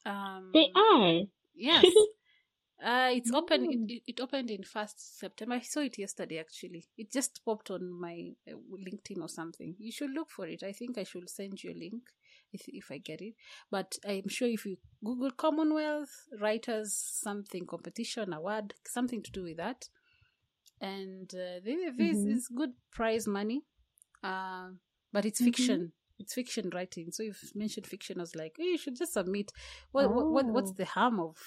Um, 0.06 0.52
They 0.54 0.68
are. 0.76 1.22
Yes. 1.56 1.86
Uh, 2.84 3.10
it's 3.14 3.32
open. 3.32 3.64
It, 3.72 3.80
Mm. 3.80 4.02
it, 4.06 4.20
opened 4.20 4.52
in 4.52 4.62
first 4.64 5.18
September. 5.18 5.56
I 5.56 5.62
saw 5.62 5.80
it 5.80 5.98
yesterday. 5.98 6.40
Actually, 6.40 6.86
it 6.98 7.10
just 7.10 7.40
popped 7.46 7.72
on 7.72 7.90
my 7.90 8.34
uh, 8.46 8.58
LinkedIn 8.70 9.22
or 9.22 9.30
something. 9.30 9.76
You 9.80 9.94
should 9.94 10.12
look 10.12 10.30
for 10.30 10.46
it. 10.46 10.62
I 10.62 10.74
think 10.74 10.98
I 10.98 11.04
should 11.04 11.30
send 11.30 11.64
you 11.64 11.72
a 11.72 11.80
link 11.80 12.04
if 12.52 12.68
if 12.68 12.92
I 12.92 12.98
get 12.98 13.22
it. 13.22 13.36
But 13.72 13.98
I'm 14.06 14.28
sure 14.28 14.50
if 14.50 14.66
you 14.66 14.78
Google 15.02 15.32
Commonwealth 15.32 16.28
Writers 16.42 16.92
something 16.94 17.66
competition 17.66 18.34
award, 18.34 18.74
something 18.86 19.24
to 19.24 19.32
do 19.32 19.44
with 19.44 19.58
that, 19.58 19.88
and 20.82 21.34
uh, 21.34 21.62
this 21.64 22.18
Mhm. 22.18 22.36
is 22.36 22.50
good 22.50 22.74
prize 22.92 23.26
money. 23.26 23.64
Uh, 24.22 24.72
but 25.14 25.26
it's 25.26 25.40
Mhm. 25.40 25.46
fiction. 25.46 25.94
It's 26.20 26.34
fiction 26.34 26.70
writing. 26.74 27.12
So 27.12 27.24
you've 27.24 27.42
mentioned 27.56 27.88
fiction, 27.88 28.20
I 28.20 28.22
was 28.22 28.36
like, 28.36 28.56
oh, 28.60 28.64
you 28.64 28.78
should 28.78 28.96
just 28.96 29.14
submit. 29.14 29.52
What, 29.92 30.14
what, 30.14 30.32
what 30.32 30.46
what's 30.54 30.72
Oh. 30.72 30.74
the 30.78 30.86
harm 30.86 31.20
of 31.20 31.38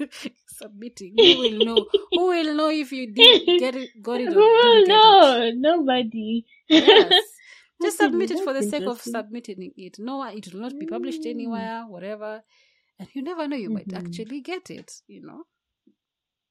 submitting? 0.48 1.14
Who 1.16 1.38
will 1.38 1.64
know? 1.64 1.86
Who 2.14 2.26
will 2.28 2.54
know 2.54 2.70
if 2.70 2.92
you 2.92 3.12
did 3.12 3.58
get 3.58 3.76
it, 3.76 3.90
got 4.02 4.20
it, 4.20 4.28
or 4.28 4.32
Who 4.34 4.40
will 4.40 4.82
it? 4.82 4.88
know? 4.88 5.50
Nobody. 5.54 6.44
Yes. 6.68 7.12
Just 7.80 8.00
Okay, 8.00 8.06
submit 8.06 8.30
it 8.32 8.40
for 8.44 8.52
the 8.52 8.62
sake 8.62 8.86
of 8.86 9.00
submitting 9.00 9.72
it. 9.76 9.98
No, 10.00 10.24
it 10.24 10.52
will 10.52 10.60
not 10.60 10.78
be 10.78 10.86
published 10.86 11.22
Mm. 11.22 11.30
anywhere, 11.30 11.84
whatever. 11.86 12.42
And 12.98 13.08
you 13.14 13.22
never 13.22 13.46
know, 13.46 13.56
you 13.56 13.70
might 13.70 13.86
Mhm. 13.88 13.96
actually 13.98 14.40
get 14.40 14.68
it, 14.70 14.92
you 15.06 15.22
know? 15.22 15.44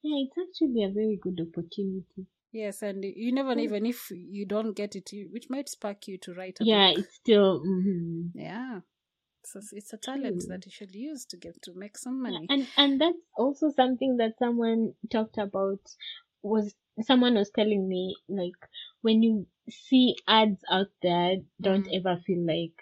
Yeah, 0.03 0.23
it's 0.23 0.37
actually 0.37 0.83
a 0.85 0.89
very 0.89 1.17
good 1.21 1.37
opportunity. 1.41 2.27
Yes, 2.57 2.83
and 2.83 3.05
you 3.05 3.31
never 3.33 3.55
know, 3.55 3.61
Mm. 3.61 3.69
even 3.69 3.85
if 3.85 4.11
you 4.11 4.45
don't 4.45 4.73
get 4.75 4.95
it, 4.95 5.11
which 5.31 5.49
might 5.49 5.69
spark 5.69 6.07
you 6.07 6.17
to 6.19 6.33
write 6.33 6.59
a 6.61 6.65
Yeah, 6.65 6.89
book. 6.89 6.95
it's 6.95 7.15
still. 7.15 7.61
mhm. 7.65 8.33
Yeah. 8.33 8.81
So 9.43 9.61
it's 9.71 9.93
a 9.93 9.97
talent 9.97 10.45
True. 10.45 10.47
that 10.47 10.65
you 10.65 10.71
should 10.71 10.95
use 10.95 11.25
to 11.27 11.37
get 11.37 11.61
to 11.63 11.73
make 11.73 11.97
some 11.97 12.21
money. 12.21 12.51
And 12.51 12.69
and 12.77 12.99
that's 13.01 13.19
also 13.37 13.69
something 13.69 14.17
that 14.17 14.37
someone 14.39 14.93
talked 15.11 15.37
about 15.37 15.79
was 16.41 16.75
someone 17.01 17.35
was 17.35 17.49
telling 17.51 17.87
me 17.87 18.15
like 18.27 18.55
when 19.01 19.21
you 19.23 19.47
see 19.69 20.15
ads 20.27 20.63
out 20.69 20.91
there, 21.01 21.37
don't 21.61 21.87
Mhm. 21.87 21.93
ever 21.93 22.17
feel 22.25 22.45
like 22.45 22.75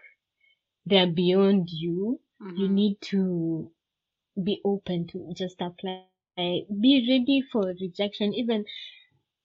they're 0.85 1.07
beyond 1.11 1.69
you. 1.71 2.19
You 2.55 2.69
Mhm. 2.69 2.69
need 2.69 3.01
to 3.11 3.71
be 4.43 4.61
open 4.65 5.07
to 5.07 5.31
just 5.35 5.61
apply. 5.61 6.03
Be 6.37 7.05
ready 7.09 7.41
for 7.51 7.73
rejection, 7.81 8.33
even 8.33 8.65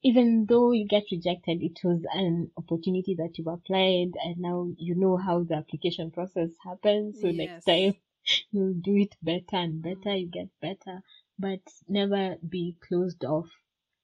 even 0.03 0.47
though 0.47 0.73
you 0.73 0.87
get 0.87 1.05
rejected, 1.11 1.63
it 1.63 1.79
was 1.85 2.05
an 2.13 2.51
opportunity 2.57 3.15
that 3.17 3.37
you've 3.39 3.47
applied, 3.47 4.13
and 4.25 4.39
now 4.39 4.71
you 4.79 4.95
know 4.95 5.17
how 5.17 5.43
the 5.43 5.55
application 5.55 6.11
process 6.11 6.51
happens. 6.65 7.21
So 7.21 7.29
Yes. 7.29 7.37
next 7.39 7.65
time 7.65 7.95
you'll 8.53 8.75
do 8.75 8.97
it 8.97 9.17
better 9.23 9.57
and 9.57 9.83
better. 9.83 10.15
You 10.17 10.27
get 10.27 10.49
better, 10.61 11.03
but 11.39 11.61
never 11.89 12.37
be 12.49 12.77
closed 12.81 13.25
off. 13.25 13.49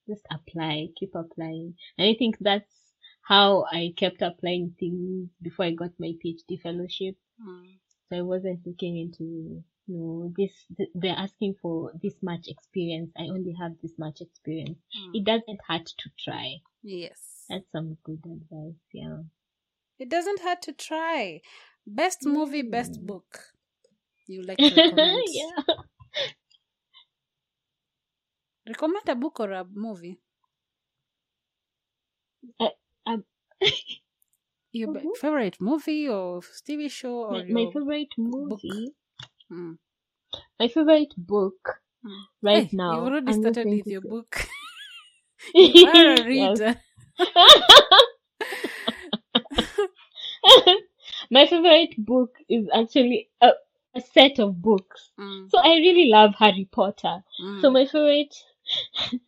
Just 0.09 0.27
apply, 0.31 0.89
keep 0.97 1.15
applying. 1.15 1.75
And 1.99 2.09
I 2.09 2.15
think 2.15 2.39
that's 2.41 2.95
how 3.23 3.65
I 3.73 3.93
kept 3.97 4.23
applying 4.23 4.75
things 4.79 5.31
before 5.43 5.67
I 5.67 5.73
got 5.73 5.93
my 5.99 6.13
PhD 6.25 6.61
fellowship. 6.61 7.17
Mm. 7.41 7.79
So 8.09 8.17
I 8.19 8.23
wasn't 8.23 8.67
looking 8.67 8.97
into, 8.99 9.63
know, 9.89 10.33
this, 10.37 10.67
th- 10.77 10.91
they're 10.95 11.17
asking 11.17 11.55
for 11.63 11.93
this 12.03 12.23
much 12.23 12.49
experience. 12.49 13.13
I 13.17 13.25
only 13.29 13.53
have 13.61 13.81
this 13.83 13.99
much 13.99 14.21
experience. 14.21 14.79
Mm. 14.95 15.13
It 15.13 15.25
doesn't 15.25 15.61
hurt 15.67 15.87
to 15.87 16.11
try. 16.19 16.57
Yes. 16.83 17.51
That's 17.51 17.71
some 17.73 17.99
good 18.05 18.25
advice, 18.27 18.81
yeah. 18.93 19.23
It 19.99 20.09
doesn't 20.09 20.41
hurt 20.41 20.63
to 20.63 20.73
try. 20.73 21.43
Best 21.87 22.25
movie, 22.25 22.63
best 22.63 22.99
Mm. 22.99 23.07
book. 23.07 23.53
You 24.27 24.43
like 24.43 24.63
to 24.65 24.75
recommend? 24.77 25.27
yeah. 25.33 25.63
Recommend 28.67 29.09
a 29.09 29.15
book 29.17 29.41
or 29.41 29.51
a 29.53 29.65
movie. 29.65 30.21
Uh, 32.61 32.69
um, 33.07 33.25
Your 34.71 34.87
Mhm. 35.03 35.13
favorite 35.13 35.61
movie 35.61 36.09
or 36.09 36.41
TV 36.65 36.89
show 36.89 37.17
or 37.25 37.35
my, 37.35 37.45
my 37.49 37.67
your 37.67 37.73
favorite 37.73 38.13
movie, 38.19 38.93
Mm. 39.53 39.79
my 40.61 40.69
favorite 40.69 41.15
book 41.17 41.81
Mm. 42.05 42.21
right 42.43 42.65
Hey, 42.65 42.77
now. 42.77 42.93
You've 42.95 43.05
already 43.13 43.27
I'm 43.33 43.41
started 43.43 43.67
with 43.69 43.87
your 43.87 44.01
book. 44.01 44.47
you 45.55 45.87
are 45.87 46.15
a 46.15 46.25
reader. 46.25 46.77
my 51.31 51.47
favorite 51.47 51.95
book 51.99 52.31
is 52.49 52.69
actually 52.75 53.29
a, 53.41 53.51
a 53.95 54.01
set 54.01 54.39
of 54.39 54.61
books. 54.63 55.11
Mm, 55.19 55.51
So 55.51 55.59
I 55.59 55.69
really 55.77 56.09
love 56.09 56.35
Harry 56.39 56.69
Potter. 56.71 57.23
mm. 57.43 57.61
So 57.61 57.71
my 57.71 57.87
favorite, 57.87 58.35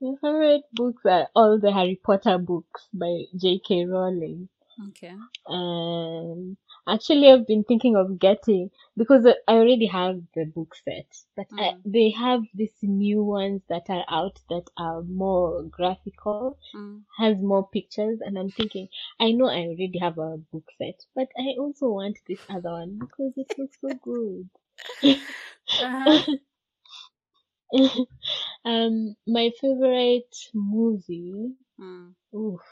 my 0.00 0.14
favorite 0.20 0.62
books 0.72 1.02
are 1.06 1.28
all 1.34 1.58
the 1.58 1.72
Harry 1.72 2.00
Potter 2.02 2.38
books 2.38 2.88
by 2.92 3.24
J.K. 3.36 3.86
Rowling. 3.86 4.48
okay. 4.88 5.14
And 5.46 6.56
actually, 6.92 7.30
I've 7.30 7.46
been 7.46 7.64
thinking 7.64 7.96
of 7.96 8.18
getting 8.18 8.70
because 8.96 9.26
I 9.26 9.34
already 9.52 9.86
have 9.86 10.22
the 10.34 10.44
book 10.44 10.74
set, 10.74 11.06
but 11.36 11.46
I, 11.58 11.72
Mm. 11.72 11.84
they 11.84 12.10
have 12.10 12.42
these 12.54 12.76
new 12.82 13.22
ones 13.24 13.62
that 13.68 13.90
are 13.90 14.04
out 14.08 14.40
that 14.50 14.68
are 14.78 15.02
more 15.02 15.62
graphical, 15.64 16.52
Mm. 16.74 17.04
has 17.18 17.32
more 17.42 17.68
pictures, 17.68 18.20
and 18.20 18.38
I'm 18.38 18.50
thinking, 18.52 18.88
I 19.20 19.32
know 19.32 19.46
I 19.46 19.60
already 19.68 19.98
have 20.00 20.18
a 20.18 20.38
book 20.38 20.68
set, 20.78 21.04
but 21.14 21.28
I 21.38 21.54
also 21.58 21.88
want 21.90 22.18
this 22.28 22.40
other 22.48 22.72
one 22.72 22.98
because 23.00 23.32
it 23.36 23.52
looks 23.58 23.78
so 23.80 23.94
good. 24.02 24.48
Uh-huh. 25.78 26.22
um, 28.64 29.16
my 29.26 29.50
favorite 29.60 30.34
movie. 30.54 31.54
Mm. 31.78 32.14
Oof. 32.34 32.62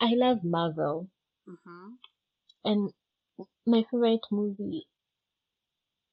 I 0.00 0.14
love 0.14 0.44
Marvel, 0.44 1.10
Mm-hmm. 1.48 1.94
And 2.66 2.92
my 3.66 3.84
favorite 3.90 4.26
movie 4.32 4.88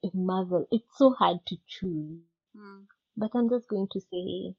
is 0.03 0.13
Marvel. 0.13 0.67
It's 0.71 0.97
so 0.97 1.11
hard 1.11 1.45
to 1.47 1.57
choose, 1.67 2.21
Mm. 2.55 2.87
but 3.17 3.31
I'm 3.35 3.49
just 3.49 3.67
going 3.69 3.87
to 3.91 3.99
say 4.01 4.55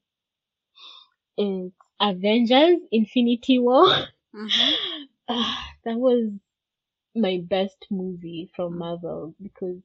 it's 1.37 1.75
Avengers: 2.01 2.79
Infinity 2.91 3.59
War. 3.59 3.87
Mm-hmm. 4.35 4.73
Ah, 5.29 5.69
that 5.85 5.97
was 5.97 6.31
my 7.15 7.39
best 7.49 7.85
movie 7.89 8.49
from 8.55 8.77
Mm. 8.77 8.79
Marvel 8.79 9.35
because 9.41 9.81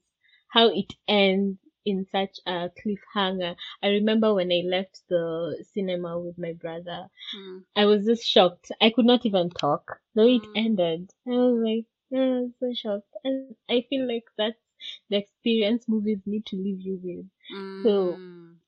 how 0.48 0.68
it 0.68 0.92
ends 1.08 1.58
in 1.84 2.06
such 2.06 2.38
a 2.46 2.70
cliffhanger. 2.78 3.56
I 3.82 3.88
remember 3.88 4.34
when 4.34 4.52
I 4.52 4.62
left 4.66 5.02
the 5.08 5.64
cinema 5.72 6.18
with 6.18 6.38
my 6.38 6.52
brother, 6.52 7.08
Mm. 7.34 7.64
I 7.76 7.86
was 7.86 8.06
just 8.06 8.24
shocked. 8.26 8.72
I 8.80 8.90
could 8.90 9.06
not 9.06 9.26
even 9.26 9.50
talk. 9.50 10.00
The 10.14 10.22
way 10.22 10.36
it 10.36 10.46
Mm. 10.46 10.54
ended, 10.54 11.10
I 11.26 11.30
was 11.30 11.62
like, 11.64 11.86
was 12.18 12.50
so 12.60 12.72
shocked. 12.74 13.14
And 13.24 13.56
I 13.68 13.82
feel 13.88 14.06
like 14.06 14.24
that's 14.36 14.58
the 15.08 15.16
experience 15.16 15.88
movies 15.88 16.20
need 16.26 16.44
to 16.46 16.56
leave 16.56 16.80
you 16.80 16.98
with. 17.02 17.26
So- 17.82 18.20
Mm. 18.20 18.60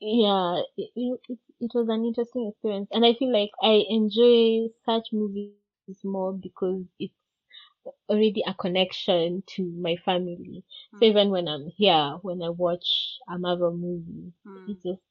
Yeah, 0.00 0.62
it, 0.76 0.90
it, 0.96 1.38
it, 1.60 1.70
was 1.74 1.88
an 1.88 2.04
interesting 2.04 2.48
experience. 2.48 2.88
And 2.92 3.04
I 3.04 3.14
feel 3.14 3.32
like 3.32 3.50
I 3.62 3.84
enjoy 3.88 4.68
such 4.84 5.12
movies 5.12 5.54
more 5.58 5.88
because 5.88 6.46
it's 6.98 7.14
already 8.08 8.42
a 8.46 8.54
connection 8.54 9.42
to 9.56 9.62
my 9.62 9.96
family. 9.96 10.64
So 10.98 11.04
Mm. 11.04 11.06
even 11.06 11.30
when 11.30 11.48
I'm 11.48 11.68
here, 11.76 12.18
when 12.22 12.42
I 12.42 12.48
watch 12.50 13.18
a 13.28 13.38
Marvel 13.38 13.72
movie, 13.76 14.32
Mm. 14.46 14.66
it 14.66 14.82
just 14.82 15.02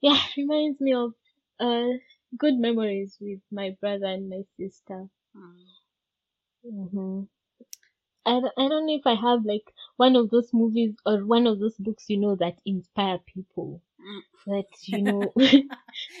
yeah 0.00 0.18
reminds 0.36 0.80
me 0.80 0.92
of 0.94 1.14
uh 1.60 1.88
good 2.38 2.54
memories 2.56 3.16
with 3.20 3.40
my 3.50 3.70
brother 3.80 4.06
and 4.06 4.28
my 4.28 4.42
sister 4.56 5.08
Mm. 5.36 5.81
Hmm 6.62 7.24
I, 8.26 8.40
don't- 8.40 8.52
I 8.58 8.68
don't 8.68 8.86
know 8.86 8.94
if 8.96 9.06
I 9.06 9.14
have 9.14 9.44
like 9.44 9.72
one 9.96 10.16
of 10.16 10.30
those 10.30 10.52
movies 10.52 10.94
or 11.06 11.24
one 11.24 11.46
of 11.46 11.58
those 11.60 11.76
books 11.76 12.04
you 12.08 12.16
know 12.18 12.34
that 12.36 12.58
inspire 12.66 13.18
people 13.18 13.80
Mm. 14.00 14.22
that 14.46 14.66
you 14.86 15.02
know 15.02 15.32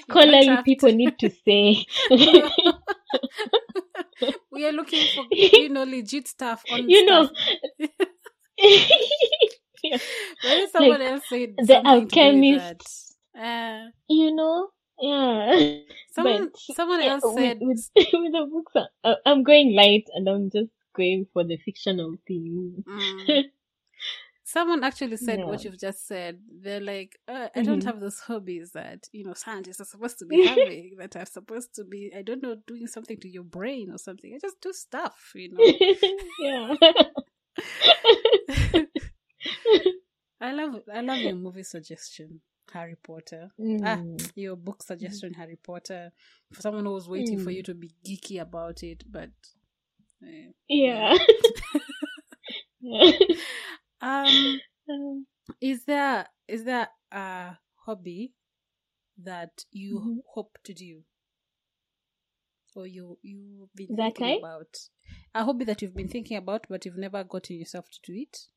scholarly 0.02 0.58
people 0.64 0.92
need 0.92 1.18
to 1.20 1.30
say 1.30 1.86
we 4.50 4.66
are 4.66 4.72
looking 4.72 5.08
for 5.08 5.26
you 5.56 5.68
know 5.68 5.84
legit 5.84 6.28
stuff 6.28 6.64
on 6.68 6.88
you 6.88 7.04
know. 7.04 7.28
Yeah. 9.82 9.98
Someone 10.70 11.02
Like, 11.02 11.02
else 11.02 11.28
said 11.28 11.56
the 11.58 11.64
something 11.64 12.10
to 12.10 12.42
do 12.42 12.52
alchemist. 12.56 13.16
Uh, 13.38 13.88
You 14.08 14.34
know? 14.34 14.70
Yeah. 15.02 15.80
someone, 16.12 16.50
But, 16.52 16.60
someone 16.70 17.02
yeah, 17.02 17.12
else 17.12 17.32
said, 17.34 17.60
with, 17.60 17.90
with 17.96 18.32
the 18.32 18.48
books, 18.50 18.74
I, 19.04 19.16
I'm 19.26 19.42
going 19.44 19.74
light 19.74 20.08
and 20.14 20.28
I'm 20.28 20.50
just 20.50 20.70
going 20.96 21.26
for 21.34 21.44
the 21.44 21.58
fictional 21.58 22.16
thing. 22.28 22.84
Mm. 22.88 23.28
someone 24.44 24.84
actually 24.84 25.18
said 25.18 25.44
what 25.44 25.64
you've 25.64 25.78
just 25.80 26.06
said. 26.06 26.40
They're 26.62 26.80
like, 26.80 27.18
uh, 27.28 27.48
I 27.56 27.62
don't 27.62 27.82
Mhm. 27.82 27.86
have 27.86 28.00
those 28.00 28.20
hobbies 28.20 28.72
that 28.72 29.08
you 29.12 29.24
know 29.24 29.34
scientists 29.34 29.80
are 29.80 29.86
supposed 29.86 30.18
to 30.20 30.26
be 30.26 30.38
having. 30.38 30.96
that 30.98 31.16
are 31.16 31.26
supposed 31.26 31.74
to 31.76 31.84
be, 31.84 32.12
I 32.16 32.22
don't 32.22 32.42
know, 32.42 32.56
doing 32.66 32.86
something 32.88 33.18
to 33.20 33.28
your 33.28 33.44
brain 33.44 33.90
or 33.92 33.98
something. 33.98 34.34
I 34.34 34.38
just 34.40 34.60
do 34.60 34.72
stuff, 34.72 35.32
you 35.34 35.50
know. 35.52 35.78
yeah. 36.38 36.74
I 40.40 40.52
love, 40.52 40.82
I 40.92 41.00
love 41.00 41.24
your 41.24 41.36
movie 41.36 41.62
suggestion, 41.62 42.42
Harry 42.70 42.96
Potter. 43.02 43.50
Ah, 43.82 43.96
Mm. 43.96 44.32
your 44.34 44.56
book 44.56 44.82
suggestion, 44.82 45.34
Harry 45.34 45.56
Potter, 45.56 46.12
for 46.52 46.62
someone 46.62 46.84
who 46.84 46.92
was 46.92 47.08
waiting 47.08 47.38
for 47.38 47.50
Mm. 47.50 47.54
you 47.56 47.62
to 47.64 47.74
be 47.74 47.90
geeky 48.04 48.40
about 48.40 48.82
it, 48.82 49.04
but. 49.10 49.30
eh. 50.26 50.52
Yeah. 50.68 51.16
yeah. 52.80 53.10
Um, 54.00 54.60
Um, 54.88 55.26
is 55.60 55.84
there 55.84 56.26
is 56.48 56.64
there 56.64 56.88
a 57.12 57.56
hobby 57.86 58.34
that 59.18 59.64
you 59.70 60.00
Mhm. 60.00 60.18
hope 60.34 60.58
to 60.64 60.74
do, 60.74 61.04
or 62.74 62.86
you 62.86 63.18
you've 63.22 63.72
been 63.74 63.94
That 63.96 64.16
thinking 64.16 64.26
I- 64.26 64.38
about 64.38 64.88
a 65.34 65.44
hobby 65.44 65.64
that 65.66 65.82
you've 65.82 65.94
been 65.94 66.08
thinking 66.08 66.36
about, 66.36 66.66
but 66.68 66.84
you've 66.84 66.96
never 66.98 67.22
gotten 67.24 67.56
yourself 67.56 67.88
to 67.90 68.00
do 68.02 68.12
it? 68.22 68.48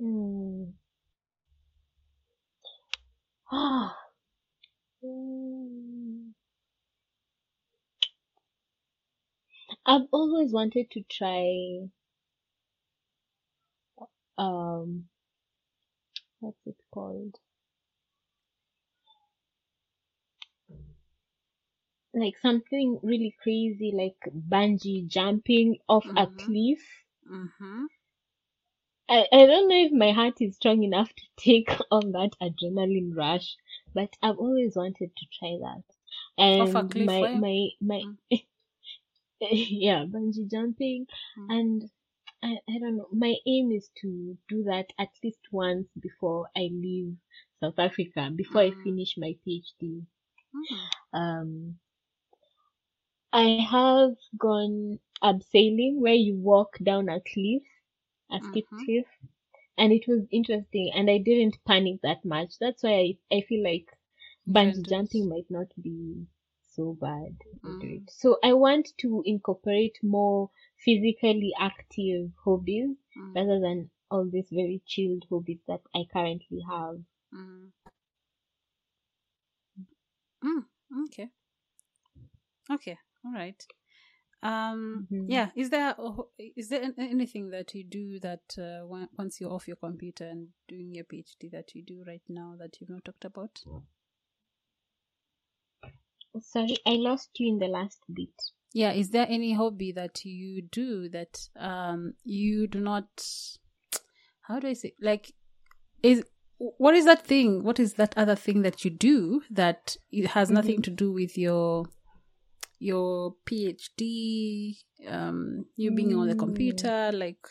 mm. 0.00 0.72
Ah. 3.52 3.96
Mm. 5.04 6.34
I've 9.86 10.08
always 10.12 10.52
wanted 10.52 10.90
to 10.90 11.02
try 11.04 11.88
um 14.38 15.08
what's 16.40 16.66
it 16.66 16.76
called? 16.90 17.36
Like 22.14 22.36
something 22.38 22.98
really 23.04 23.36
crazy 23.40 23.92
like 23.92 24.16
bungee 24.34 25.06
jumping 25.06 25.78
off 25.88 26.06
a 26.16 26.26
Mhm. 26.26 26.36
cliff. 26.38 27.04
Mm-hmm. 27.30 27.84
I, 29.10 29.26
I 29.32 29.46
don't 29.46 29.68
know 29.68 29.76
if 29.84 29.92
my 29.92 30.12
heart 30.12 30.40
is 30.40 30.56
strong 30.56 30.82
enough 30.84 31.14
to 31.14 31.24
take 31.38 31.70
on 31.92 32.12
that 32.12 32.30
adrenaline 32.40 33.14
rush, 33.16 33.56
but 33.94 34.16
I've 34.22 34.38
always 34.38 34.76
wanted 34.76 35.16
to 35.16 35.26
try 35.38 35.58
that. 35.60 35.84
Off 36.58 36.74
And 36.74 36.82
a 36.82 36.84
cliff, 36.84 37.16
my 37.16 37.28
where? 37.28 37.34
my 37.34 37.68
my 37.80 38.04
yeah, 39.40 40.04
bungee 40.06 40.50
jumping 40.50 41.06
Mm. 41.36 41.50
and 41.50 41.90
I, 42.42 42.58
I 42.68 42.78
don't 42.78 42.96
know. 42.96 43.08
My 43.12 43.36
aim 43.46 43.72
is 43.72 43.90
to 44.02 44.38
do 44.48 44.62
that 44.64 44.92
at 44.98 45.10
least 45.22 45.40
once 45.52 45.88
before 46.00 46.48
I 46.56 46.70
leave 46.72 47.16
South 47.60 47.78
Africa, 47.78 48.30
before 48.34 48.62
I 48.62 48.72
Mm. 48.72 48.84
finish 48.84 49.16
my 49.18 49.36
PhD. 49.46 50.06
Mm. 50.54 50.90
Um, 51.12 51.78
I 53.34 53.52
have 53.56 54.16
gone 54.38 54.98
abseiling 55.22 55.96
where 56.00 56.14
you 56.14 56.36
walk 56.36 56.78
down 56.82 57.08
a 57.08 57.20
cliff, 57.20 57.62
a 58.32 58.40
steep 58.40 58.68
Mhm. 58.70 58.84
cliff, 58.84 59.06
and 59.78 59.92
it 59.92 60.06
was 60.08 60.26
interesting. 60.30 60.90
And 60.94 61.10
I 61.10 61.18
didn't 61.18 61.58
panic 61.64 62.00
that 62.02 62.24
much. 62.24 62.58
That's 62.60 62.82
why 62.82 63.16
I, 63.32 63.36
I 63.36 63.40
feel 63.42 63.62
like 63.64 63.88
bungee 64.48 64.88
jumping 64.88 65.28
might 65.28 65.50
not 65.50 65.68
be 65.80 66.26
so 66.62 66.94
bad. 67.00 67.36
if 67.52 67.58
I 67.64 67.72
do 67.80 68.00
Mm. 68.00 68.08
So 68.08 68.38
I 68.42 68.52
want 68.54 68.88
to 68.98 69.22
incorporate 69.26 69.98
more 70.02 70.50
physically 70.84 71.52
active 71.58 72.32
hobbies 72.44 72.96
Mm. 73.16 73.34
rather 73.34 73.60
than 73.60 73.90
all 74.10 74.28
these 74.30 74.48
very 74.50 74.82
chilled 74.86 75.24
hobbies 75.30 75.60
that 75.68 75.82
I 75.94 76.04
currently 76.12 76.60
have. 76.70 77.00
Mm. 77.34 77.72
Mm. 80.44 80.66
Okay. 81.06 81.30
Okay. 82.70 82.98
All 83.24 83.32
right. 83.32 83.62
Um. 84.42 85.06
Mhm. 85.10 85.26
Yeah. 85.28 85.50
Is 85.54 85.68
there 85.70 85.92
ho- 85.94 86.30
is 86.38 86.68
there 86.70 86.82
anything 86.98 87.50
that 87.50 87.74
you 87.74 87.84
do 87.84 88.18
that 88.20 88.56
uh, 88.58 88.86
once 89.18 89.40
you're 89.40 89.52
off 89.52 89.68
your 89.68 89.76
computer 89.76 90.26
and 90.26 90.48
doing 90.66 90.94
your 90.94 91.04
PhD 91.04 91.50
that 91.52 91.74
you 91.74 91.82
do 91.82 92.02
right 92.06 92.22
now 92.28 92.56
that 92.58 92.80
you've 92.80 92.90
not 92.90 93.04
talked 93.04 93.24
about? 93.26 93.60
Sorry, 96.40 96.76
I 96.86 96.92
lost 96.92 97.30
you 97.38 97.48
in 97.52 97.58
the 97.58 97.66
last 97.66 97.98
bit. 98.12 98.30
Yeah. 98.72 98.92
Is 98.92 99.10
there 99.10 99.26
any 99.28 99.52
hobby 99.52 99.92
that 99.92 100.24
you 100.24 100.62
do 100.62 101.08
that 101.10 101.48
um 101.56 102.14
you 102.24 102.66
do 102.66 102.80
not? 102.80 103.08
How 104.42 104.58
do 104.60 104.68
I 104.68 104.72
say? 104.74 104.94
Like, 105.02 105.32
is 106.02 106.22
what 106.58 106.94
is 106.94 107.04
that 107.04 107.26
thing? 107.26 107.62
What 107.64 107.80
is 107.80 107.94
that 107.94 108.16
other 108.16 108.36
thing 108.36 108.62
that 108.62 108.84
you 108.84 108.90
do 108.90 109.42
that 109.50 109.96
it 110.10 110.28
has 110.28 110.50
nothing 110.50 110.82
to 110.82 110.90
do 110.90 111.12
with 111.12 111.36
your 111.36 111.86
your 112.80 113.36
PhD? 113.46 114.78
Um, 115.08 115.66
you 115.76 115.92
being 115.92 116.14
on 116.14 116.28
the 116.28 116.36
Mm. 116.36 116.36
computer, 116.36 117.12
like. 117.14 117.46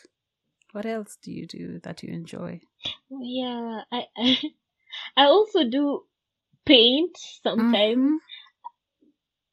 What 0.72 0.86
else 0.86 1.16
do 1.22 1.32
you 1.32 1.46
do 1.46 1.80
that 1.80 2.02
you 2.02 2.12
enjoy? 2.12 2.60
Yeah, 3.10 3.84
I 3.92 4.08
I, 4.16 4.40
I 5.16 5.24
also 5.26 5.64
do 5.64 6.06
paint 6.64 7.16
sometimes. 7.18 8.04
Mhm. 8.04 8.20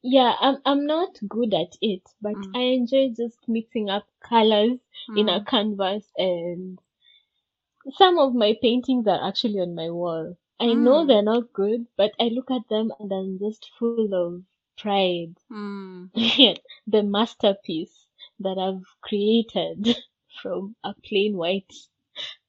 Yeah, 0.02 0.36
I'm 0.40 0.60
I'm 0.64 0.86
not 0.86 1.18
good 1.28 1.54
at 1.54 1.76
it, 1.80 2.02
but 2.20 2.38
Mm. 2.38 2.54
I 2.54 2.60
enjoy 2.62 3.10
just 3.10 3.48
mixing 3.48 3.88
up 3.88 4.08
colors 4.20 4.80
in 5.14 5.28
a 5.28 5.40
Mm. 5.40 5.44
canvas 5.44 6.12
and 6.16 6.80
some 7.92 8.18
of 8.18 8.34
my 8.34 8.56
paintings 8.62 9.06
are 9.06 9.26
actually 9.28 9.60
on 9.60 9.74
my 9.74 9.90
wall. 9.90 10.36
I 10.60 10.74
know 10.74 11.04
Mm. 11.04 11.06
they're 11.06 11.22
not 11.22 11.52
good, 11.52 11.86
but 11.96 12.12
I 12.18 12.28
look 12.28 12.50
at 12.50 12.68
them 12.68 12.92
and 12.98 13.12
I'm 13.12 13.38
just 13.38 13.70
full 13.78 14.02
of 14.02 14.42
pride. 14.78 15.36
Mm. 15.50 16.10
the 16.14 17.02
masterpiece 17.02 18.08
that 18.40 18.58
I've 18.58 18.86
created 19.02 19.86
from 20.42 20.76
a 20.84 20.94
plain 21.04 21.36
white 21.36 21.72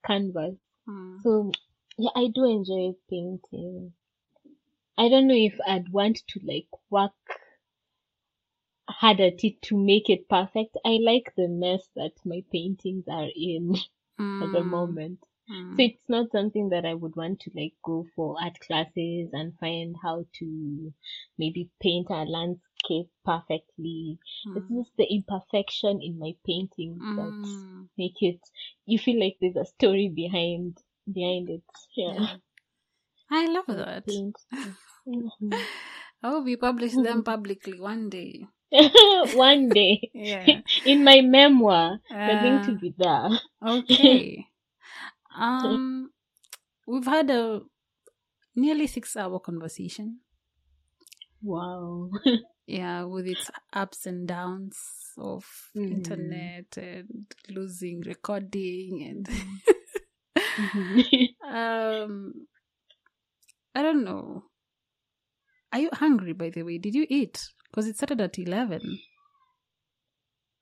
canvas. 0.05 0.57
Mm. 0.87 1.23
So 1.23 1.51
yeah, 1.97 2.11
I 2.15 2.27
do 2.27 2.45
enjoy 2.45 2.93
painting. 3.09 3.93
I 4.97 5.09
don't 5.09 5.27
know 5.27 5.33
if 5.33 5.59
I'd 5.65 5.89
want 5.91 6.17
to 6.27 6.39
like 6.43 6.67
work 6.91 7.13
hard 8.89 9.21
at 9.21 9.43
it 9.45 9.61
to 9.61 9.77
make 9.77 10.09
it 10.09 10.27
perfect. 10.27 10.77
I 10.85 10.97
like 11.01 11.33
the 11.35 11.47
mess 11.47 11.87
that 11.95 12.13
my 12.25 12.43
paintings 12.51 13.07
are 13.07 13.29
in 13.35 13.75
at 14.41 14.51
the 14.51 14.63
Mm. 14.63 14.65
moment. 14.65 15.23
Mm. 15.49 15.75
So 15.75 15.83
it's 15.83 16.07
not 16.09 16.31
something 16.31 16.69
that 16.69 16.85
I 16.85 16.93
would 16.93 17.15
want 17.15 17.39
to 17.41 17.51
like 17.55 17.73
go 17.83 18.05
for 18.15 18.35
art 18.41 18.59
classes 18.59 19.29
and 19.33 19.57
find 19.59 19.95
how 20.01 20.25
to 20.39 20.93
maybe 21.37 21.69
paint 21.81 22.07
a 22.09 22.23
landscape 22.25 23.09
perfectly. 23.25 24.19
It's 24.53 24.67
Mm. 24.67 24.69
just 24.69 24.95
the 24.97 25.05
imperfection 25.11 26.01
in 26.01 26.19
my 26.19 26.35
paintings 26.45 27.05
that 27.15 27.35
Mm. 27.35 27.89
make 27.97 28.21
it 28.21 28.41
you 28.85 28.99
feel 28.99 29.19
like 29.19 29.37
there's 29.39 29.55
a 29.55 29.65
story 29.65 30.09
behind 30.09 30.77
behind 31.11 31.49
it. 31.49 31.63
Yeah. 31.95 32.13
Yeah. 32.13 32.37
I 33.29 33.45
love 33.47 33.65
that. 33.67 34.05
Mhm. 35.07 35.67
I 36.23 36.29
hope 36.29 36.47
you 36.47 36.57
publish 36.57 36.95
them 36.95 37.23
publicly 37.23 37.79
one 37.79 38.09
day. 38.09 38.47
One 39.33 39.71
day. 39.71 40.11
Yeah. 40.13 40.61
In 40.85 41.03
my 41.03 41.21
memoir, 41.21 41.99
they're 42.25 42.37
going 42.39 42.61
to 42.61 42.71
Uh, 42.71 42.77
be 42.77 42.93
there. 42.97 43.29
okay. 43.61 44.47
Um, 45.39 46.11
we've 46.87 47.05
had 47.05 47.29
a 47.29 47.61
nearly 48.55 48.87
six-hour 48.87 49.39
conversation. 49.39 50.19
Wow. 51.41 52.11
Yeah, 52.67 53.03
with 53.05 53.25
its 53.25 53.49
ups 53.73 54.05
and 54.05 54.27
downs 54.27 54.77
of 55.17 55.45
Mhm. 55.75 55.91
internet 55.91 56.77
and 56.77 57.25
losing 57.49 58.01
recording 58.01 59.03
and 59.09 59.27
Mhm. 60.57 61.29
um, 61.43 62.47
I 63.73 63.81
don't 63.81 64.03
know. 64.03 64.43
Are 65.71 65.79
you 65.79 65.89
hungry? 65.93 66.33
By 66.33 66.49
the 66.49 66.63
way, 66.63 66.77
did 66.77 66.93
you 66.95 67.05
eat? 67.09 67.47
Because 67.69 67.87
it 67.87 67.95
started 67.95 68.21
at 68.21 68.37
eleven. 68.37 68.99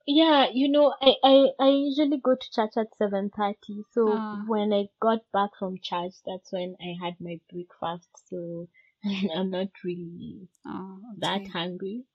Yeah, 0.08 0.48
you 0.52 0.70
know, 0.70 0.96
I, 1.02 1.16
I, 1.24 1.48
I 1.60 1.70
usually 1.70 2.18
go 2.18 2.36
to 2.36 2.52
church 2.52 2.72
at 2.78 2.98
7.30. 2.98 3.84
So 3.94 4.26
Ah. 4.32 4.46
when 4.48 4.74
I 4.74 4.90
got 5.02 5.20
back 5.34 5.52
from 5.60 5.80
church, 5.80 6.16
that's 6.26 6.52
when 6.52 6.78
I 6.82 6.96
had 7.04 7.22
my 7.22 7.40
breakfast. 7.52 8.10
So 8.30 8.70
I'm 9.06 9.52
not 9.52 9.70
really 9.84 10.48
Oh, 10.66 11.00
that 11.18 11.44
okay. 11.44 11.52
hungry. 11.54 12.06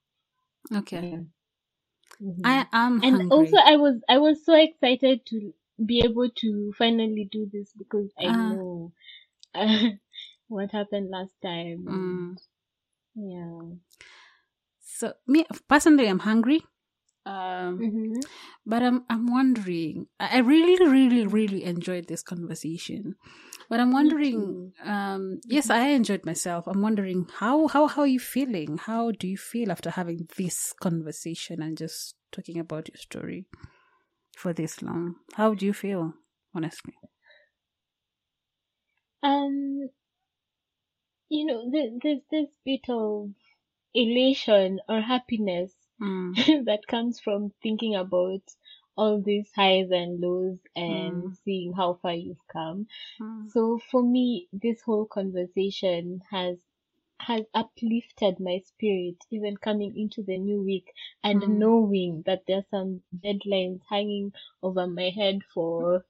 Okay. 0.75 1.01
Yeah. 1.09 1.23
Mhm. 2.23 2.45
I 2.45 2.67
am 2.73 3.01
and 3.03 3.23
hungry. 3.23 3.31
also 3.31 3.57
I 3.59 3.77
was 3.77 4.03
I 4.09 4.19
was 4.19 4.45
so 4.45 4.55
excited 4.55 5.27
to 5.27 5.55
be 5.85 6.01
able 6.01 6.31
to 6.31 6.73
finally 6.79 7.25
do 7.31 7.47
this 7.53 7.73
because 7.75 8.11
I 8.19 8.27
Ah. 8.29 8.33
know 8.33 8.93
uh, 9.55 9.91
what 10.49 10.73
happened 10.73 11.11
last 11.11 11.35
time. 11.43 11.89
Mm. 11.89 12.37
Yeah. 13.15 13.77
So 14.81 15.15
me 15.27 15.47
personally, 15.69 16.07
I'm 16.09 16.21
hungry. 16.21 16.63
Um, 17.25 17.79
hmm 17.79 18.21
but 18.67 18.83
I'm 18.83 19.05
I'm 19.09 19.27
wondering. 19.31 20.07
I 20.21 20.39
I 20.39 20.41
really, 20.41 20.77
really, 20.89 21.27
really 21.27 21.65
enjoyed 21.65 22.07
this 22.09 22.23
conversation. 22.23 23.17
But 23.69 23.81
I'm 23.81 23.93
wondering. 23.93 24.73
Um, 24.85 25.41
yes, 25.47 25.71
I 25.71 25.89
enjoyed 25.89 26.25
myself. 26.27 26.67
I'm 26.67 26.83
wondering 26.83 27.29
how 27.39 27.69
how 27.69 27.87
how 27.87 28.03
are 28.03 28.07
you 28.07 28.21
feeling? 28.21 28.79
How 28.79 29.11
do 29.13 29.27
you 29.29 29.39
feel 29.39 29.71
after 29.71 29.91
having 29.91 30.29
this 30.37 30.73
conversation 30.81 31.63
and 31.63 31.79
just 31.79 32.17
talking 32.33 32.59
about 32.59 32.89
your 32.89 32.97
story 32.99 33.47
for 34.37 34.53
this 34.53 34.83
long? 34.83 35.17
How 35.35 35.55
do 35.55 35.67
you 35.67 35.73
feel, 35.73 36.15
honestly? 36.55 36.95
Um, 39.23 39.89
you 41.29 41.47
know, 41.47 41.71
there's 41.71 42.23
this 42.31 42.49
bit 42.65 42.89
of 42.89 43.31
elation 43.95 44.81
or 44.89 45.01
happiness 45.01 45.73
Mm, 46.03 46.35
that 46.67 46.87
comes 46.89 47.21
from 47.21 47.53
thinking 47.63 47.95
about 47.97 48.43
all 48.97 49.21
these 49.21 49.51
highs 49.55 49.91
and 49.91 50.21
lows 50.21 50.59
and 50.77 51.29
Mm. 51.29 51.37
seeing 51.45 51.73
how 51.73 51.95
far 52.03 52.15
you've 52.15 52.47
come. 52.49 52.87
mm, 53.21 53.49
So 53.49 53.79
for 53.79 54.03
me, 54.03 54.49
this 54.53 54.83
whole 54.83 55.07
conversation 55.07 56.23
has 56.31 56.59
has 57.21 57.45
uplifted 57.55 58.41
my 58.41 58.59
spirit 58.59 59.17
even 59.31 59.57
coming 59.57 59.97
into 59.97 60.23
the 60.23 60.39
new 60.39 60.63
week 60.63 60.93
and 61.23 61.41
Mm. 61.41 61.59
knowing 61.59 62.23
that 62.27 62.43
there's 62.47 62.69
some 62.71 63.03
deadlines 63.25 63.81
hanging 63.89 64.33
over 64.63 64.87
my 64.87 65.11
head 65.11 65.41
for 65.55 66.05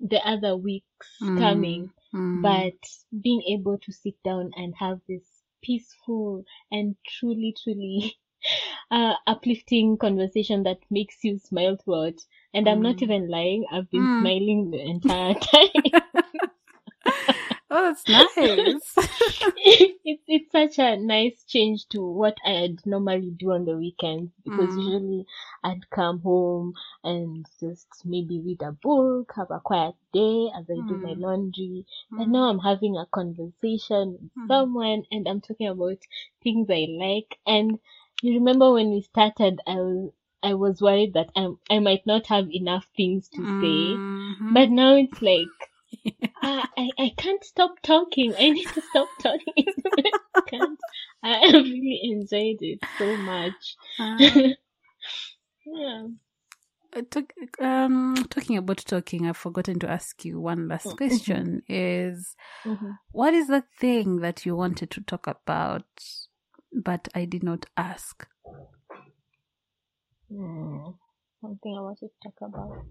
the 0.00 0.18
other 0.26 0.56
weeks 0.56 1.30
Mm. 1.30 1.36
coming 1.36 1.90
mm, 2.14 2.42
but 2.42 2.74
being 3.22 3.42
able 3.48 3.78
to 3.78 3.92
sit 3.92 4.14
down 4.22 4.50
and 4.56 4.74
have 4.78 5.00
this 5.08 5.42
peaceful 5.62 6.44
and 6.70 6.96
truly 7.06 7.54
truly 7.62 8.16
uh, 8.90 9.14
uplifting 9.26 9.96
conversation 9.96 10.62
that 10.62 10.78
makes 10.90 11.24
you 11.24 11.38
smile 11.38 11.76
throughout 11.76 12.18
and 12.54 12.68
i'm 12.68 12.82
not 12.82 12.96
Mm. 12.96 13.02
even 13.02 13.28
lying 13.28 13.64
i've 13.72 13.90
been 13.90 14.08
Mm. 14.08 14.18
smiling 14.18 14.70
the 14.70 14.80
entire 14.80 15.34
time 15.52 16.02
oh, 17.70 17.82
that's 17.82 18.08
nice. 18.08 18.94
it's 19.56 20.22
it's 20.26 20.52
such 20.52 20.78
a 20.78 20.96
nice 20.96 21.44
change 21.44 21.88
to 21.88 22.00
what 22.02 22.36
I'd 22.44 22.84
normally 22.86 23.30
do 23.30 23.52
on 23.52 23.64
the 23.64 23.76
weekends 23.76 24.32
because 24.44 24.76
Mm. 24.76 24.78
usually 24.78 25.26
I'd 25.64 25.88
come 25.90 26.20
home 26.20 26.74
and 27.04 27.46
just 27.60 27.88
maybe 28.04 28.40
read 28.40 28.62
a 28.62 28.72
book, 28.72 29.32
have 29.36 29.50
a 29.50 29.60
quiet 29.60 29.94
day 30.12 30.50
as 30.56 30.64
I 30.70 30.80
do 30.88 30.98
my 30.98 31.14
Mm. 31.14 31.20
laundry. 31.20 31.86
But 32.16 32.28
now 32.28 32.48
I'm 32.50 32.58
having 32.60 32.96
a 32.96 33.06
conversation 33.06 34.18
with 34.20 34.32
Mm. 34.38 34.48
someone 34.48 35.04
and 35.10 35.28
I'm 35.28 35.40
talking 35.40 35.68
about 35.68 35.98
things 36.42 36.68
I 36.70 36.86
like. 36.90 37.38
And 37.46 37.78
you 38.22 38.34
remember 38.34 38.72
when 38.72 38.90
we 38.90 39.02
started, 39.02 39.60
I 39.66 39.74
was 39.76 40.12
I 40.42 40.54
was 40.54 40.80
worried 40.82 41.14
that 41.14 41.30
I 41.36 41.48
I 41.70 41.78
might 41.80 42.06
not 42.06 42.26
have 42.28 42.50
enough 42.50 42.86
things 42.96 43.28
to 43.30 43.46
say. 43.60 44.02
Mhm. 44.40 44.48
But 44.50 44.70
now 44.70 44.96
it's 44.96 45.20
like 45.22 45.70
I, 46.42 46.66
I 46.76 46.90
I 46.98 47.14
can't 47.16 47.44
stop 47.44 47.80
talking. 47.82 48.34
I 48.38 48.50
need 48.50 48.72
to 48.74 48.82
stop 48.82 49.10
talking. 49.18 49.66
I 49.98 50.12
can't. 50.46 50.80
I 51.22 51.50
really 51.52 52.00
enjoyed 52.04 52.62
it 52.62 52.80
so 52.98 53.16
much. 53.16 53.76
Uh, 53.98 54.40
yeah. 55.66 56.06
Uh, 56.96 57.02
talk, 57.10 57.32
um, 57.60 58.14
talking 58.30 58.56
about 58.56 58.78
talking, 58.78 59.26
I've 59.26 59.36
forgotten 59.36 59.78
to 59.80 59.90
ask 59.90 60.24
you 60.24 60.40
one 60.40 60.68
last 60.68 60.86
Mhm. 60.86 60.96
question: 60.96 61.62
Is 61.68 62.36
hmm 62.64 62.90
what 63.12 63.34
is 63.34 63.48
the 63.48 63.62
thing 63.80 64.18
that 64.20 64.46
you 64.46 64.56
wanted 64.56 64.90
to 64.92 65.00
talk 65.02 65.26
about, 65.26 65.86
but 66.76 67.08
I 67.14 67.24
did 67.24 67.42
not 67.42 67.66
ask? 67.76 68.26
Mm, 70.32 70.96
something 71.40 71.76
I 71.76 71.80
want 71.80 71.98
to 72.00 72.08
talk 72.22 72.34
about. 72.42 72.84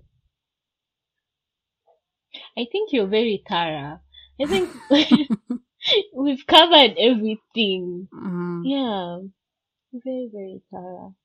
I 2.57 2.65
think 2.71 2.91
you're 2.91 3.07
very 3.07 3.43
thorough. 3.47 3.99
I 4.39 4.45
think 4.47 4.69
we've 6.13 6.45
covered 6.47 6.95
everything. 6.97 8.07
Mm, 8.13 8.61
Yeah. 8.65 9.19
Very, 9.93 10.29
very 10.33 10.61
thorough. 10.71 11.15